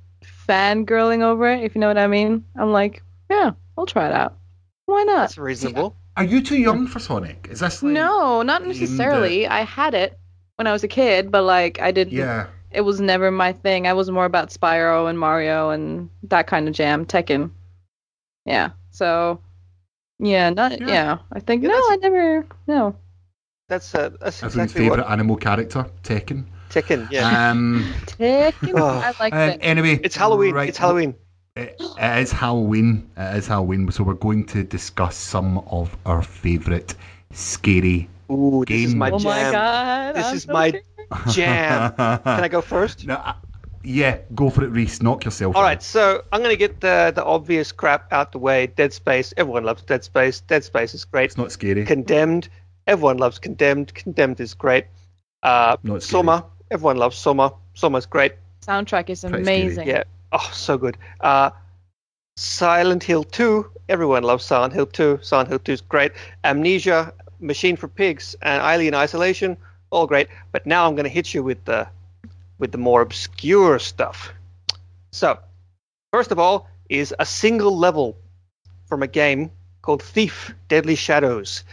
fangirling 0.47 1.21
over 1.21 1.49
it, 1.49 1.63
if 1.63 1.75
you 1.75 1.81
know 1.81 1.87
what 1.87 1.97
I 1.97 2.07
mean. 2.07 2.45
I'm 2.55 2.71
like, 2.71 3.03
yeah, 3.29 3.51
I'll 3.77 3.85
try 3.85 4.07
it 4.07 4.13
out. 4.13 4.37
Why 4.85 5.03
not? 5.03 5.17
That's 5.21 5.37
reasonable. 5.37 5.95
Are 6.15 6.23
you 6.23 6.41
too 6.41 6.57
young 6.57 6.87
for 6.87 6.99
Sonic? 6.99 7.47
Is 7.51 7.59
this 7.59 7.83
like 7.83 7.93
No, 7.93 8.41
not 8.41 8.61
aimed 8.61 8.71
at- 8.71 8.79
necessarily. 8.79 9.47
I 9.47 9.61
had 9.61 9.93
it 9.93 10.17
when 10.55 10.65
I 10.67 10.71
was 10.71 10.83
a 10.83 10.87
kid, 10.87 11.31
but 11.31 11.43
like 11.43 11.79
I 11.79 11.91
didn't. 11.91 12.13
Yeah. 12.13 12.47
It 12.71 12.81
was 12.81 12.99
never 12.99 13.31
my 13.31 13.53
thing. 13.53 13.87
I 13.87 13.93
was 13.93 14.09
more 14.11 14.25
about 14.25 14.49
Spyro 14.49 15.09
and 15.09 15.17
Mario 15.19 15.69
and 15.69 16.09
that 16.23 16.47
kind 16.47 16.67
of 16.67 16.73
jam, 16.73 17.05
Tekken. 17.05 17.51
Yeah. 18.45 18.71
So. 18.91 19.41
Yeah. 20.19 20.49
Not. 20.49 20.79
Yeah. 20.79 20.87
Yeah. 20.87 21.17
I 21.31 21.39
think 21.39 21.63
Yeah, 21.63 21.69
no. 21.69 21.75
I 21.75 21.97
never. 22.01 22.45
No. 22.67 22.95
That's 23.69 23.93
uh, 23.93 24.09
that's 24.21 24.41
Everyone's 24.43 24.71
exactly 24.71 24.81
favourite 24.85 25.01
what 25.03 25.11
animal 25.11 25.35
character, 25.35 25.85
Tekken. 26.03 26.45
Tekken. 26.69 27.09
Yeah, 27.11 27.51
Um, 27.51 27.93
Tekken. 28.05 28.73
Oh. 28.75 28.85
I 28.85 29.13
like 29.19 29.33
um, 29.33 29.39
it. 29.51 29.59
anyway, 29.61 29.99
it's 30.03 30.15
Halloween. 30.15 30.53
right, 30.53 30.69
It's 30.69 30.77
Halloween. 30.77 31.15
It, 31.55 31.75
it 31.79 32.19
is 32.21 32.31
Halloween. 32.31 33.09
It 33.17 33.37
is 33.37 33.47
Halloween. 33.47 33.89
So 33.91 34.03
we're 34.03 34.13
going 34.13 34.45
to 34.47 34.63
discuss 34.63 35.15
some 35.15 35.57
of 35.71 35.95
our 36.05 36.21
favourite 36.21 36.93
scary. 37.31 38.09
Ooh, 38.31 38.63
this 38.67 38.77
is 38.81 38.89
Game. 38.91 38.97
my 38.99 39.09
Oh 39.11 39.19
my 39.19 39.39
jam. 39.39 39.51
god. 39.53 40.15
This 40.15 40.25
I'm 40.25 40.35
is 40.35 40.43
so 40.43 40.53
my 40.53 40.69
scared. 40.69 41.33
jam. 41.33 41.93
Can 41.95 42.43
I 42.43 42.47
go 42.47 42.61
first? 42.75 43.05
No, 43.07 43.15
I- 43.15 43.35
yeah, 43.83 44.17
go 44.35 44.49
for 44.49 44.65
it, 44.65 44.69
Rhys. 44.71 45.01
Knock 45.01 45.23
yourself. 45.23 45.55
All 45.55 45.61
out. 45.61 45.65
right, 45.65 45.81
so 45.81 46.21
I'm 46.33 46.41
gonna 46.41 46.57
get 46.57 46.81
the 46.81 47.13
the 47.15 47.23
obvious 47.23 47.71
crap 47.71 48.11
out 48.11 48.33
the 48.33 48.39
way. 48.39 48.67
Dead 48.67 48.91
Space. 48.91 49.33
Everyone 49.37 49.63
loves 49.63 49.81
Dead 49.83 50.03
Space. 50.03 50.41
Dead 50.41 50.63
Space 50.65 50.93
is 50.93 51.05
great. 51.05 51.25
It's 51.25 51.37
not 51.37 51.53
scary. 51.53 51.85
Condemned. 51.85 52.49
Everyone 52.85 53.17
loves 53.17 53.39
Condemned. 53.39 53.93
Condemned 53.93 54.41
is 54.41 54.53
great. 54.55 54.85
Uh, 55.41 55.77
Not 55.83 56.03
scary. 56.03 56.19
Soma. 56.19 56.45
Everyone 56.69 56.97
loves 56.97 57.17
Soma. 57.17 57.53
Soma's 57.73 58.05
great. 58.05 58.33
Soundtrack 58.65 59.09
is 59.09 59.23
amazing. 59.23 59.87
Yeah. 59.87 60.03
Oh, 60.31 60.49
so 60.51 60.77
good. 60.77 60.97
Uh, 61.21 61.51
Silent 62.35 63.03
Hill 63.03 63.23
2. 63.23 63.65
Everyone 63.89 64.23
loves 64.23 64.43
Silent 64.43 64.73
Hill 64.73 64.85
2. 64.85 65.19
Silent 65.21 65.49
Hill 65.49 65.59
2 65.59 65.71
is 65.71 65.81
great. 65.81 66.11
Amnesia, 66.43 67.13
Machine 67.39 67.77
for 67.77 67.87
Pigs, 67.87 68.35
and 68.41 68.61
Alien 68.61 68.93
Isolation, 68.93 69.57
all 69.89 70.07
great. 70.07 70.27
But 70.51 70.65
now 70.65 70.87
I'm 70.87 70.95
going 70.95 71.05
to 71.05 71.09
hit 71.09 71.33
you 71.33 71.43
with 71.43 71.63
the 71.65 71.87
with 72.59 72.71
the 72.71 72.77
more 72.77 73.01
obscure 73.01 73.79
stuff. 73.79 74.33
So, 75.11 75.39
first 76.11 76.31
of 76.31 76.39
all, 76.39 76.67
is 76.89 77.13
a 77.19 77.25
single 77.25 77.77
level 77.77 78.17
from 78.87 79.03
a 79.03 79.07
game 79.07 79.51
called 79.81 80.03
Thief: 80.03 80.53
Deadly 80.67 80.95
Shadows, 80.95 81.63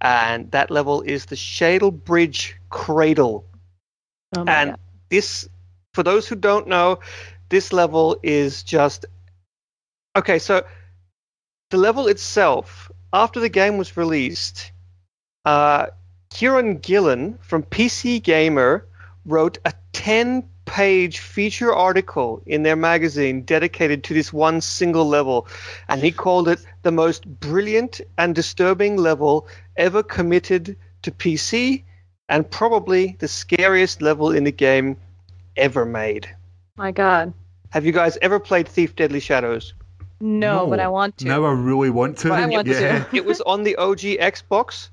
and 0.00 0.50
that 0.50 0.70
level 0.70 1.02
is 1.02 1.26
the 1.26 1.36
Shalebridge 1.36 2.54
Cradle 2.70 3.44
Oh 4.34 4.44
and 4.46 4.70
god. 4.70 4.80
this 5.10 5.48
for 5.94 6.02
those 6.02 6.26
who 6.26 6.36
don't 6.36 6.68
know 6.68 7.00
this 7.48 7.72
level 7.72 8.18
is 8.22 8.62
just 8.62 9.04
okay 10.16 10.38
so 10.38 10.64
the 11.70 11.76
level 11.76 12.08
itself 12.08 12.90
after 13.12 13.40
the 13.40 13.48
game 13.48 13.76
was 13.76 13.96
released 13.96 14.72
uh, 15.44 15.86
kieron 16.32 16.80
gillen 16.80 17.38
from 17.42 17.62
pc 17.62 18.22
gamer 18.22 18.86
wrote 19.26 19.58
a 19.64 19.72
10 19.92 20.48
page 20.64 21.18
feature 21.18 21.74
article 21.74 22.42
in 22.46 22.62
their 22.62 22.76
magazine 22.76 23.42
dedicated 23.42 24.04
to 24.04 24.14
this 24.14 24.32
one 24.32 24.60
single 24.60 25.06
level 25.06 25.46
and 25.88 26.00
he 26.00 26.10
called 26.10 26.48
it 26.48 26.64
the 26.82 26.92
most 26.92 27.26
brilliant 27.26 28.00
and 28.16 28.34
disturbing 28.34 28.96
level 28.96 29.46
ever 29.76 30.02
committed 30.02 30.76
to 31.02 31.10
pc 31.10 31.82
and 32.32 32.50
probably 32.50 33.14
the 33.18 33.28
scariest 33.28 34.00
level 34.00 34.32
in 34.32 34.44
the 34.44 34.50
game 34.50 34.96
ever 35.54 35.84
made. 35.84 36.34
My 36.76 36.90
god. 36.90 37.34
Have 37.68 37.84
you 37.84 37.92
guys 37.92 38.16
ever 38.22 38.40
played 38.40 38.66
Thief 38.66 38.96
Deadly 38.96 39.20
Shadows? 39.20 39.74
No, 40.18 40.66
but 40.66 40.80
I 40.80 40.88
want 40.88 41.18
to. 41.18 41.26
No, 41.26 41.44
I 41.44 41.52
really 41.52 41.90
want 41.90 42.16
to. 42.18 42.32
I 42.32 42.46
want 42.56 42.66
to. 42.68 43.06
It 43.12 43.26
was 43.26 43.42
on 43.42 43.64
the 43.64 43.76
OG 43.76 44.00
Xbox. 44.32 44.88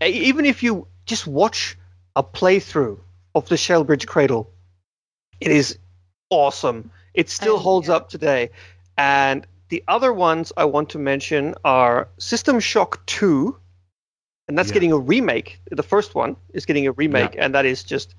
Even 0.00 0.46
if 0.46 0.62
you 0.62 0.86
just 1.04 1.26
watch 1.26 1.76
a 2.16 2.22
playthrough 2.22 2.98
of 3.34 3.48
the 3.50 3.56
Shalebridge 3.56 4.06
Cradle, 4.06 4.50
it 5.40 5.50
is 5.50 5.78
awesome. 6.30 6.90
It 7.12 7.28
still 7.28 7.58
holds 7.58 7.88
yeah. 7.88 7.96
up 7.96 8.08
today. 8.08 8.48
And 8.96 9.46
the 9.68 9.84
other 9.86 10.12
ones 10.12 10.54
I 10.56 10.64
want 10.64 10.90
to 10.90 10.98
mention 10.98 11.54
are 11.66 12.08
System 12.16 12.60
Shock 12.60 13.04
2, 13.04 13.58
and 14.48 14.58
that's 14.58 14.70
Yeah. 14.70 14.72
getting 14.72 14.92
a 14.92 14.98
remake. 14.98 15.60
The 15.70 15.82
first 15.82 16.14
one 16.14 16.36
is 16.52 16.66
getting 16.66 16.86
a 16.86 16.92
remake, 16.92 17.36
and 17.38 17.54
that 17.54 17.64
is 17.66 17.82
just 17.84 18.14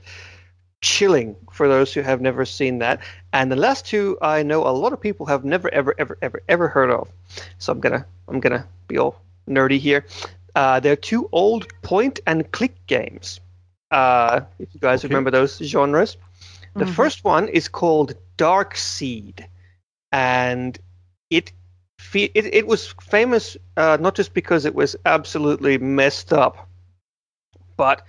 chilling 0.82 1.36
for 1.52 1.68
those 1.68 1.94
who 1.94 2.02
have 2.02 2.22
never 2.22 2.46
seen 2.46 2.80
that. 2.80 3.00
And 3.34 3.52
the 3.52 3.56
last 3.56 3.86
two 3.86 4.18
I 4.22 4.44
know 4.44 4.66
a 4.68 4.72
lot 4.72 4.94
of 4.94 5.02
people 5.02 5.26
have 5.28 5.44
never 5.44 5.74
ever 5.74 5.94
ever 5.98 6.18
ever 6.22 6.42
ever 6.48 6.68
heard 6.68 6.92
of. 6.92 7.10
So 7.58 7.72
I'm 7.72 7.80
gonna 7.80 8.06
I'm 8.28 8.40
gonna 8.40 8.68
be 8.88 8.98
all 8.98 9.22
nerdy 9.48 9.80
here. 9.80 10.06
Uh, 10.56 10.80
they're 10.80 10.96
two 10.96 11.30
old 11.32 11.68
point 11.82 12.20
and 12.26 12.50
click 12.52 12.76
games. 12.88 13.40
Uh, 13.92 14.42
if 14.60 14.74
you 14.74 14.80
guys 14.80 15.04
Okay. 15.04 15.06
remember 15.06 15.32
those 15.32 15.58
genres, 15.58 16.18
the 16.78 16.86
Mhm. 16.86 16.88
first 16.88 17.24
one 17.24 17.48
is 17.48 17.68
called 17.70 18.14
Dark 18.38 18.76
Seed, 18.76 19.48
and 20.12 20.78
it 21.30 21.52
fe- 22.12 22.32
it, 22.34 22.46
it 22.54 22.68
was 22.68 22.94
famous 23.02 23.58
uh, 23.78 23.98
not 24.00 24.16
just 24.16 24.34
because 24.34 24.66
it 24.66 24.76
was 24.76 24.96
absolutely 25.06 25.78
messed 25.78 26.34
up, 26.34 26.68
but 27.78 28.02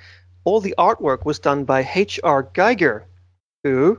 all 0.45 0.61
the 0.61 0.75
artwork 0.79 1.25
was 1.25 1.39
done 1.39 1.65
by 1.65 1.89
H.R. 1.95 2.45
Giger, 2.45 3.05
who 3.63 3.99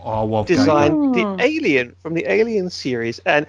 Oh, 0.00 0.24
well, 0.26 0.44
designed 0.44 0.96
Oh. 0.98 1.12
the 1.14 1.44
Alien 1.44 1.94
from 2.02 2.14
the 2.14 2.24
Alien 2.30 2.70
series, 2.70 3.20
and 3.24 3.46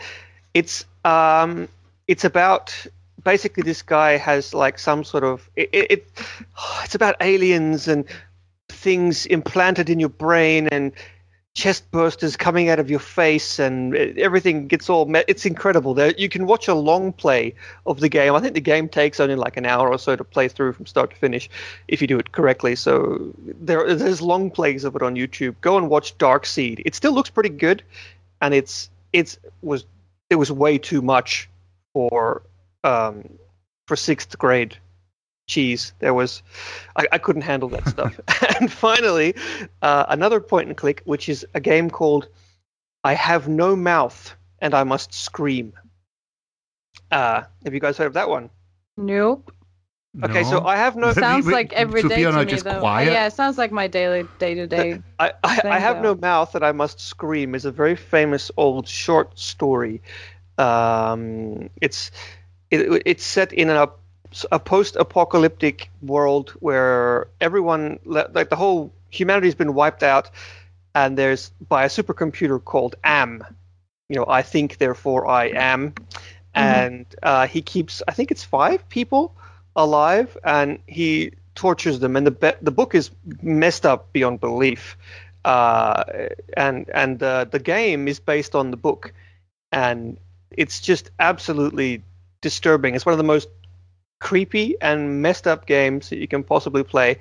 it's 0.53 0.86
um 1.03 1.68
it's 2.07 2.24
about 2.26 2.86
basically 3.24 3.64
this 3.64 3.82
guy 3.82 4.18
has 4.18 4.53
like 4.53 4.78
some 4.78 5.03
sort 5.03 5.24
of 5.24 5.49
it, 5.55 5.70
it, 5.74 5.91
it 5.91 6.07
it's 6.84 6.95
about 6.95 7.16
aliens 7.22 7.88
and 7.88 8.05
things 8.70 9.26
implanted 9.26 9.89
in 9.89 9.99
your 9.99 10.09
brain 10.09 10.68
and 10.68 10.91
chest 11.55 11.91
bursters 11.91 12.37
coming 12.37 12.69
out 12.69 12.79
of 12.79 12.89
your 12.89 12.99
face 12.99 13.59
and 13.59 13.95
everything 13.95 14.67
gets 14.67 14.89
all 14.89 15.05
me- 15.05 15.23
it's 15.27 15.45
incredible. 15.45 15.93
There 15.93 16.11
you 16.17 16.27
can 16.27 16.47
watch 16.47 16.67
a 16.67 16.73
long 16.73 17.13
play 17.13 17.53
of 17.85 17.99
the 17.99 18.09
game. 18.09 18.33
I 18.33 18.39
think 18.39 18.55
the 18.55 18.61
game 18.61 18.89
takes 18.89 19.19
only 19.19 19.35
like 19.35 19.55
an 19.55 19.65
hour 19.65 19.89
or 19.89 19.99
so 19.99 20.15
to 20.15 20.23
play 20.23 20.47
through 20.47 20.73
from 20.73 20.87
start 20.87 21.11
to 21.11 21.15
finish 21.15 21.49
if 21.87 22.01
you 22.01 22.07
do 22.07 22.17
it 22.17 22.31
correctly. 22.31 22.75
So 22.75 23.33
there 23.37 23.93
there's 23.95 24.21
long 24.21 24.49
plays 24.49 24.83
of 24.83 24.95
it 24.95 25.03
on 25.03 25.15
youtube. 25.15 25.55
Go 25.61 25.77
and 25.77 25.89
watch 25.89 26.17
dark 26.17 26.47
seed. 26.47 26.81
It 26.85 26.95
still 26.95 27.13
looks 27.13 27.29
pretty 27.29 27.49
good 27.49 27.83
and 28.41 28.53
it's 28.53 28.89
it's 29.11 29.37
was 29.61 29.85
it 30.31 30.35
was 30.35 30.51
way 30.51 30.79
too 30.79 31.03
much 31.03 31.49
for 31.93 32.41
um 32.83 33.29
for 33.87 33.95
sixth 33.95 34.37
grade 34.39 34.77
cheese 35.53 35.93
there 35.99 36.13
was 36.13 36.43
i, 36.95 37.07
I 37.15 37.17
couldn't 37.19 37.43
handle 37.51 37.69
that 37.69 37.87
stuff 37.87 38.19
and 38.59 38.71
finally 38.71 39.35
uh, 39.81 40.05
another 40.09 40.39
point 40.39 40.67
and 40.69 40.77
click 40.77 41.01
which 41.05 41.29
is 41.29 41.45
a 41.53 41.59
game 41.59 41.89
called 41.89 42.27
i 43.03 43.13
have 43.13 43.47
no 43.47 43.75
mouth 43.75 44.35
and 44.59 44.73
i 44.73 44.83
must 44.83 45.13
scream 45.13 45.73
uh 47.11 47.43
have 47.63 47.73
you 47.73 47.79
guys 47.79 47.97
heard 47.97 48.07
of 48.07 48.13
that 48.13 48.29
one 48.29 48.49
Nope. 48.97 49.51
okay 50.23 50.43
so 50.43 50.61
i 50.63 50.75
have 50.77 50.95
no 50.95 51.13
Wait, 51.15 51.15
Sounds 51.15 51.45
wait, 51.45 51.53
like 51.53 51.73
every 51.73 52.03
day 52.03 52.15
Sofia 52.15 52.29
and 52.29 52.37
to 52.37 52.43
me 52.45 52.51
just 52.51 52.65
though. 52.65 52.79
quiet? 52.79 53.11
Yeah, 53.11 53.27
it 53.27 53.33
sounds 53.33 53.57
like 53.57 53.71
my 53.71 53.87
daily 53.87 54.23
day 54.39 54.55
to 54.55 54.67
day. 54.67 55.01
I, 55.19 55.31
I, 55.43 55.61
I 55.69 55.79
Thing, 55.79 55.79
have 55.79 56.01
no 56.01 56.15
mouth 56.15 56.53
that 56.53 56.63
I 56.63 56.71
must 56.71 56.99
scream 56.99 57.55
is 57.55 57.65
a 57.65 57.71
very 57.71 57.95
famous 57.95 58.51
old 58.57 58.87
short 58.87 59.37
story. 59.39 60.01
Um, 60.57 61.69
it's 61.81 62.11
it, 62.71 63.03
it's 63.05 63.23
set 63.23 63.53
in 63.53 63.69
a 63.69 63.89
a 64.51 64.59
post-apocalyptic 64.59 65.89
world 66.01 66.49
where 66.59 67.27
everyone, 67.39 67.99
like 68.05 68.49
the 68.49 68.55
whole 68.55 68.91
humanity's 69.09 69.55
been 69.55 69.73
wiped 69.73 70.03
out, 70.03 70.29
and 70.93 71.17
there's 71.17 71.51
by 71.67 71.84
a 71.84 71.88
supercomputer 71.88 72.63
called 72.63 72.95
Am. 73.03 73.43
You 74.09 74.17
know, 74.17 74.25
I 74.27 74.41
think, 74.41 74.77
therefore 74.77 75.27
I 75.27 75.45
am, 75.45 75.93
and 76.53 77.05
uh, 77.21 77.47
he 77.47 77.61
keeps, 77.61 78.01
I 78.07 78.11
think 78.11 78.31
it's 78.31 78.43
five 78.43 78.88
people 78.89 79.36
alive, 79.75 80.38
and 80.43 80.79
he 80.88 81.31
tortures 81.55 81.99
them. 81.99 82.15
And 82.15 82.25
the 82.27 82.31
be- 82.31 82.59
the 82.61 82.71
book 82.71 82.95
is 82.95 83.09
messed 83.41 83.86
up 83.86 84.11
beyond 84.13 84.39
belief, 84.39 84.97
uh, 85.45 86.03
and 86.55 86.89
and 86.93 87.21
uh, 87.23 87.45
the 87.45 87.59
game 87.59 88.07
is 88.07 88.19
based 88.19 88.55
on 88.55 88.71
the 88.71 88.77
book, 88.77 89.13
and 89.71 90.17
it's 90.51 90.79
just 90.81 91.09
absolutely 91.19 92.03
disturbing. 92.41 92.95
It's 92.95 93.05
one 93.05 93.13
of 93.13 93.17
the 93.17 93.23
most 93.23 93.47
creepy 94.24 94.76
and 94.82 95.21
messed 95.21 95.45
up 95.45 95.67
games 95.67 96.09
that 96.09 96.17
you 96.17 96.28
can 96.28 96.43
possibly 96.43 96.84
play, 96.84 97.19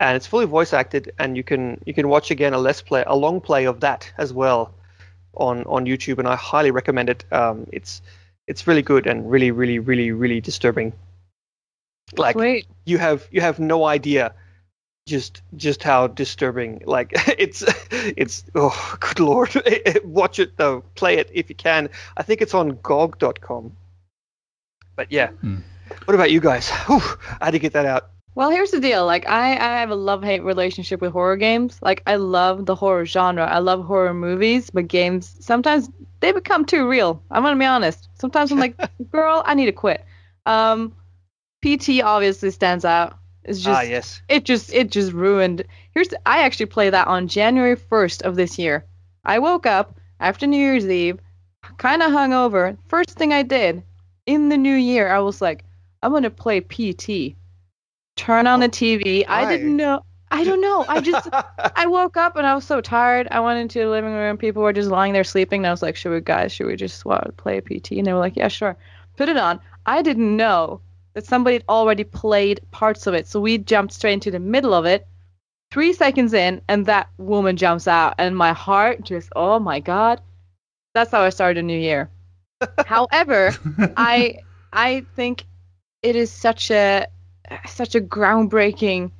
and 0.00 0.16
it's 0.16 0.26
fully 0.26 0.46
voice 0.46 0.72
acted. 0.72 1.12
And 1.18 1.36
you 1.36 1.44
can 1.44 1.80
you 1.86 1.94
can 1.94 2.08
watch 2.08 2.30
again 2.30 2.52
a 2.52 2.58
let's 2.58 2.82
play, 2.82 3.04
a 3.06 3.16
long 3.16 3.40
play 3.40 3.64
of 3.64 3.80
that 3.80 4.12
as 4.18 4.32
well, 4.32 4.74
on 5.34 5.64
on 5.64 5.86
YouTube, 5.86 6.18
and 6.18 6.28
I 6.28 6.36
highly 6.36 6.72
recommend 6.72 7.08
it. 7.08 7.24
Um, 7.32 7.66
it's 7.72 8.02
it's 8.46 8.66
really 8.66 8.82
good 8.82 9.06
and 9.06 9.30
really 9.30 9.52
really 9.52 9.78
really 9.78 10.10
really 10.10 10.40
disturbing. 10.40 10.92
Like 12.16 12.34
Sweet. 12.34 12.66
you 12.84 12.98
have 12.98 13.26
you 13.30 13.40
have 13.40 13.60
no 13.60 13.84
idea 13.84 14.34
just 15.06 15.42
just 15.56 15.82
how 15.82 16.08
disturbing 16.08 16.82
like 16.84 17.12
it's 17.38 17.64
it's 17.90 18.44
oh 18.54 18.96
good 19.00 19.18
lord 19.20 19.50
watch 20.04 20.38
it 20.38 20.56
though 20.56 20.82
play 20.94 21.16
it 21.16 21.30
if 21.32 21.48
you 21.48 21.56
can 21.56 21.88
i 22.16 22.22
think 22.22 22.40
it's 22.42 22.54
on 22.54 22.78
gog.com 22.82 23.72
but 24.94 25.10
yeah 25.10 25.28
Hmm. 25.40 25.56
What 26.04 26.14
about 26.14 26.30
you 26.30 26.40
guys 26.40 26.70
Whew, 26.86 27.02
i 27.40 27.46
had 27.46 27.52
to 27.52 27.58
get 27.58 27.72
that 27.72 27.86
out 27.86 28.10
Well, 28.36 28.50
here's 28.50 28.70
the 28.70 28.80
deal. 28.80 29.04
Like, 29.06 29.28
I, 29.28 29.52
I 29.58 29.80
have 29.80 29.90
a 29.90 29.96
love 29.96 30.22
hate 30.22 30.44
relationship 30.44 31.00
with 31.00 31.12
horror 31.12 31.36
games. 31.36 31.78
Like, 31.82 32.00
I 32.06 32.14
love 32.14 32.64
the 32.64 32.76
horror 32.76 33.04
genre. 33.04 33.44
I 33.44 33.58
love 33.58 33.84
horror 33.84 34.14
movies, 34.14 34.70
but 34.70 34.86
games 34.86 35.36
sometimes 35.40 35.90
they 36.20 36.32
become 36.32 36.64
too 36.64 36.88
real. 36.88 37.20
I'm 37.30 37.42
gonna 37.42 37.58
be 37.58 37.64
honest. 37.64 38.08
Sometimes 38.14 38.52
I'm 38.52 38.60
like, 38.60 38.76
girl, 39.10 39.42
I 39.44 39.54
need 39.54 39.66
to 39.66 39.72
quit. 39.72 40.04
Um, 40.46 40.94
PT 41.62 42.02
obviously 42.02 42.50
stands 42.50 42.84
out. 42.84 43.18
It's 43.44 43.60
just 43.60 43.78
ah 43.78 43.82
yes 43.82 44.22
it 44.28 44.44
just 44.44 44.72
it 44.72 44.90
just 44.90 45.12
ruined. 45.12 45.64
Here's 45.94 46.08
the, 46.08 46.20
I 46.26 46.42
actually 46.42 46.66
played 46.66 46.92
that 46.92 47.08
on 47.08 47.26
January 47.28 47.76
1st 47.76 48.22
of 48.22 48.36
this 48.36 48.58
year. 48.58 48.84
I 49.24 49.38
woke 49.38 49.66
up 49.66 49.98
after 50.20 50.46
New 50.46 50.58
Year's 50.58 50.86
Eve, 50.86 51.18
kind 51.78 52.02
of 52.02 52.12
hungover. 52.12 52.76
First 52.86 53.18
thing 53.18 53.32
I 53.32 53.42
did 53.42 53.82
in 54.26 54.50
the 54.50 54.56
new 54.56 54.74
year, 54.74 55.10
I 55.10 55.20
was 55.20 55.40
like, 55.40 55.64
I'm 56.02 56.12
gonna 56.12 56.30
play 56.30 56.60
PT. 56.60 57.36
Turn 58.16 58.46
on 58.46 58.60
the 58.60 58.66
oh, 58.66 58.70
TV. 58.70 59.24
I 59.28 59.50
didn't 59.50 59.76
know. 59.76 60.04
I 60.30 60.44
don't 60.44 60.60
know. 60.60 60.84
I 60.88 61.00
just 61.00 61.28
I 61.76 61.86
woke 61.86 62.16
up 62.16 62.36
and 62.36 62.46
I 62.46 62.54
was 62.54 62.64
so 62.64 62.80
tired. 62.80 63.28
I 63.30 63.40
went 63.40 63.58
into 63.58 63.80
the 63.80 63.88
living 63.88 64.12
room. 64.12 64.36
People 64.36 64.62
were 64.62 64.72
just 64.72 64.90
lying 64.90 65.12
there 65.12 65.24
sleeping. 65.24 65.60
And 65.60 65.66
I 65.66 65.70
was 65.70 65.82
like, 65.82 65.96
"Should 65.96 66.12
we, 66.12 66.20
guys? 66.20 66.52
Should 66.52 66.66
we 66.66 66.76
just 66.76 67.04
what, 67.04 67.36
play 67.36 67.60
PT?" 67.60 67.92
And 67.92 68.06
they 68.06 68.12
were 68.12 68.18
like, 68.18 68.36
"Yeah, 68.36 68.48
sure." 68.48 68.76
Put 69.16 69.28
it 69.28 69.36
on. 69.36 69.60
I 69.86 70.02
didn't 70.02 70.36
know 70.36 70.80
that 71.14 71.26
somebody 71.26 71.56
had 71.56 71.64
already 71.68 72.04
played 72.04 72.60
parts 72.70 73.06
of 73.06 73.14
it, 73.14 73.26
so 73.26 73.40
we 73.40 73.58
jumped 73.58 73.92
straight 73.92 74.14
into 74.14 74.30
the 74.30 74.38
middle 74.38 74.72
of 74.72 74.86
it. 74.86 75.06
Three 75.70 75.92
seconds 75.92 76.32
in, 76.32 76.62
and 76.68 76.86
that 76.86 77.08
woman 77.18 77.56
jumps 77.56 77.86
out, 77.86 78.14
and 78.18 78.36
my 78.36 78.52
heart 78.52 79.02
just, 79.02 79.28
oh 79.36 79.58
my 79.58 79.80
god. 79.80 80.20
That's 80.94 81.10
how 81.10 81.20
I 81.20 81.30
started 81.30 81.60
a 81.60 81.66
new 81.66 81.78
year. 81.78 82.10
However, 82.86 83.54
I 83.96 84.38
I 84.72 85.06
think 85.16 85.44
it 86.02 86.16
is 86.16 86.30
such 86.30 86.70
a 86.70 87.06
such 87.66 87.94
a 87.94 88.00
groundbreaking 88.00 89.10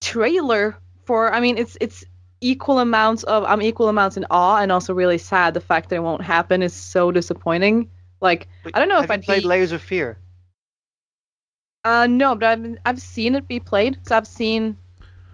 trailer 0.00 0.76
for 1.04 1.32
I 1.32 1.40
mean 1.40 1.58
it's 1.58 1.76
it's 1.80 2.04
equal 2.40 2.78
amounts 2.78 3.24
of 3.24 3.44
I'm 3.44 3.62
equal 3.62 3.88
amounts 3.88 4.16
in 4.16 4.24
awe 4.30 4.58
and 4.58 4.70
also 4.70 4.94
really 4.94 5.18
sad 5.18 5.54
the 5.54 5.60
fact 5.60 5.90
that 5.90 5.96
it 5.96 6.02
won't 6.02 6.22
happen 6.22 6.62
is 6.62 6.72
so 6.72 7.10
disappointing. 7.10 7.90
Like 8.20 8.48
I 8.72 8.78
don't 8.78 8.88
know 8.88 8.96
have 8.96 9.04
if 9.04 9.10
I'd 9.10 9.22
played 9.22 9.42
be 9.42 9.48
layers 9.48 9.72
of 9.72 9.82
fear 9.82 10.18
uh 11.84 12.06
no, 12.06 12.34
but 12.34 12.46
I've 12.48 12.78
I've 12.84 13.00
seen 13.00 13.34
it 13.34 13.48
be 13.48 13.60
played. 13.60 13.98
So 14.06 14.16
I've 14.16 14.26
seen 14.26 14.76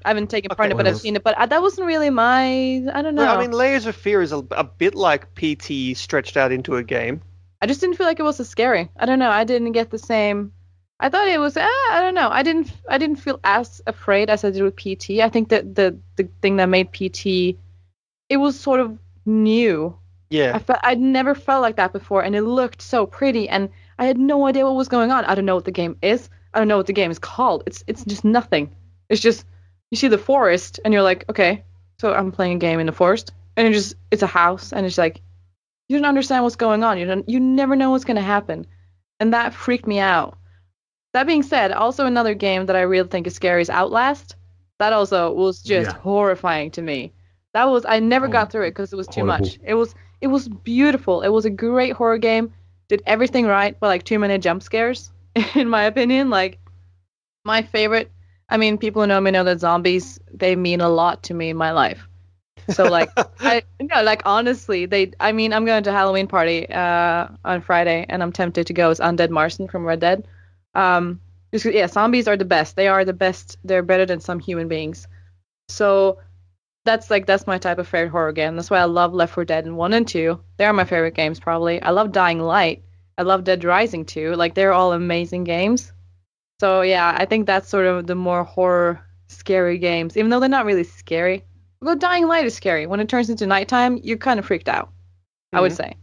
I 0.04 0.08
haven't 0.08 0.28
taken 0.28 0.54
part 0.54 0.66
in 0.66 0.72
it, 0.72 0.76
but 0.76 0.86
I've 0.86 0.98
seen 0.98 1.16
it. 1.16 1.24
But 1.24 1.36
uh, 1.38 1.46
that 1.46 1.62
wasn't 1.62 1.86
really 1.86 2.10
my 2.10 2.44
I 2.92 3.02
don't 3.02 3.14
know. 3.14 3.22
Well, 3.22 3.38
i 3.38 3.40
mean 3.40 3.52
layers 3.52 3.86
of 3.86 3.96
fear 3.96 4.22
is 4.22 4.32
a, 4.32 4.38
a 4.50 4.64
bit 4.64 4.94
like 4.94 5.34
pt 5.34 5.96
stretched 5.96 6.36
out 6.36 6.52
into 6.52 6.76
a 6.76 6.82
game 6.82 7.22
I 7.64 7.66
just 7.66 7.80
didn't 7.80 7.96
feel 7.96 8.06
like 8.06 8.20
it 8.20 8.24
was 8.24 8.38
as 8.40 8.48
scary. 8.50 8.90
I 8.94 9.06
don't 9.06 9.18
know. 9.18 9.30
I 9.30 9.44
didn't 9.44 9.72
get 9.72 9.90
the 9.90 9.98
same. 9.98 10.52
I 11.00 11.08
thought 11.08 11.28
it 11.28 11.40
was. 11.40 11.56
Uh, 11.56 11.66
I 11.90 12.00
don't 12.00 12.14
know. 12.14 12.28
I 12.30 12.42
didn't. 12.42 12.72
I 12.88 12.98
didn't 12.98 13.16
feel 13.16 13.40
as 13.42 13.82
afraid 13.86 14.30
as 14.30 14.44
I 14.44 14.50
did 14.50 14.62
with 14.62 14.76
PT. 14.76 15.20
I 15.20 15.28
think 15.28 15.48
that 15.48 15.74
the 15.74 15.98
the 16.16 16.28
thing 16.40 16.56
that 16.56 16.66
made 16.68 16.92
PT, 16.92 17.58
it 18.28 18.36
was 18.36 18.58
sort 18.58 18.80
of 18.80 18.98
new. 19.26 19.96
yeah 20.30 20.52
I 20.54 20.58
felt 20.58 20.80
I'd 20.82 21.00
never 21.00 21.34
felt 21.34 21.62
like 21.62 21.76
that 21.76 21.92
before, 21.92 22.22
and 22.22 22.34
it 22.36 22.42
looked 22.42 22.80
so 22.80 23.06
pretty, 23.06 23.48
and 23.48 23.70
I 23.98 24.06
had 24.06 24.18
no 24.18 24.46
idea 24.46 24.64
what 24.64 24.76
was 24.76 24.88
going 24.88 25.10
on. 25.10 25.24
I 25.24 25.34
don't 25.34 25.46
know 25.46 25.56
what 25.56 25.64
the 25.64 25.72
game 25.72 25.96
is. 26.00 26.30
I 26.52 26.58
don't 26.58 26.68
know 26.68 26.76
what 26.76 26.86
the 26.86 26.92
game 26.92 27.10
is 27.10 27.18
called. 27.18 27.64
It's 27.66 27.82
it's 27.86 28.04
just 28.04 28.24
nothing. 28.24 28.74
It's 29.08 29.20
just 29.20 29.44
you 29.90 29.96
see 29.96 30.08
the 30.08 30.18
forest, 30.18 30.80
and 30.84 30.94
you're 30.94 31.02
like, 31.02 31.24
okay, 31.28 31.64
so 32.00 32.14
I'm 32.14 32.32
playing 32.32 32.56
a 32.56 32.60
game 32.60 32.78
in 32.80 32.86
the 32.86 32.92
forest, 32.92 33.32
and 33.56 33.66
it 33.66 33.72
just 33.72 33.96
it's 34.12 34.22
a 34.22 34.28
house, 34.28 34.72
and 34.72 34.86
it's 34.86 34.98
like 34.98 35.20
you 35.88 35.98
don't 35.98 36.08
understand 36.08 36.44
what's 36.44 36.56
going 36.56 36.84
on. 36.84 36.98
You 36.98 37.06
don't 37.06 37.28
you 37.28 37.40
never 37.40 37.74
know 37.74 37.90
what's 37.90 38.04
gonna 38.04 38.22
happen, 38.22 38.66
and 39.18 39.34
that 39.34 39.54
freaked 39.54 39.88
me 39.88 39.98
out. 39.98 40.38
That 41.14 41.26
being 41.26 41.42
said, 41.42 41.72
also 41.72 42.06
another 42.06 42.34
game 42.34 42.66
that 42.66 42.76
I 42.76 42.82
really 42.82 43.08
think 43.08 43.26
is 43.26 43.34
scary 43.36 43.62
is 43.62 43.70
Outlast. 43.70 44.36
That 44.80 44.92
also 44.92 45.32
was 45.32 45.62
just 45.62 45.92
Yeah. 45.92 45.94
horrifying 45.94 46.70
to 46.72 46.82
me. 46.82 47.12
That 47.54 47.66
was 47.70 47.86
I 47.86 48.00
never 48.00 48.28
Oh, 48.28 48.28
got 48.28 48.52
through 48.52 48.66
it 48.66 48.72
because 48.72 48.92
it 48.92 48.96
was 48.96 49.08
too 49.08 49.24
horrible. 49.24 49.24
much. 49.24 49.58
It 49.64 49.74
was 49.74 49.94
it 50.20 50.28
was 50.28 50.48
beautiful. 50.48 51.22
It 51.22 51.28
was 51.30 51.46
a 51.46 51.50
great 51.50 51.94
horror 51.94 52.18
game. 52.18 52.52
Did 52.88 53.02
everything 53.06 53.46
right, 53.46 53.76
but 53.80 53.88
like 53.88 54.04
too 54.04 54.18
many 54.18 54.38
jump 54.38 54.62
scares, 54.62 55.12
in 55.54 55.68
my 55.68 55.84
opinion. 55.84 56.30
Like 56.30 56.58
my 57.44 57.62
favorite. 57.62 58.10
I 58.48 58.56
mean, 58.58 58.78
people 58.78 59.02
who 59.02 59.08
know 59.08 59.20
me 59.20 59.30
know 59.30 59.44
that 59.44 59.60
zombies 59.60 60.20
they 60.32 60.56
mean 60.56 60.80
a 60.80 60.88
lot 60.88 61.24
to 61.24 61.34
me 61.34 61.50
in 61.50 61.56
my 61.56 61.72
life. 61.72 62.08
So 62.66 62.88
like 62.88 63.12
I 63.44 63.62
no 63.80 64.02
like 64.02 64.22
honestly 64.26 64.86
they 64.86 65.12
I 65.20 65.32
mean 65.32 65.52
I'm 65.52 65.64
going 65.64 65.84
to 65.84 65.90
a 65.90 65.92
Halloween 65.92 66.26
party 66.28 66.68
uh 66.68 67.28
on 67.44 67.60
Friday 67.60 68.06
and 68.08 68.22
I'm 68.22 68.32
tempted 68.32 68.66
to 68.68 68.74
go 68.74 68.90
as 68.90 69.00
Undead 69.00 69.30
Marston 69.30 69.68
from 69.68 69.84
Red 69.84 70.00
Dead. 70.00 70.26
Um 70.74 71.20
just 71.52 71.64
yeah, 71.66 71.86
zombies 71.86 72.26
are 72.28 72.36
the 72.36 72.44
best. 72.44 72.76
They 72.76 72.88
are 72.88 73.04
the 73.04 73.12
best. 73.12 73.58
They're 73.64 73.82
better 73.82 74.06
than 74.06 74.20
some 74.20 74.40
human 74.40 74.68
beings. 74.68 75.06
So 75.68 76.18
that's 76.84 77.10
like 77.10 77.26
that's 77.26 77.46
my 77.46 77.58
type 77.58 77.78
of 77.78 77.88
favorite 77.88 78.10
horror 78.10 78.32
game. 78.32 78.56
That's 78.56 78.70
why 78.70 78.78
I 78.78 78.84
love 78.84 79.14
Left 79.14 79.34
4 79.34 79.44
Dead 79.44 79.64
and 79.64 79.76
1 79.76 79.92
and 79.92 80.06
2. 80.06 80.38
They 80.56 80.64
are 80.64 80.72
my 80.72 80.84
favorite 80.84 81.14
games 81.14 81.40
probably. 81.40 81.80
I 81.80 81.90
love 81.90 82.12
Dying 82.12 82.40
Light. 82.40 82.82
I 83.16 83.22
love 83.22 83.44
Dead 83.44 83.64
Rising 83.64 84.04
2. 84.04 84.34
Like 84.34 84.54
they're 84.54 84.72
all 84.72 84.92
amazing 84.92 85.44
games. 85.44 85.92
So 86.60 86.82
yeah, 86.82 87.14
I 87.16 87.24
think 87.24 87.46
that's 87.46 87.68
sort 87.68 87.86
of 87.86 88.06
the 88.06 88.14
more 88.14 88.44
horror 88.44 89.00
scary 89.28 89.78
games, 89.78 90.16
even 90.16 90.30
though 90.30 90.40
they're 90.40 90.48
not 90.48 90.66
really 90.66 90.84
scary. 90.84 91.44
Well, 91.80 91.96
Dying 91.96 92.26
Light 92.26 92.46
is 92.46 92.54
scary. 92.54 92.86
When 92.86 93.00
it 93.00 93.08
turns 93.08 93.30
into 93.30 93.46
nighttime, 93.46 93.98
you're 94.02 94.16
kind 94.16 94.38
of 94.38 94.46
freaked 94.46 94.68
out. 94.68 94.90
I 95.52 95.60
would 95.60 95.72
say 95.72 95.94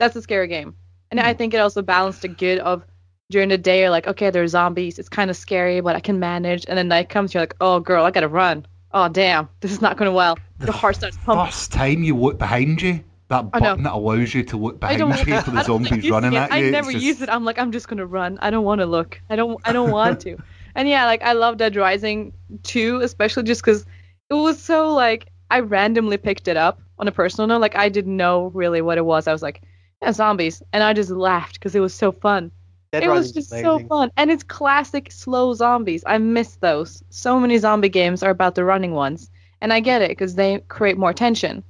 that's 0.00 0.16
a 0.16 0.22
scary 0.22 0.48
game, 0.48 0.74
and 1.12 1.20
I 1.20 1.32
think 1.32 1.54
it 1.54 1.58
also 1.58 1.80
balanced 1.80 2.22
the 2.22 2.28
good 2.28 2.58
of 2.58 2.84
during 3.30 3.48
the 3.48 3.58
day. 3.58 3.80
You're 3.80 3.90
like, 3.90 4.06
okay, 4.06 4.30
there's 4.30 4.52
zombies. 4.52 4.98
It's 4.98 5.08
kind 5.08 5.30
of 5.30 5.36
scary, 5.36 5.80
but 5.80 5.96
I 5.96 6.00
can 6.00 6.18
manage. 6.18 6.64
And 6.68 6.78
then 6.78 6.88
night 6.88 7.08
comes, 7.08 7.34
you're 7.34 7.42
like, 7.42 7.56
oh 7.60 7.80
girl, 7.80 8.04
I 8.04 8.10
gotta 8.10 8.28
run. 8.28 8.66
Oh 8.92 9.08
damn, 9.08 9.48
this 9.60 9.72
is 9.72 9.80
not 9.80 9.96
going 9.96 10.12
well. 10.14 10.38
Your 10.60 10.72
heart 10.72 10.96
starts 10.96 11.16
pumping. 11.18 11.46
First 11.46 11.72
time 11.72 12.02
you 12.02 12.16
look 12.16 12.38
behind 12.38 12.80
you, 12.80 13.04
that 13.28 13.50
button 13.50 13.82
that 13.82 13.92
allows 13.92 14.32
you 14.32 14.42
to 14.44 14.56
look 14.56 14.80
behind 14.80 15.00
you 15.00 15.40
for 15.42 15.50
the 15.50 15.62
zombies 15.62 16.08
running 16.10 16.32
it. 16.32 16.36
at 16.36 16.50
you. 16.50 16.68
I 16.68 16.70
never 16.70 16.92
just, 16.92 17.04
use 17.04 17.20
it. 17.20 17.28
I'm 17.28 17.44
like, 17.44 17.58
I'm 17.58 17.72
just 17.72 17.88
gonna 17.88 18.06
run. 18.06 18.38
I 18.40 18.50
don't 18.50 18.64
want 18.64 18.80
to 18.80 18.86
look. 18.86 19.20
I 19.28 19.36
don't. 19.36 19.60
I 19.64 19.72
don't 19.72 19.90
want 19.90 20.20
to. 20.20 20.38
And 20.76 20.86
yeah, 20.90 21.06
like 21.06 21.22
I 21.22 21.32
love 21.32 21.56
Dead 21.56 21.74
Rising 21.74 22.34
2, 22.64 23.00
especially 23.00 23.44
just 23.44 23.62
because 23.62 23.86
it 24.28 24.34
was 24.34 24.62
so 24.62 24.92
like 24.92 25.32
I 25.50 25.60
randomly 25.60 26.18
picked 26.18 26.48
it 26.48 26.58
up 26.58 26.82
on 26.98 27.08
a 27.08 27.12
personal 27.12 27.48
note. 27.48 27.62
Like 27.62 27.76
I 27.76 27.88
didn't 27.88 28.14
know 28.14 28.48
really 28.48 28.82
what 28.82 28.98
it 28.98 29.04
was. 29.06 29.26
I 29.26 29.32
was 29.32 29.40
like, 29.40 29.62
yeah, 30.02 30.12
zombies, 30.12 30.62
and 30.74 30.82
I 30.82 30.92
just 30.92 31.10
laughed 31.10 31.54
because 31.54 31.74
it 31.74 31.80
was 31.80 31.94
so 31.94 32.12
fun. 32.12 32.52
Dead 32.92 33.02
it 33.04 33.08
was 33.08 33.32
just 33.32 33.50
so 33.50 33.78
fun, 33.80 34.10
and 34.16 34.30
it's 34.30 34.42
classic 34.42 35.10
slow 35.12 35.54
zombies. 35.54 36.02
I 36.06 36.18
miss 36.18 36.56
those. 36.56 37.02
So 37.10 37.38
many 37.38 37.58
zombie 37.58 37.88
games 37.88 38.22
are 38.22 38.30
about 38.30 38.54
the 38.54 38.64
running 38.64 38.92
ones, 38.92 39.30
and 39.60 39.72
I 39.72 39.80
get 39.80 40.02
it 40.02 40.10
because 40.10 40.34
they 40.34 40.60
create 40.68 40.96
more 40.98 41.12
tension. 41.12 41.62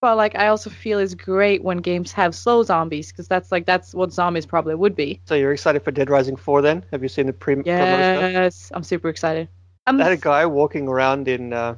But 0.00 0.16
like, 0.16 0.36
I 0.36 0.48
also 0.48 0.70
feel 0.70 0.98
it's 1.00 1.14
great 1.14 1.62
when 1.64 1.78
games 1.78 2.12
have 2.12 2.34
slow 2.34 2.62
zombies 2.62 3.10
because 3.10 3.26
that's 3.26 3.50
like 3.50 3.66
that's 3.66 3.94
what 3.94 4.12
zombies 4.12 4.46
probably 4.46 4.74
would 4.74 4.94
be. 4.94 5.20
So 5.26 5.34
you're 5.34 5.52
excited 5.52 5.82
for 5.82 5.90
Dead 5.90 6.08
Rising 6.08 6.36
4 6.36 6.62
then? 6.62 6.84
Have 6.92 7.02
you 7.02 7.08
seen 7.08 7.26
the 7.26 7.32
pre-? 7.32 7.62
Yes, 7.64 8.70
I'm 8.74 8.84
super 8.84 9.08
excited. 9.08 9.48
I'm 9.86 10.00
I 10.00 10.04
had 10.04 10.12
a 10.12 10.16
guy 10.16 10.46
walking 10.46 10.86
around 10.86 11.26
in 11.28 11.52
uh, 11.52 11.76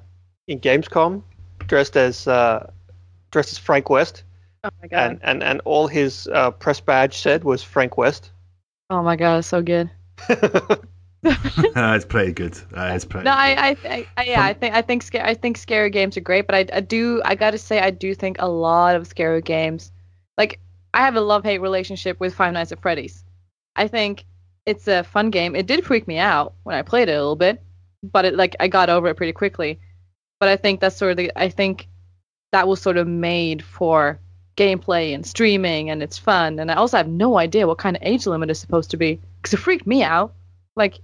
in 0.49 0.61
Gamescom 0.61 1.23
dressed 1.67 1.97
as 1.97 2.27
uh, 2.27 2.71
dressed 3.31 3.53
as 3.53 3.59
Frank 3.59 3.89
West, 3.89 4.25
oh 4.65 4.71
my 4.83 4.89
god, 4.89 5.13
and, 5.13 5.21
and 5.23 5.43
and 5.43 5.61
all 5.65 5.87
his 5.87 6.29
uh, 6.33 6.51
press 6.51 6.81
badge 6.81 7.19
said 7.19 7.45
was 7.45 7.63
Frank 7.63 7.97
West. 7.97 8.33
Oh 8.91 9.03
my 9.03 9.17
god, 9.17 9.39
it's 9.39 9.49
so 9.49 9.63
good. 9.63 9.91
That's 11.75 12.07
pretty 12.07 12.33
good. 12.33 12.55
That 12.73 12.97
is 12.97 13.05
pretty. 13.05 13.25
No, 13.25 13.33
good. 13.33 13.39
I, 13.39 13.53
I, 13.53 13.77
I, 13.85 14.07
I 14.17 14.25
yeah, 14.25 14.43
I 14.43 14.55
think, 14.55 14.75
I 14.75 14.81
think, 14.81 15.03
sca- 15.03 15.27
I 15.27 15.35
think 15.35 15.59
scary 15.59 15.91
games 15.91 16.17
are 16.17 16.23
great, 16.23 16.47
but 16.47 16.55
I, 16.55 16.67
I 16.73 16.81
do, 16.81 17.21
I 17.25 17.35
gotta 17.35 17.59
say, 17.59 17.79
I 17.79 17.91
do 17.91 18.15
think 18.15 18.37
a 18.39 18.49
lot 18.49 18.97
of 18.97 19.07
scary 19.07 19.43
games, 19.43 19.93
like, 20.39 20.61
I 20.95 21.01
have 21.05 21.17
a 21.17 21.21
love-hate 21.21 21.59
relationship 21.59 22.19
with 22.21 22.35
Five 22.35 22.55
Nights 22.55 22.73
at 22.73 22.81
Freddy's. 22.81 23.23
I 23.77 23.87
think 23.87 24.25
it's 24.65 24.89
a 24.89 25.05
fun 25.05 25.31
game. 25.31 25.55
It 25.55 25.67
did 25.67 25.85
freak 25.85 26.09
me 26.09 26.19
out 26.19 26.55
when 26.63 26.75
I 26.75 26.83
played 26.83 27.09
it 27.09 27.13
a 27.13 27.21
little 27.21 27.37
bit, 27.37 27.63
but 28.03 28.25
it, 28.25 28.35
like, 28.35 28.57
I 28.59 28.69
got 28.69 28.89
over 28.89 29.09
it 29.09 29.17
pretty 29.17 29.33
quickly. 29.33 29.79
But 30.41 30.49
I 30.49 30.57
think 30.57 30.81
that's 30.81 30.97
sort 30.97 31.11
of, 31.13 31.17
the, 31.19 31.33
I 31.37 31.51
think 31.51 31.87
that 32.53 32.67
was 32.67 32.81
sort 32.81 32.97
of 32.97 33.07
made 33.07 33.63
for 33.63 34.19
gameplay 34.61 35.15
and 35.15 35.25
streaming, 35.25 35.89
and 35.89 36.03
it's 36.03 36.19
fun. 36.19 36.59
And 36.59 36.71
I 36.71 36.75
also 36.75 36.99
have 36.99 37.09
no 37.09 37.39
idea 37.39 37.67
what 37.67 37.79
kind 37.79 37.97
of 37.97 38.03
age 38.03 38.27
limit 38.27 38.51
is 38.51 38.59
supposed 38.59 38.91
to 38.91 38.97
be, 38.97 39.19
because 39.41 39.55
it 39.55 39.59
freaked 39.59 39.87
me 39.87 40.03
out. 40.03 40.35
Like, 40.77 40.99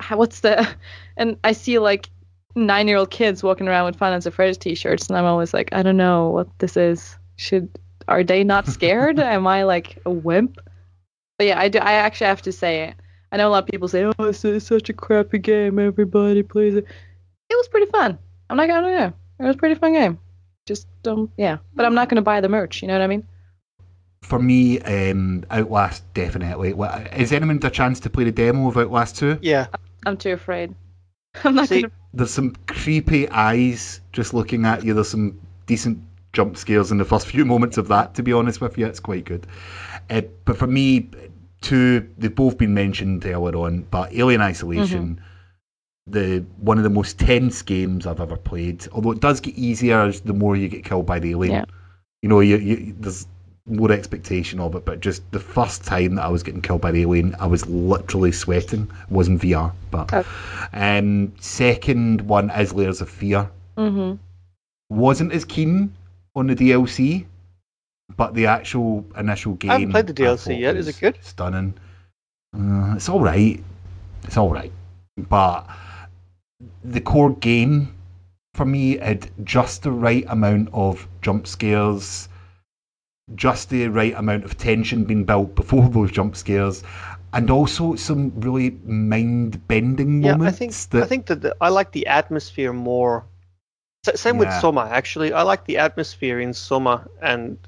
how, 0.00 0.16
what's 0.16 0.40
the 0.40 0.68
and 1.16 1.36
I 1.44 1.52
see 1.52 1.78
like 1.78 2.10
nine 2.56 2.88
year 2.88 2.96
old 2.96 3.10
kids 3.10 3.42
walking 3.42 3.68
around 3.68 3.86
with 3.86 4.00
Nights 4.00 4.26
at 4.26 4.34
Freddy's 4.34 4.58
t-shirts, 4.58 5.08
and 5.08 5.16
I'm 5.16 5.24
always 5.24 5.54
like, 5.54 5.68
I 5.72 5.82
don't 5.82 5.96
know 5.96 6.30
what 6.30 6.48
this 6.58 6.76
is. 6.76 7.16
Should 7.36 7.68
are 8.08 8.24
they 8.24 8.42
not 8.42 8.66
scared? 8.76 9.20
Am 9.20 9.46
I 9.46 9.62
like 9.62 9.98
a 10.04 10.10
wimp? 10.10 10.58
But 11.38 11.46
yeah, 11.46 11.60
I 11.60 11.68
do. 11.68 11.78
I 11.78 11.92
actually 11.92 12.26
have 12.26 12.42
to 12.42 12.52
say, 12.52 12.88
it. 12.88 12.94
I 13.30 13.36
know 13.36 13.48
a 13.48 13.50
lot 13.50 13.64
of 13.64 13.68
people 13.68 13.86
say, 13.86 14.04
oh, 14.04 14.24
it's, 14.24 14.44
it's 14.44 14.66
such 14.66 14.88
a 14.88 14.92
crappy 14.94 15.38
game. 15.38 15.78
Everybody 15.78 16.42
plays 16.42 16.74
it. 16.74 16.84
It 17.50 17.54
was 17.54 17.68
pretty 17.68 17.90
fun. 17.90 18.18
I'm 18.50 18.56
not 18.56 18.68
gonna 18.68 18.98
know. 18.98 19.12
It 19.38 19.44
was 19.44 19.54
a 19.54 19.58
pretty 19.58 19.76
fun 19.76 19.92
game. 19.92 20.18
Just 20.68 20.86
um, 21.06 21.32
yeah. 21.38 21.56
But 21.74 21.86
I'm 21.86 21.94
not 21.94 22.10
gonna 22.10 22.22
buy 22.22 22.42
the 22.42 22.48
merch. 22.48 22.82
You 22.82 22.88
know 22.88 22.94
what 22.94 23.02
I 23.02 23.06
mean? 23.06 23.26
For 24.20 24.38
me, 24.38 24.78
um, 24.80 25.44
Outlast 25.50 26.02
definitely. 26.12 26.74
Is 27.16 27.32
anyone 27.32 27.56
had 27.56 27.64
a 27.64 27.70
chance 27.70 28.00
to 28.00 28.10
play 28.10 28.24
the 28.24 28.32
demo 28.32 28.68
of 28.68 28.76
Outlast 28.76 29.16
2? 29.16 29.38
Yeah. 29.40 29.68
I'm 30.04 30.18
too 30.18 30.32
afraid. 30.32 30.74
I'm 31.44 31.54
not 31.54 31.68
See, 31.68 31.82
gonna. 31.82 31.92
There's 32.12 32.30
some 32.30 32.54
creepy 32.66 33.28
eyes 33.30 34.00
just 34.12 34.34
looking 34.34 34.66
at 34.66 34.84
you. 34.84 34.92
There's 34.92 35.08
some 35.08 35.40
decent 35.66 36.02
jump 36.32 36.56
scares 36.56 36.90
in 36.90 36.98
the 36.98 37.04
first 37.04 37.26
few 37.26 37.44
moments 37.44 37.78
of 37.78 37.88
that. 37.88 38.14
To 38.16 38.22
be 38.22 38.32
honest 38.32 38.60
with 38.60 38.76
you, 38.76 38.86
it's 38.86 39.00
quite 39.00 39.24
good. 39.24 39.46
Uh, 40.10 40.22
but 40.44 40.58
for 40.58 40.66
me, 40.66 41.08
two 41.62 42.08
they've 42.18 42.34
both 42.34 42.58
been 42.58 42.74
mentioned 42.74 43.24
earlier 43.24 43.56
on. 43.56 43.82
But 43.82 44.12
Alien 44.12 44.42
Isolation, 44.42 45.20
the 46.10 46.44
one 46.58 46.78
of 46.78 46.84
the 46.84 46.90
most 46.90 47.18
tense 47.18 47.62
games 47.62 48.06
I've 48.06 48.20
ever 48.20 48.36
played. 48.36 48.86
Although 48.92 49.12
it 49.12 49.20
does 49.20 49.40
get 49.40 49.54
easier 49.56 50.00
as 50.00 50.20
the 50.20 50.32
more 50.34 50.56
you 50.56 50.68
get 50.68 50.84
killed 50.84 51.06
by 51.06 51.18
the 51.18 51.30
alien. 51.30 51.54
Yeah. 51.54 51.64
You 52.22 52.28
know, 52.28 52.40
you, 52.40 52.56
you 52.56 52.94
there's 52.98 53.26
more 53.66 53.92
expectation 53.92 54.60
of 54.60 54.74
it. 54.74 54.84
But 54.84 55.00
just 55.00 55.30
the 55.30 55.40
first 55.40 55.84
time 55.84 56.16
that 56.16 56.24
I 56.24 56.28
was 56.28 56.42
getting 56.42 56.62
killed 56.62 56.80
by 56.80 56.90
the 56.90 57.02
alien, 57.02 57.36
I 57.38 57.46
was 57.46 57.66
literally 57.66 58.32
sweating. 58.32 58.90
It 59.02 59.10
wasn't 59.12 59.42
VR, 59.42 59.72
but. 59.90 60.12
Oh. 60.12 60.24
Um, 60.72 61.32
second 61.40 62.22
one 62.22 62.50
is 62.50 62.72
Layers 62.72 63.00
of 63.00 63.08
Fear. 63.08 63.50
hmm 63.76 64.14
Wasn't 64.90 65.32
as 65.32 65.44
keen 65.44 65.94
on 66.34 66.46
the 66.46 66.56
DLC, 66.56 67.26
but 68.16 68.34
the 68.34 68.46
actual 68.46 69.04
initial 69.16 69.54
game. 69.54 69.70
I 69.70 69.74
haven't 69.74 69.90
played 69.90 70.06
the 70.06 70.14
DLC 70.14 70.44
thought 70.44 70.58
yet. 70.58 70.76
Is 70.76 70.88
it 70.88 70.98
good? 71.00 71.18
Stunning. 71.20 71.74
Uh, 72.56 72.94
it's 72.96 73.08
all 73.08 73.20
right. 73.20 73.62
It's 74.24 74.36
all 74.36 74.50
right, 74.50 74.72
but 75.16 75.66
the 76.84 77.00
core 77.00 77.34
game 77.34 77.94
for 78.54 78.64
me 78.64 78.98
had 78.98 79.30
just 79.44 79.82
the 79.82 79.92
right 79.92 80.24
amount 80.28 80.70
of 80.72 81.06
jump 81.22 81.46
scares, 81.46 82.28
just 83.34 83.70
the 83.70 83.86
right 83.88 84.14
amount 84.14 84.44
of 84.44 84.56
tension 84.56 85.04
being 85.04 85.24
built 85.24 85.54
before 85.54 85.88
those 85.90 86.10
jump 86.10 86.34
scares, 86.36 86.82
and 87.32 87.50
also 87.50 87.94
some 87.94 88.32
really 88.40 88.70
mind 88.84 89.66
bending 89.68 90.22
Yeah, 90.22 90.36
I 90.40 90.50
think 90.50 90.72
that, 90.72 91.02
I 91.02 91.06
think 91.06 91.26
that 91.26 91.42
the, 91.42 91.56
I 91.60 91.68
like 91.68 91.92
the 91.92 92.06
atmosphere 92.06 92.72
more. 92.72 93.24
Same 94.14 94.38
with 94.38 94.52
Soma 94.54 94.88
actually. 94.90 95.32
I 95.32 95.42
like 95.42 95.66
the 95.66 95.78
atmosphere 95.78 96.40
in 96.40 96.54
Soma 96.54 97.06
and 97.20 97.58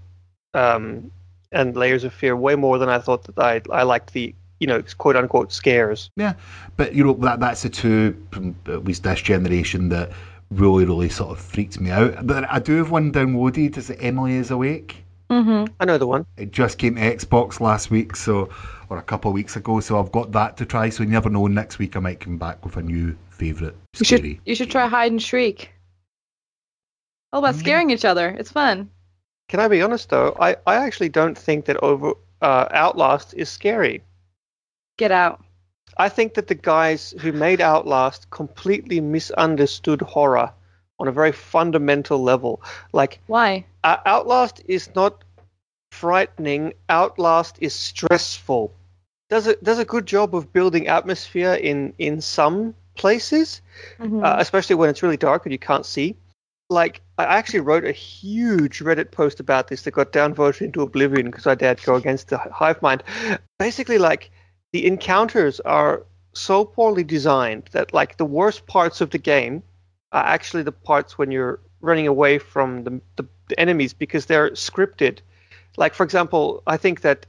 um 0.55 1.11
and 1.53 1.77
Layers 1.77 2.05
of 2.05 2.15
Fear 2.15 2.37
way 2.37 2.55
more 2.55 2.79
than 2.79 2.89
I 2.89 2.99
thought 2.99 3.25
that 3.25 3.39
I 3.39 3.61
I 3.71 3.83
liked 3.83 4.13
the 4.15 4.35
you 4.61 4.67
know 4.67 4.83
quote 4.99 5.17
unquote 5.17 5.53
scares. 5.53 6.11
Yeah, 6.17 6.35
but 6.77 6.95
you 6.95 7.03
know 7.05 7.15
that 7.15 7.41
that's 7.41 7.63
the 7.63 7.69
two 7.71 8.15
from 8.31 8.55
at 8.67 8.85
least 8.85 9.03
this 9.03 9.21
generation 9.21 9.89
that 9.89 10.11
really 10.51 10.85
really 10.85 11.09
sort 11.09 11.31
of 11.31 11.41
freaked 11.41 11.81
me 11.81 11.91
out. 11.91 12.27
But 12.27 12.45
I 12.51 12.59
do 12.61 12.77
have 12.77 12.91
one 12.91 13.11
downloaded. 13.13 13.77
Is 13.77 13.91
it 13.91 13.99
Emily 14.01 14.35
is 14.37 14.51
awake? 14.51 15.05
hmm 15.31 15.65
I 15.79 15.85
know 15.85 15.97
the 15.99 16.07
one. 16.09 16.27
It 16.37 16.51
just 16.53 16.77
came 16.79 16.97
to 16.97 17.01
Xbox 17.01 17.61
last 17.61 17.91
week, 17.91 18.17
so 18.17 18.51
or 18.89 18.99
a 18.99 19.03
couple 19.03 19.31
of 19.31 19.35
weeks 19.35 19.55
ago. 19.57 19.79
So 19.81 19.99
I've 20.01 20.11
got 20.13 20.33
that 20.33 20.57
to 20.59 20.67
try. 20.67 20.89
So 20.91 21.05
you 21.05 21.09
never 21.09 21.31
know. 21.31 21.47
Next 21.47 21.79
week 21.79 21.97
I 21.97 22.01
might 22.01 22.21
come 22.21 22.37
back 22.37 22.65
with 22.65 22.77
a 22.77 22.83
new 22.83 23.17
favourite 23.31 23.75
You 23.99 24.05
should 24.05 24.19
scary. 24.19 24.41
you 24.45 24.55
should 24.57 24.71
try 24.71 24.87
hide 24.89 25.13
and 25.13 25.23
shriek. 25.23 25.71
All 27.33 27.39
about 27.39 27.55
Mm. 27.55 27.59
scaring 27.61 27.91
each 27.91 28.05
other. 28.05 28.29
It's 28.39 28.51
fun. 28.51 28.91
Can 29.49 29.61
I 29.61 29.69
be 29.69 29.83
honest 29.83 30.11
though? 30.11 30.37
I 30.41 30.57
I 30.67 30.77
actually 30.77 31.09
don't 31.11 31.39
think 31.39 31.65
that 31.67 31.77
over 31.83 32.15
uh, 32.43 32.67
Outlast 32.73 33.35
is 33.35 33.49
scary. 33.49 34.03
Get 35.01 35.11
out. 35.13 35.43
I 35.97 36.11
think 36.11 36.35
that 36.35 36.47
the 36.47 36.55
guys 36.55 37.15
who 37.21 37.33
made 37.33 37.63
Outlast 37.63 38.29
completely 38.29 39.01
misunderstood 39.01 40.03
horror 40.03 40.53
on 40.99 41.09
a 41.09 41.13
very 41.13 41.33
fundamental 41.33 42.23
level. 42.23 42.61
Like 42.93 43.21
Why? 43.27 43.65
uh, 43.83 43.97
Outlast 44.05 44.61
is 44.69 44.95
not 44.95 45.25
frightening. 45.91 46.75
Outlast 46.91 47.57
is 47.61 47.75
stressful. 47.75 48.75
Does 49.31 49.47
it 49.47 49.65
does 49.65 49.79
a 49.79 49.87
good 49.87 50.05
job 50.05 50.35
of 50.37 50.53
building 50.53 50.87
atmosphere 50.87 51.55
in 51.55 51.95
in 51.99 52.21
some 52.21 52.75
places, 52.95 53.63
Mhm. 53.99 54.23
uh, 54.23 54.37
especially 54.39 54.77
when 54.77 54.91
it's 54.91 55.03
really 55.03 55.17
dark 55.17 55.47
and 55.47 55.53
you 55.53 55.59
can't 55.59 55.87
see. 55.87 56.15
Like 56.69 57.01
I 57.17 57.25
actually 57.25 57.61
wrote 57.61 57.85
a 57.85 57.93
huge 57.93 58.81
Reddit 58.81 59.11
post 59.11 59.41
about 59.41 59.69
this 59.69 59.83
that 59.83 59.93
got 59.93 60.13
downvoted 60.13 60.61
into 60.61 60.83
oblivion 60.83 61.27
because 61.31 61.47
I 61.47 61.55
dared 61.55 61.83
go 61.83 61.95
against 61.95 62.29
the 62.29 62.37
hive 62.39 62.83
mind. 62.83 63.03
Basically, 63.59 63.99
like 63.99 64.31
the 64.73 64.87
encounters 64.87 65.61
are 65.61 66.05
so 66.33 66.65
poorly 66.65 67.05
designed 67.05 67.69
that 67.73 67.93
like 67.93 68.17
the 68.17 68.25
worst 68.25 68.67
parts 68.67 69.01
of 69.01 69.11
the 69.11 69.19
game 69.19 69.63
are 70.13 70.25
actually 70.25 70.63
the 70.63 70.73
parts 70.73 71.19
when 71.19 71.31
you're 71.31 71.61
running 71.81 72.07
away 72.07 72.39
from 72.39 72.85
the, 72.85 73.01
the, 73.17 73.27
the 73.49 73.59
enemies 73.59 73.93
because 73.93 74.27
they're 74.27 74.51
scripted. 74.51 75.19
Like 75.77 75.95
for 75.95 76.05
example, 76.05 76.63
I 76.67 76.77
think 76.77 77.01
that 77.03 77.27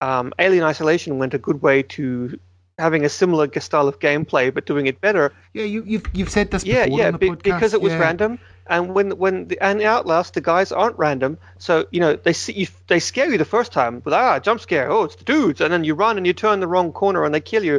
um, 0.00 0.32
Alien 0.38 0.64
Isolation 0.64 1.18
went 1.18 1.34
a 1.34 1.38
good 1.38 1.60
way 1.60 1.82
to 1.82 2.38
having 2.78 3.04
a 3.04 3.08
similar 3.10 3.48
style 3.60 3.88
of 3.88 3.98
gameplay 3.98 4.52
but 4.52 4.64
doing 4.64 4.86
it 4.86 5.00
better. 5.00 5.32
Yeah, 5.52 5.64
you, 5.64 5.82
you've 5.86 6.06
you've 6.14 6.30
said 6.30 6.50
this 6.50 6.64
Yeah, 6.64 6.86
before 6.86 6.98
yeah, 6.98 7.10
be- 7.10 7.30
because 7.30 7.74
it 7.74 7.82
was 7.82 7.92
yeah. 7.92 7.98
random. 7.98 8.38
And 8.70 8.94
when 8.94 9.18
when 9.18 9.48
the, 9.48 9.58
and 9.60 9.82
Outlast, 9.82 10.34
the 10.34 10.40
guys 10.40 10.70
aren't 10.70 10.96
random, 10.96 11.38
so 11.58 11.86
you 11.90 11.98
know 11.98 12.14
they 12.14 12.32
see 12.32 12.52
you, 12.52 12.66
they 12.86 13.00
scare 13.00 13.28
you 13.28 13.36
the 13.36 13.44
first 13.44 13.72
time. 13.72 14.00
With 14.04 14.14
ah 14.14 14.38
jump 14.38 14.60
scare, 14.60 14.88
oh 14.88 15.02
it's 15.02 15.16
the 15.16 15.24
dudes, 15.24 15.60
and 15.60 15.72
then 15.72 15.82
you 15.82 15.94
run 15.94 16.16
and 16.16 16.24
you 16.24 16.32
turn 16.32 16.60
the 16.60 16.68
wrong 16.68 16.92
corner 16.92 17.24
and 17.24 17.34
they 17.34 17.40
kill 17.40 17.64
you, 17.64 17.74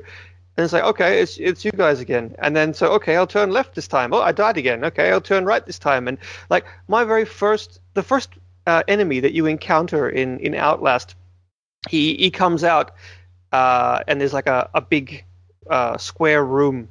and 0.57 0.63
it's 0.65 0.73
like 0.73 0.83
okay 0.83 1.21
it's 1.21 1.37
it's 1.37 1.63
you 1.63 1.71
guys 1.71 2.01
again, 2.01 2.35
and 2.39 2.53
then 2.53 2.73
so 2.73 2.87
okay 2.95 3.15
I'll 3.15 3.25
turn 3.25 3.51
left 3.51 3.73
this 3.73 3.87
time, 3.87 4.13
oh 4.13 4.21
I 4.21 4.33
died 4.33 4.57
again, 4.57 4.83
okay 4.83 5.09
I'll 5.11 5.21
turn 5.21 5.45
right 5.45 5.65
this 5.65 5.79
time, 5.79 6.09
and 6.09 6.17
like 6.49 6.65
my 6.89 7.05
very 7.05 7.23
first 7.23 7.79
the 7.93 8.03
first 8.03 8.29
uh, 8.67 8.83
enemy 8.89 9.21
that 9.21 9.31
you 9.31 9.45
encounter 9.45 10.09
in 10.09 10.39
in 10.41 10.53
Outlast, 10.55 11.15
he 11.89 12.17
he 12.17 12.31
comes 12.31 12.65
out, 12.65 12.91
uh, 13.53 14.03
and 14.09 14.19
there's 14.19 14.33
like 14.33 14.47
a 14.47 14.69
a 14.73 14.81
big 14.81 15.23
uh, 15.69 15.95
square 15.97 16.43
room 16.43 16.89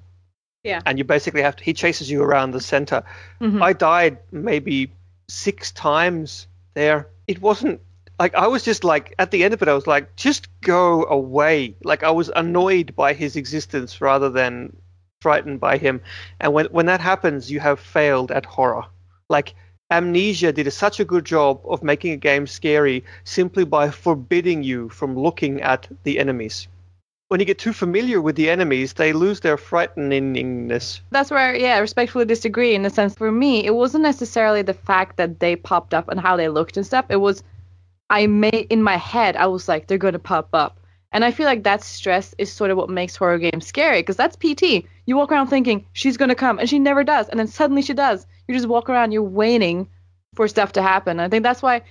Yeah. 0.63 0.81
and 0.85 0.99
you 0.99 1.05
basically 1.05 1.43
have 1.43 1.57
to 1.57 1.65
he 1.65 1.73
chases 1.73 2.11
you 2.11 2.23
around 2.23 2.51
the 2.51 2.61
center. 2.61 3.03
Mhm. 3.41 3.63
i 3.63 3.73
died 3.73 4.19
maybe 4.31 4.93
six 5.29 5.73
times 5.73 6.47
there. 6.75 7.09
It 7.27 7.41
wasn't 7.41 7.81
like 8.19 8.35
i 8.35 8.47
was 8.47 8.63
just 8.63 8.85
like 8.85 9.15
at 9.19 9.31
the 9.31 9.43
end 9.45 9.55
of 9.55 9.63
it 9.63 9.69
i 9.69 9.75
was 9.75 9.87
like 9.87 10.17
just 10.17 10.49
go 10.61 11.05
away. 11.07 11.77
Like 11.83 12.03
i 12.03 12.11
was 12.11 12.31
annoyed 12.37 12.95
by 12.95 13.15
his 13.15 13.37
existence 13.37 14.01
rather 14.01 14.29
than 14.29 14.77
frightened 15.23 15.61
by 15.61 15.79
him. 15.79 16.01
And 16.41 16.53
when 16.53 16.67
when 16.67 16.87
that 16.87 17.01
happens 17.01 17.51
you 17.51 17.61
have 17.61 17.81
failed 17.81 18.31
at 18.31 18.45
horror. 18.45 18.85
Like 19.31 19.55
amnesia 19.91 20.53
did 20.53 20.71
such 20.73 21.01
a 21.01 21.05
good 21.07 21.25
job 21.25 21.61
of 21.65 21.83
making 21.83 22.13
a 22.13 22.17
game 22.17 22.47
scary 22.47 23.03
simply 23.25 23.65
by 23.65 23.91
forbidding 23.91 24.63
you 24.63 24.89
from 24.91 25.17
looking 25.19 25.61
at 25.63 25.89
the 26.05 26.19
enemies 26.19 26.69
when 27.31 27.39
you 27.39 27.47
get 27.47 27.61
too 27.61 27.73
familiar 27.73 28.21
with 28.21 28.35
the 28.35 28.51
enemies, 28.51 28.95
they 28.95 29.13
lose 29.13 29.39
their 29.39 29.57
frighteningness. 29.57 31.01
That's 31.13 31.31
where, 31.31 31.55
yeah, 31.55 31.79
respectfully 31.79 32.25
disagree 32.25 32.75
in 32.75 32.83
the 32.83 32.91
sense 32.91 33.15
for 33.15 33.31
me, 33.31 33.65
it 33.65 33.77
wasn't 33.77 34.03
necessarily 34.03 34.63
the 34.63 34.75
fact 34.75 35.17
that 35.17 35.39
they 35.39 35.55
popped 35.55 35.95
up 35.95 36.09
and 36.09 36.19
how 36.19 36.37
they 36.37 36.49
looked 36.49 36.77
and 36.77 36.85
stuff. 36.85 37.05
It 37.09 37.19
was, 37.19 37.45
I 38.11 38.27
made, 38.27 38.67
in 38.69 38.83
my 38.83 38.97
head, 38.97 39.37
I 39.37 39.47
was 39.47 39.69
like, 39.69 39.87
they're 39.87 39.97
going 39.97 40.15
to 40.15 40.19
pop 40.19 40.49
up. 40.55 40.81
And 41.13 41.25
I 41.25 41.31
feel 41.31 41.47
like 41.47 41.63
that 41.63 41.85
stress 41.85 42.35
is 42.37 42.53
sort 42.53 42.73
of 42.73 42.77
what 42.77 42.91
makes 42.91 43.15
horror 43.15 43.39
games 43.39 43.65
scary 43.65 44.01
because 44.03 44.17
that's 44.17 44.35
PT. 44.35 44.85
You 45.07 45.17
walk 45.17 45.31
around 45.31 45.47
thinking 45.47 45.87
she's 45.93 46.17
going 46.17 46.31
to 46.31 46.35
come 46.35 46.59
and 46.59 46.69
she 46.69 46.81
never 46.81 47.05
does. 47.05 47.29
And 47.29 47.39
then 47.39 47.47
suddenly 47.47 47.83
she 47.83 47.95
does. 47.95 48.27
You 48.49 48.57
just 48.57 48.69
walk 48.69 48.91
around, 48.91 49.13
you're 49.13 49.23
waiting 49.23 49.87
for 50.35 50.49
stuff 50.49 50.73
to 50.73 50.83
happen. 50.83 51.21
I 51.21 51.29
think 51.29 51.45
that's 51.45 51.63
why 51.63 51.83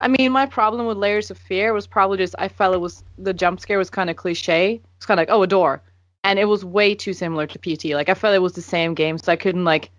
I 0.00 0.08
mean, 0.08 0.32
my 0.32 0.46
problem 0.46 0.86
with 0.86 0.98
Layers 0.98 1.30
of 1.30 1.38
Fear 1.38 1.72
was 1.72 1.86
probably 1.86 2.18
just 2.18 2.34
I 2.38 2.48
felt 2.48 2.74
it 2.74 2.78
was 2.78 3.02
the 3.18 3.32
jump 3.32 3.60
scare 3.60 3.78
was 3.78 3.90
kind 3.90 4.10
of 4.10 4.16
cliche. 4.16 4.80
It's 4.96 5.06
kind 5.06 5.18
of 5.18 5.22
like 5.22 5.34
oh 5.34 5.42
a 5.42 5.46
door, 5.46 5.82
and 6.22 6.38
it 6.38 6.44
was 6.44 6.64
way 6.64 6.94
too 6.94 7.14
similar 7.14 7.46
to 7.46 7.58
PT. 7.58 7.94
Like 7.94 8.08
I 8.08 8.14
felt 8.14 8.34
it 8.34 8.42
was 8.42 8.52
the 8.52 8.62
same 8.62 8.94
game, 8.94 9.18
so 9.18 9.32
I 9.32 9.36
couldn't 9.36 9.64
like 9.64 9.90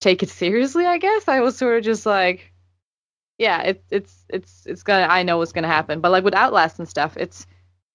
take 0.00 0.22
it 0.22 0.30
seriously. 0.30 0.84
I 0.86 0.98
guess 0.98 1.28
I 1.28 1.40
was 1.40 1.56
sort 1.56 1.78
of 1.78 1.84
just 1.84 2.06
like, 2.06 2.52
yeah, 3.38 3.62
it, 3.62 3.84
it's 3.90 4.24
it's 4.28 4.66
it's 4.66 4.82
gonna 4.82 5.06
I 5.08 5.22
know 5.22 5.38
what's 5.38 5.52
gonna 5.52 5.68
happen. 5.68 6.00
But 6.00 6.10
like 6.10 6.24
with 6.24 6.34
Outlast 6.34 6.78
and 6.78 6.88
stuff, 6.88 7.16
it's 7.16 7.46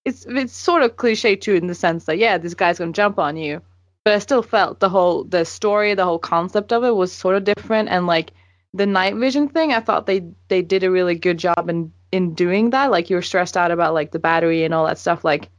it's 0.06 0.26
it's 0.30 0.54
sort 0.56 0.84
of 0.84 0.96
cliche 0.96 1.36
too 1.36 1.56
in 1.56 1.68
the 1.68 1.76
sense 1.76 2.06
that 2.06 2.18
yeah, 2.18 2.38
this 2.38 2.54
guy's 2.54 2.80
gonna 2.80 2.94
jump 2.94 3.20
on 3.20 3.36
you, 3.36 3.62
but 4.06 4.14
I 4.14 4.20
still 4.20 4.42
felt 4.44 4.80
the 4.80 4.90
whole 4.90 5.26
the 5.26 5.44
story, 5.44 5.96
the 5.96 6.06
whole 6.06 6.20
concept 6.20 6.72
of 6.72 6.84
it 6.86 6.96
was 6.96 7.12
sort 7.12 7.36
of 7.36 7.44
different 7.44 7.90
and 7.90 8.08
like 8.08 8.32
the 8.76 8.86
night 8.86 9.16
vision 9.16 9.48
thing, 9.50 9.74
I 9.74 9.80
thought 9.80 10.06
they 10.06 10.28
they 10.50 10.62
did 10.62 10.84
a 10.84 10.92
really 10.92 11.16
good 11.16 11.38
job 11.38 11.70
in 11.70 11.92
in 12.12 12.34
doing 12.36 12.72
that. 12.72 12.92
Like 12.92 13.10
you 13.10 13.16
were 13.16 13.22
stressed 13.22 13.58
out 13.58 13.72
about 13.72 13.94
like 13.94 14.12
the 14.12 14.20
battery 14.20 14.64
and 14.66 14.74
all 14.74 14.86
that 14.86 14.98
stuff. 15.00 15.24
Like 15.24 15.50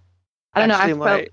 I 0.55 0.61
don't 0.61 0.71
Actually, 0.71 0.95
know. 0.95 1.03
I 1.05 1.17
felt 1.19 1.29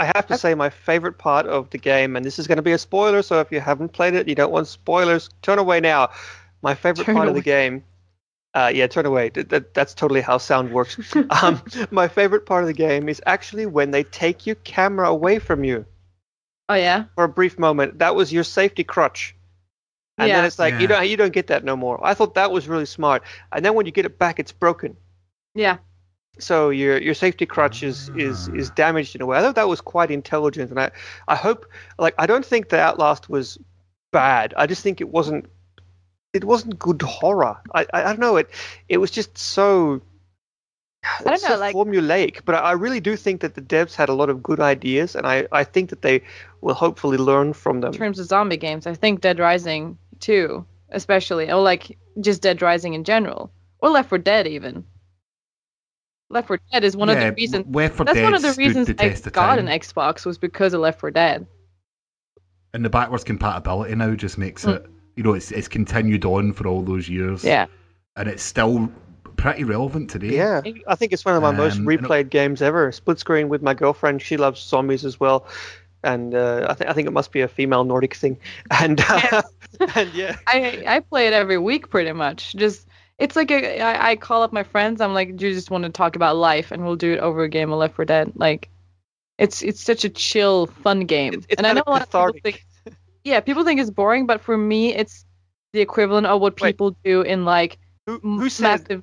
I 0.00 0.04
have 0.14 0.26
to 0.28 0.34
I- 0.34 0.36
say 0.36 0.54
my 0.54 0.70
favorite 0.70 1.18
part 1.18 1.46
of 1.46 1.70
the 1.70 1.78
game, 1.78 2.16
and 2.16 2.24
this 2.24 2.38
is 2.38 2.46
going 2.46 2.56
to 2.56 2.62
be 2.62 2.72
a 2.72 2.78
spoiler, 2.78 3.22
so 3.22 3.40
if 3.40 3.50
you 3.52 3.60
haven't 3.60 3.90
played 3.92 4.14
it, 4.14 4.28
you 4.28 4.34
don't 4.34 4.52
want 4.52 4.68
spoilers, 4.68 5.30
turn 5.42 5.58
away 5.58 5.80
now. 5.80 6.10
My 6.62 6.74
favorite 6.74 7.06
part 7.06 7.28
of 7.28 7.34
the 7.34 7.42
game, 7.42 7.84
uh, 8.54 8.70
yeah, 8.74 8.86
turn 8.88 9.06
away. 9.06 9.30
Th- 9.30 9.48
that- 9.48 9.74
that's 9.74 9.94
totally 9.94 10.20
how 10.20 10.38
sound 10.38 10.72
works. 10.72 10.98
um, 11.42 11.62
my 11.90 12.08
favorite 12.08 12.46
part 12.46 12.62
of 12.64 12.68
the 12.68 12.74
game 12.74 13.08
is 13.08 13.22
actually 13.26 13.66
when 13.66 13.90
they 13.92 14.02
take 14.04 14.46
your 14.46 14.56
camera 14.56 15.08
away 15.08 15.38
from 15.38 15.64
you 15.64 15.86
oh 16.68 16.74
yeah, 16.74 17.04
for 17.14 17.24
a 17.24 17.28
brief 17.28 17.58
moment. 17.58 17.98
That 17.98 18.14
was 18.16 18.32
your 18.32 18.44
safety 18.44 18.84
crutch. 18.84 19.34
And 20.18 20.30
then 20.30 20.38
Yeah. 20.42 20.46
it's 20.46 20.58
like 20.58 20.74
you 20.74 20.80
Yeah. 20.80 20.86
don't 20.88 21.08
you 21.08 21.16
don't 21.16 21.32
get 21.32 21.46
that 21.46 21.64
no 21.64 21.76
more. 21.76 21.98
I 22.02 22.14
thought 22.14 22.34
that 22.34 22.50
was 22.50 22.68
really 22.68 22.86
smart. 22.86 23.22
And 23.52 23.64
then 23.64 23.74
when 23.74 23.86
you 23.86 23.92
get 23.92 24.04
it 24.04 24.18
back, 24.18 24.38
it's 24.38 24.52
broken. 24.52 24.96
yeah. 25.54 25.78
so 26.40 26.70
your 26.70 26.98
your 26.98 27.14
safety 27.14 27.46
crutch 27.46 27.82
is 27.82 28.10
is 28.14 28.48
ah. 28.48 28.54
is 28.54 28.70
damaged 28.70 29.16
in 29.16 29.22
a 29.22 29.26
way. 29.26 29.36
I 29.38 29.40
thought 29.42 29.56
that 29.56 29.68
was 29.68 29.80
quite 29.80 30.10
intelligent, 30.12 30.70
and 30.70 30.78
I 30.78 30.90
I 31.26 31.34
hope 31.34 31.66
like 31.98 32.14
I 32.18 32.26
don't 32.26 32.46
think 32.46 32.68
the 32.68 32.78
Outlast 32.78 33.28
was 33.28 33.58
bad. 34.12 34.54
I 34.56 34.66
just 34.68 34.82
think 34.82 35.00
it 35.00 35.08
wasn't 35.08 35.46
it 36.32 36.44
wasn't 36.44 36.78
good 36.78 37.02
horror. 37.02 37.56
I 37.74 37.80
I, 37.92 38.00
I 38.00 38.02
don't 38.04 38.20
know 38.20 38.36
it 38.36 38.48
it 38.88 38.98
was 38.98 39.10
just 39.10 39.36
so. 39.36 40.00
I 41.04 41.22
don't 41.24 41.34
it's 41.34 41.42
know, 41.42 41.54
so 41.54 41.60
like- 41.60 41.74
formulaic, 41.74 42.44
but 42.44 42.54
I 42.54 42.58
I 42.70 42.72
really 42.72 43.00
do 43.00 43.16
think 43.16 43.40
that 43.40 43.54
the 43.54 43.62
devs 43.62 43.94
had 43.96 44.08
a 44.08 44.14
lot 44.14 44.30
of 44.30 44.42
good 44.42 44.60
ideas, 44.60 45.16
and 45.16 45.26
I, 45.26 45.46
I 45.50 45.64
think 45.64 45.90
that 45.90 46.02
they 46.02 46.22
will 46.60 46.74
hopefully 46.74 47.18
learn 47.18 47.52
from 47.52 47.80
them. 47.80 47.92
In 47.92 47.98
terms 47.98 48.18
of 48.18 48.26
zombie 48.26 48.56
games, 48.58 48.86
I 48.86 48.94
think 48.94 49.20
Dead 49.20 49.38
Rising 49.38 49.98
2, 50.20 50.64
especially, 50.90 51.50
or 51.50 51.62
like 51.62 51.96
just 52.20 52.42
Dead 52.42 52.60
Rising 52.62 52.94
in 52.94 53.04
general, 53.04 53.50
or 53.80 53.90
Left 53.90 54.08
4 54.08 54.18
Dead 54.18 54.46
even. 54.46 54.84
Left 56.30 56.46
4 56.48 56.60
Dead 56.72 56.84
is 56.84 56.96
one 56.96 57.08
of 57.08 57.18
the 57.18 57.32
reasons. 57.32 57.66
Left 57.74 57.94
4 57.96 58.06
That's 58.06 58.20
one 58.20 58.34
of 58.34 58.42
the 58.42 58.54
reasons 58.58 58.86
the 58.88 59.02
I 59.02 59.08
got 59.30 59.56
time. 59.56 59.66
an 59.66 59.66
Xbox 59.66 60.26
was 60.26 60.36
because 60.38 60.74
of 60.74 60.80
Left 60.80 61.00
4 61.00 61.10
Dead. 61.10 61.46
and 62.74 62.84
the 62.84 62.90
backwards 62.90 63.24
compatibility 63.24 63.94
now 63.94 64.14
just 64.14 64.36
makes 64.36 64.66
Mm. 64.66 64.76
it 64.76 64.86
you 65.16 65.22
know 65.22 65.32
it's 65.32 65.50
it's 65.50 65.68
continued 65.68 66.26
on 66.26 66.52
for 66.52 66.66
all 66.68 66.82
those 66.82 67.08
years 67.08 67.42
Yeah. 67.42 67.64
and 68.14 68.28
it's 68.28 68.42
still 68.42 68.92
pretty 69.36 69.64
relevant 69.64 70.10
today 70.10 70.36
Yeah, 70.36 70.60
I 70.86 70.94
think 70.94 71.12
it's 71.14 71.24
one 71.24 71.34
of 71.34 71.40
my 71.42 71.50
most 71.50 71.78
Um, 71.78 71.88
and- 71.88 71.98
replayed 72.00 72.28
games 72.28 72.60
ever. 72.60 72.92
Split 72.92 73.18
screen 73.18 73.48
with 73.48 73.62
my 73.62 73.72
girlfriend. 73.72 74.20
She 74.20 74.36
loves 74.36 74.60
zombies 74.60 75.04
as 75.06 75.18
well, 75.18 75.46
and 76.04 76.34
uh, 76.34 76.66
I 76.68 76.74
think 76.74 76.90
I 76.90 76.92
think 76.92 77.08
it 77.08 77.12
must 77.12 77.32
be 77.32 77.40
a 77.40 77.48
female 77.48 77.84
Nordic 77.84 78.14
thing. 78.14 78.38
And 78.70 79.00
uh, 79.08 79.42
and 79.94 80.12
yeah, 80.14 80.36
I 80.46 80.84
I 80.86 81.00
play 81.00 81.26
it 81.26 81.32
every 81.32 81.58
week 81.58 81.90
pretty 81.90 82.12
much. 82.12 82.54
Just 82.56 82.86
it's 83.18 83.34
like 83.36 83.50
a, 83.50 83.80
I, 83.80 84.10
I 84.10 84.16
call 84.16 84.42
up 84.42 84.52
my 84.52 84.62
friends. 84.62 85.00
I'm 85.00 85.12
like, 85.14 85.36
do 85.36 85.48
you 85.48 85.54
just 85.54 85.70
want 85.70 85.84
to 85.84 85.90
talk 85.90 86.16
about 86.16 86.36
life, 86.36 86.70
and 86.70 86.84
we'll 86.84 86.96
do 86.96 87.14
it 87.14 87.18
over 87.20 87.42
a 87.42 87.48
game 87.48 87.72
of 87.72 87.78
Left 87.78 87.96
4 87.96 88.04
Dead. 88.04 88.32
Like, 88.36 88.68
it's 89.38 89.62
it's 89.62 89.82
such 89.82 90.04
a 90.04 90.08
chill, 90.08 90.66
fun 90.66 91.00
game. 91.00 91.34
It's- 91.34 91.46
it's 91.50 91.58
and 91.58 91.66
I 91.66 91.72
know 91.72 91.82
a 91.86 91.90
lot 91.90 92.02
of 92.02 92.10
people 92.10 92.40
think, 92.42 92.64
yeah, 93.24 93.40
people 93.40 93.64
think 93.64 93.80
it's 93.80 93.90
boring, 93.90 94.26
but 94.26 94.40
for 94.40 94.56
me, 94.56 94.94
it's 94.94 95.24
the 95.72 95.80
equivalent 95.80 96.26
of 96.26 96.40
what 96.40 96.60
Wait. 96.60 96.72
people 96.72 96.96
do 97.04 97.22
in 97.22 97.44
like 97.44 97.78
who, 98.06 98.18
who 98.20 98.48
said 98.48 98.80
massive. 98.82 99.02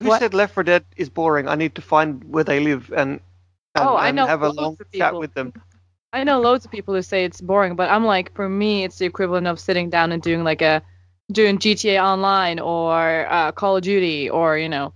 who 0.00 0.08
what? 0.08 0.20
said 0.20 0.34
Left 0.34 0.54
4 0.54 0.64
Dead 0.64 0.84
is 0.96 1.10
boring? 1.10 1.46
I 1.46 1.54
need 1.54 1.74
to 1.76 1.82
find 1.82 2.24
where 2.24 2.44
they 2.44 2.58
live 2.60 2.90
and, 2.90 3.20
and, 3.74 3.88
Oh, 3.88 3.94
I 3.96 4.08
and 4.08 4.16
know 4.16 4.26
have 4.26 4.42
a 4.42 4.50
long 4.50 4.78
chat 4.94 5.14
with 5.14 5.34
them. 5.34 5.52
I 6.12 6.24
know 6.24 6.40
loads 6.40 6.64
of 6.64 6.70
people 6.70 6.94
who 6.94 7.02
say 7.02 7.24
it's 7.24 7.40
boring, 7.40 7.74
but 7.74 7.90
I'm 7.90 8.04
like, 8.04 8.34
for 8.34 8.48
me, 8.48 8.84
it's 8.84 8.98
the 8.98 9.06
equivalent 9.06 9.46
of 9.46 9.58
sitting 9.58 9.88
down 9.88 10.12
and 10.12 10.22
doing 10.22 10.44
like 10.44 10.60
a 10.60 10.82
doing 11.30 11.58
GTA 11.58 12.02
Online 12.02 12.58
or 12.58 13.26
uh, 13.30 13.52
Call 13.52 13.78
of 13.78 13.82
Duty 13.82 14.28
or 14.28 14.58
you 14.58 14.68
know, 14.68 14.92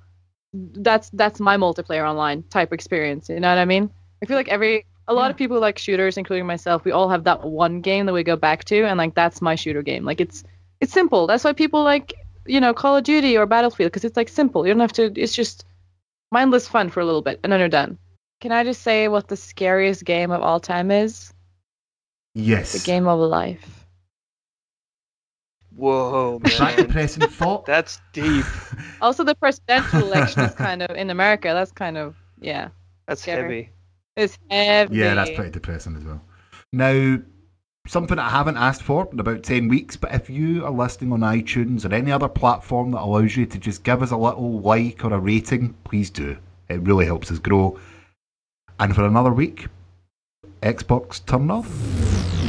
that's 0.53 1.09
that's 1.11 1.41
my 1.41 1.57
multiplayer 1.57 2.09
online 2.09 2.43
type 2.45 2.73
experience. 2.73 3.29
You 3.31 3.41
know 3.41 3.49
what 3.49 3.59
I 3.59 3.65
mean? 3.65 3.91
I 4.23 4.27
feel 4.27 4.37
like 4.37 4.49
every 4.49 4.85
a 5.09 5.15
lot 5.15 5.31
of 5.31 5.37
people 5.37 5.59
like 5.61 5.79
shooters, 5.79 6.19
including 6.19 6.47
myself. 6.47 6.85
We 6.85 6.93
all 6.93 7.09
have 7.09 7.25
that 7.25 7.45
one 7.45 7.81
game 7.81 8.07
that 8.07 8.13
we 8.13 8.23
go 8.23 8.37
back 8.37 8.65
to, 8.67 8.85
and 8.85 8.99
like 8.99 9.15
that's 9.15 9.41
my 9.41 9.55
shooter 9.55 9.83
game. 9.83 10.05
Like 10.05 10.21
it's 10.21 10.45
it's 10.81 10.93
simple. 10.93 11.27
That's 11.27 11.45
why 11.45 11.55
people 11.55 11.83
like 11.83 12.13
you 12.45 12.61
know 12.61 12.75
Call 12.75 12.97
of 12.97 13.05
Duty 13.05 13.39
or 13.39 13.47
Battlefield 13.47 13.91
because 13.91 14.05
it's 14.05 14.17
like 14.17 14.29
simple. 14.29 14.67
You 14.67 14.75
don't 14.75 14.81
have 14.81 14.93
to. 14.95 15.13
It's 15.19 15.35
just 15.35 15.65
mindless 16.31 16.69
fun 16.69 16.91
for 16.91 17.01
a 17.01 17.07
little 17.07 17.23
bit, 17.23 17.41
and 17.43 17.51
then 17.51 17.61
you're 17.61 17.69
done. 17.71 17.99
Can 18.41 18.53
I 18.53 18.65
just 18.65 18.83
say 18.83 19.09
what 19.09 19.29
the 19.29 19.37
scariest 19.37 20.05
game 20.05 20.31
of 20.31 20.43
all 20.43 20.61
time 20.61 20.91
is? 20.91 21.33
yes 22.35 22.73
The 22.73 22.79
game 22.81 23.07
of 23.09 23.19
life. 23.19 23.87
Whoa, 25.75 26.39
that 26.43 26.59
man, 26.59 26.87
depressing 26.87 27.27
thought 27.29 27.67
that's 27.67 28.01
deep. 28.13 28.45
Also, 29.03 29.25
the 29.25 29.35
presidential 29.35 30.01
election 30.01 30.43
is 30.43 30.55
kind 30.55 30.83
of 30.83 30.97
in 30.97 31.11
America. 31.11 31.49
That's 31.53 31.71
kind 31.73 31.99
of 31.99 32.17
yeah, 32.41 32.69
That's 33.07 33.21
Scary. 33.23 33.43
heavy. 33.43 33.71
it's 34.17 34.39
heavy. 34.51 34.97
yeah 34.97 35.15
that's 35.15 35.31
pretty 35.31 35.51
depressing 35.51 35.97
as 35.97 36.05
well 36.05 36.21
now 36.73 37.19
something 37.87 38.19
I 38.19 38.29
haven't 38.31 38.57
asked 38.57 38.83
for 38.83 39.09
in 39.13 39.21
about 39.21 39.43
10 39.43 39.69
weeks 39.69 39.97
but 39.97 40.15
if 40.15 40.29
you 40.29 40.65
are 40.65 40.71
listening 40.71 41.13
on 41.13 41.21
iTunes 41.21 41.89
or 41.89 41.95
any 41.95 42.11
other 42.13 42.29
platform 42.29 42.91
that 42.93 43.01
allows 43.03 43.37
you 43.37 43.47
to 43.47 43.59
just 43.59 43.85
give 43.85 44.03
us 44.03 44.11
a 44.11 44.17
little 44.17 44.61
like 44.61 45.05
or 45.05 45.13
a 45.13 45.19
rating 45.19 45.75
please 45.85 46.11
do 46.11 46.37
it 46.69 46.81
really 46.83 47.07
helps 47.07 47.31
us 47.31 47.39
grow 47.39 47.79
and 48.81 48.95
for 48.95 49.05
another 49.07 49.33
week 49.33 49.67
Xbox 50.63 51.25
turn 51.27 51.51
off 51.51 51.69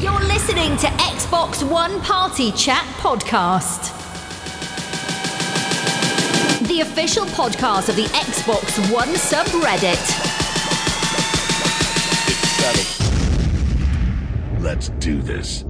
You're 0.02 0.20
listening 0.28 0.76
to 0.78 0.88
Xbox 0.88 1.68
One 1.70 2.00
Party 2.02 2.52
Chat 2.54 2.84
Podcast. 2.98 3.94
The 6.68 6.82
official 6.82 7.26
podcast 7.26 7.90
of 7.90 7.96
the 7.96 8.04
Xbox 8.14 8.92
One 8.94 9.10
subreddit. 9.10 9.98
Let's 14.62 14.90
do 15.00 15.22
this. 15.22 15.64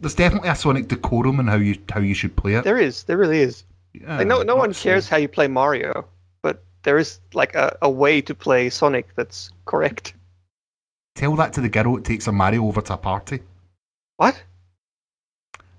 There's 0.00 0.14
definitely 0.14 0.50
a 0.50 0.54
Sonic 0.54 0.86
decorum 0.88 1.40
in 1.40 1.46
how 1.48 1.56
you 1.56 1.76
how 1.90 2.00
you 2.00 2.14
should 2.14 2.36
play 2.36 2.54
it. 2.54 2.64
There 2.64 2.78
is, 2.78 3.04
there 3.04 3.16
really 3.16 3.40
is. 3.40 3.64
Yeah, 3.94 4.18
Like, 4.18 4.26
no, 4.26 4.38
no 4.38 4.44
not 4.54 4.58
one 4.58 4.74
so- 4.74 4.82
cares 4.84 5.08
how 5.08 5.16
you 5.16 5.28
play 5.28 5.48
Mario, 5.48 5.92
but 5.94 6.08
there 6.82 6.98
is 6.98 7.20
like 7.34 7.54
a, 7.54 7.76
a 7.82 7.90
way 7.90 8.20
to 8.22 8.34
play 8.34 8.70
Sonic 8.70 9.08
that's 9.16 9.50
correct. 9.66 10.14
Tell 11.14 11.34
that 11.36 11.52
to 11.54 11.60
the 11.60 11.68
girl 11.68 11.96
that 11.96 12.04
takes 12.04 12.26
a 12.28 12.32
Mario 12.32 12.64
over 12.66 12.80
to 12.80 12.94
a 12.94 12.96
party. 12.96 13.40
What? 14.16 14.42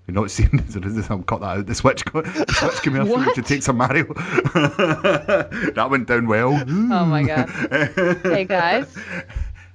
You're 0.06 0.14
not 0.14 0.30
seeing 0.36 0.50
this. 0.50 0.76
or 0.76 0.86
is 0.86 0.94
this- 0.96 1.10
I'll 1.10 1.22
cut 1.22 1.40
that 1.40 1.58
out. 1.58 1.66
The 1.66 1.74
Switch, 1.74 2.04
co- 2.04 2.22
the 2.22 2.52
Switch 2.52 2.82
commercial 2.82 3.16
What? 3.16 3.34
to 3.34 3.42
takes 3.42 3.68
a 3.68 3.72
Mario. 3.72 4.04
that 4.14 5.88
went 5.90 6.08
down 6.08 6.26
well. 6.26 6.52
Oh 6.52 7.04
my 7.06 7.22
God. 7.22 7.48
Hey, 8.22 8.44
guys. 8.44 8.94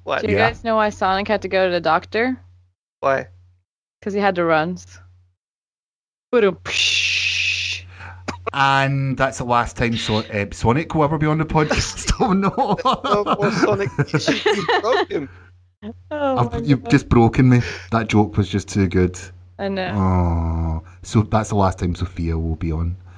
What? 0.04 0.22
Do 0.22 0.28
you 0.28 0.36
Yeah. 0.38 0.50
guys 0.50 0.64
know 0.64 0.76
why 0.76 0.90
Sonic 0.90 1.28
had 1.28 1.42
to 1.44 1.48
go 1.48 1.66
to 1.66 1.72
the 1.72 1.82
doctor? 1.82 2.38
Why? 3.00 3.28
Because 4.00 4.14
he 4.14 4.20
had 4.20 4.36
to 4.36 4.46
run. 4.46 4.78
Boom. 6.32 6.58
And 8.54 9.18
that's 9.18 9.40
the 9.40 9.44
last 9.44 9.76
time 9.78 9.98
so- 9.98 10.18
uh, 10.20 10.46
Sonic 10.52 10.94
will 10.96 11.04
ever 11.04 11.18
be 11.18 11.28
on 11.28 11.38
the 11.38 11.46
podcast. 11.46 12.12
oh 12.20 12.34
no! 12.34 12.50
No 13.26 13.36
more 13.36 13.52
Sonic. 13.52 13.90
You, 14.14 14.54
you 14.54 14.82
broke 14.82 15.12
him. 15.12 15.30
Oh 16.12 16.36
my 16.36 16.42
I've, 16.58 16.66
you've 16.66 16.84
God. 16.84 16.92
just 16.92 17.10
broken 17.10 17.50
me. 17.50 17.62
That 17.92 18.08
joke 18.08 18.38
was 18.38 18.50
just 18.50 18.70
too 18.70 18.88
good. 18.88 19.20
I 19.60 19.68
know. 19.70 20.82
Oh, 20.84 20.90
so 21.04 21.22
that's 21.24 21.50
the 21.50 21.56
last 21.56 21.80
time 21.80 21.96
Sofia 21.96 22.38
will 22.38 22.56
be 22.56 22.72
on. 22.72 22.98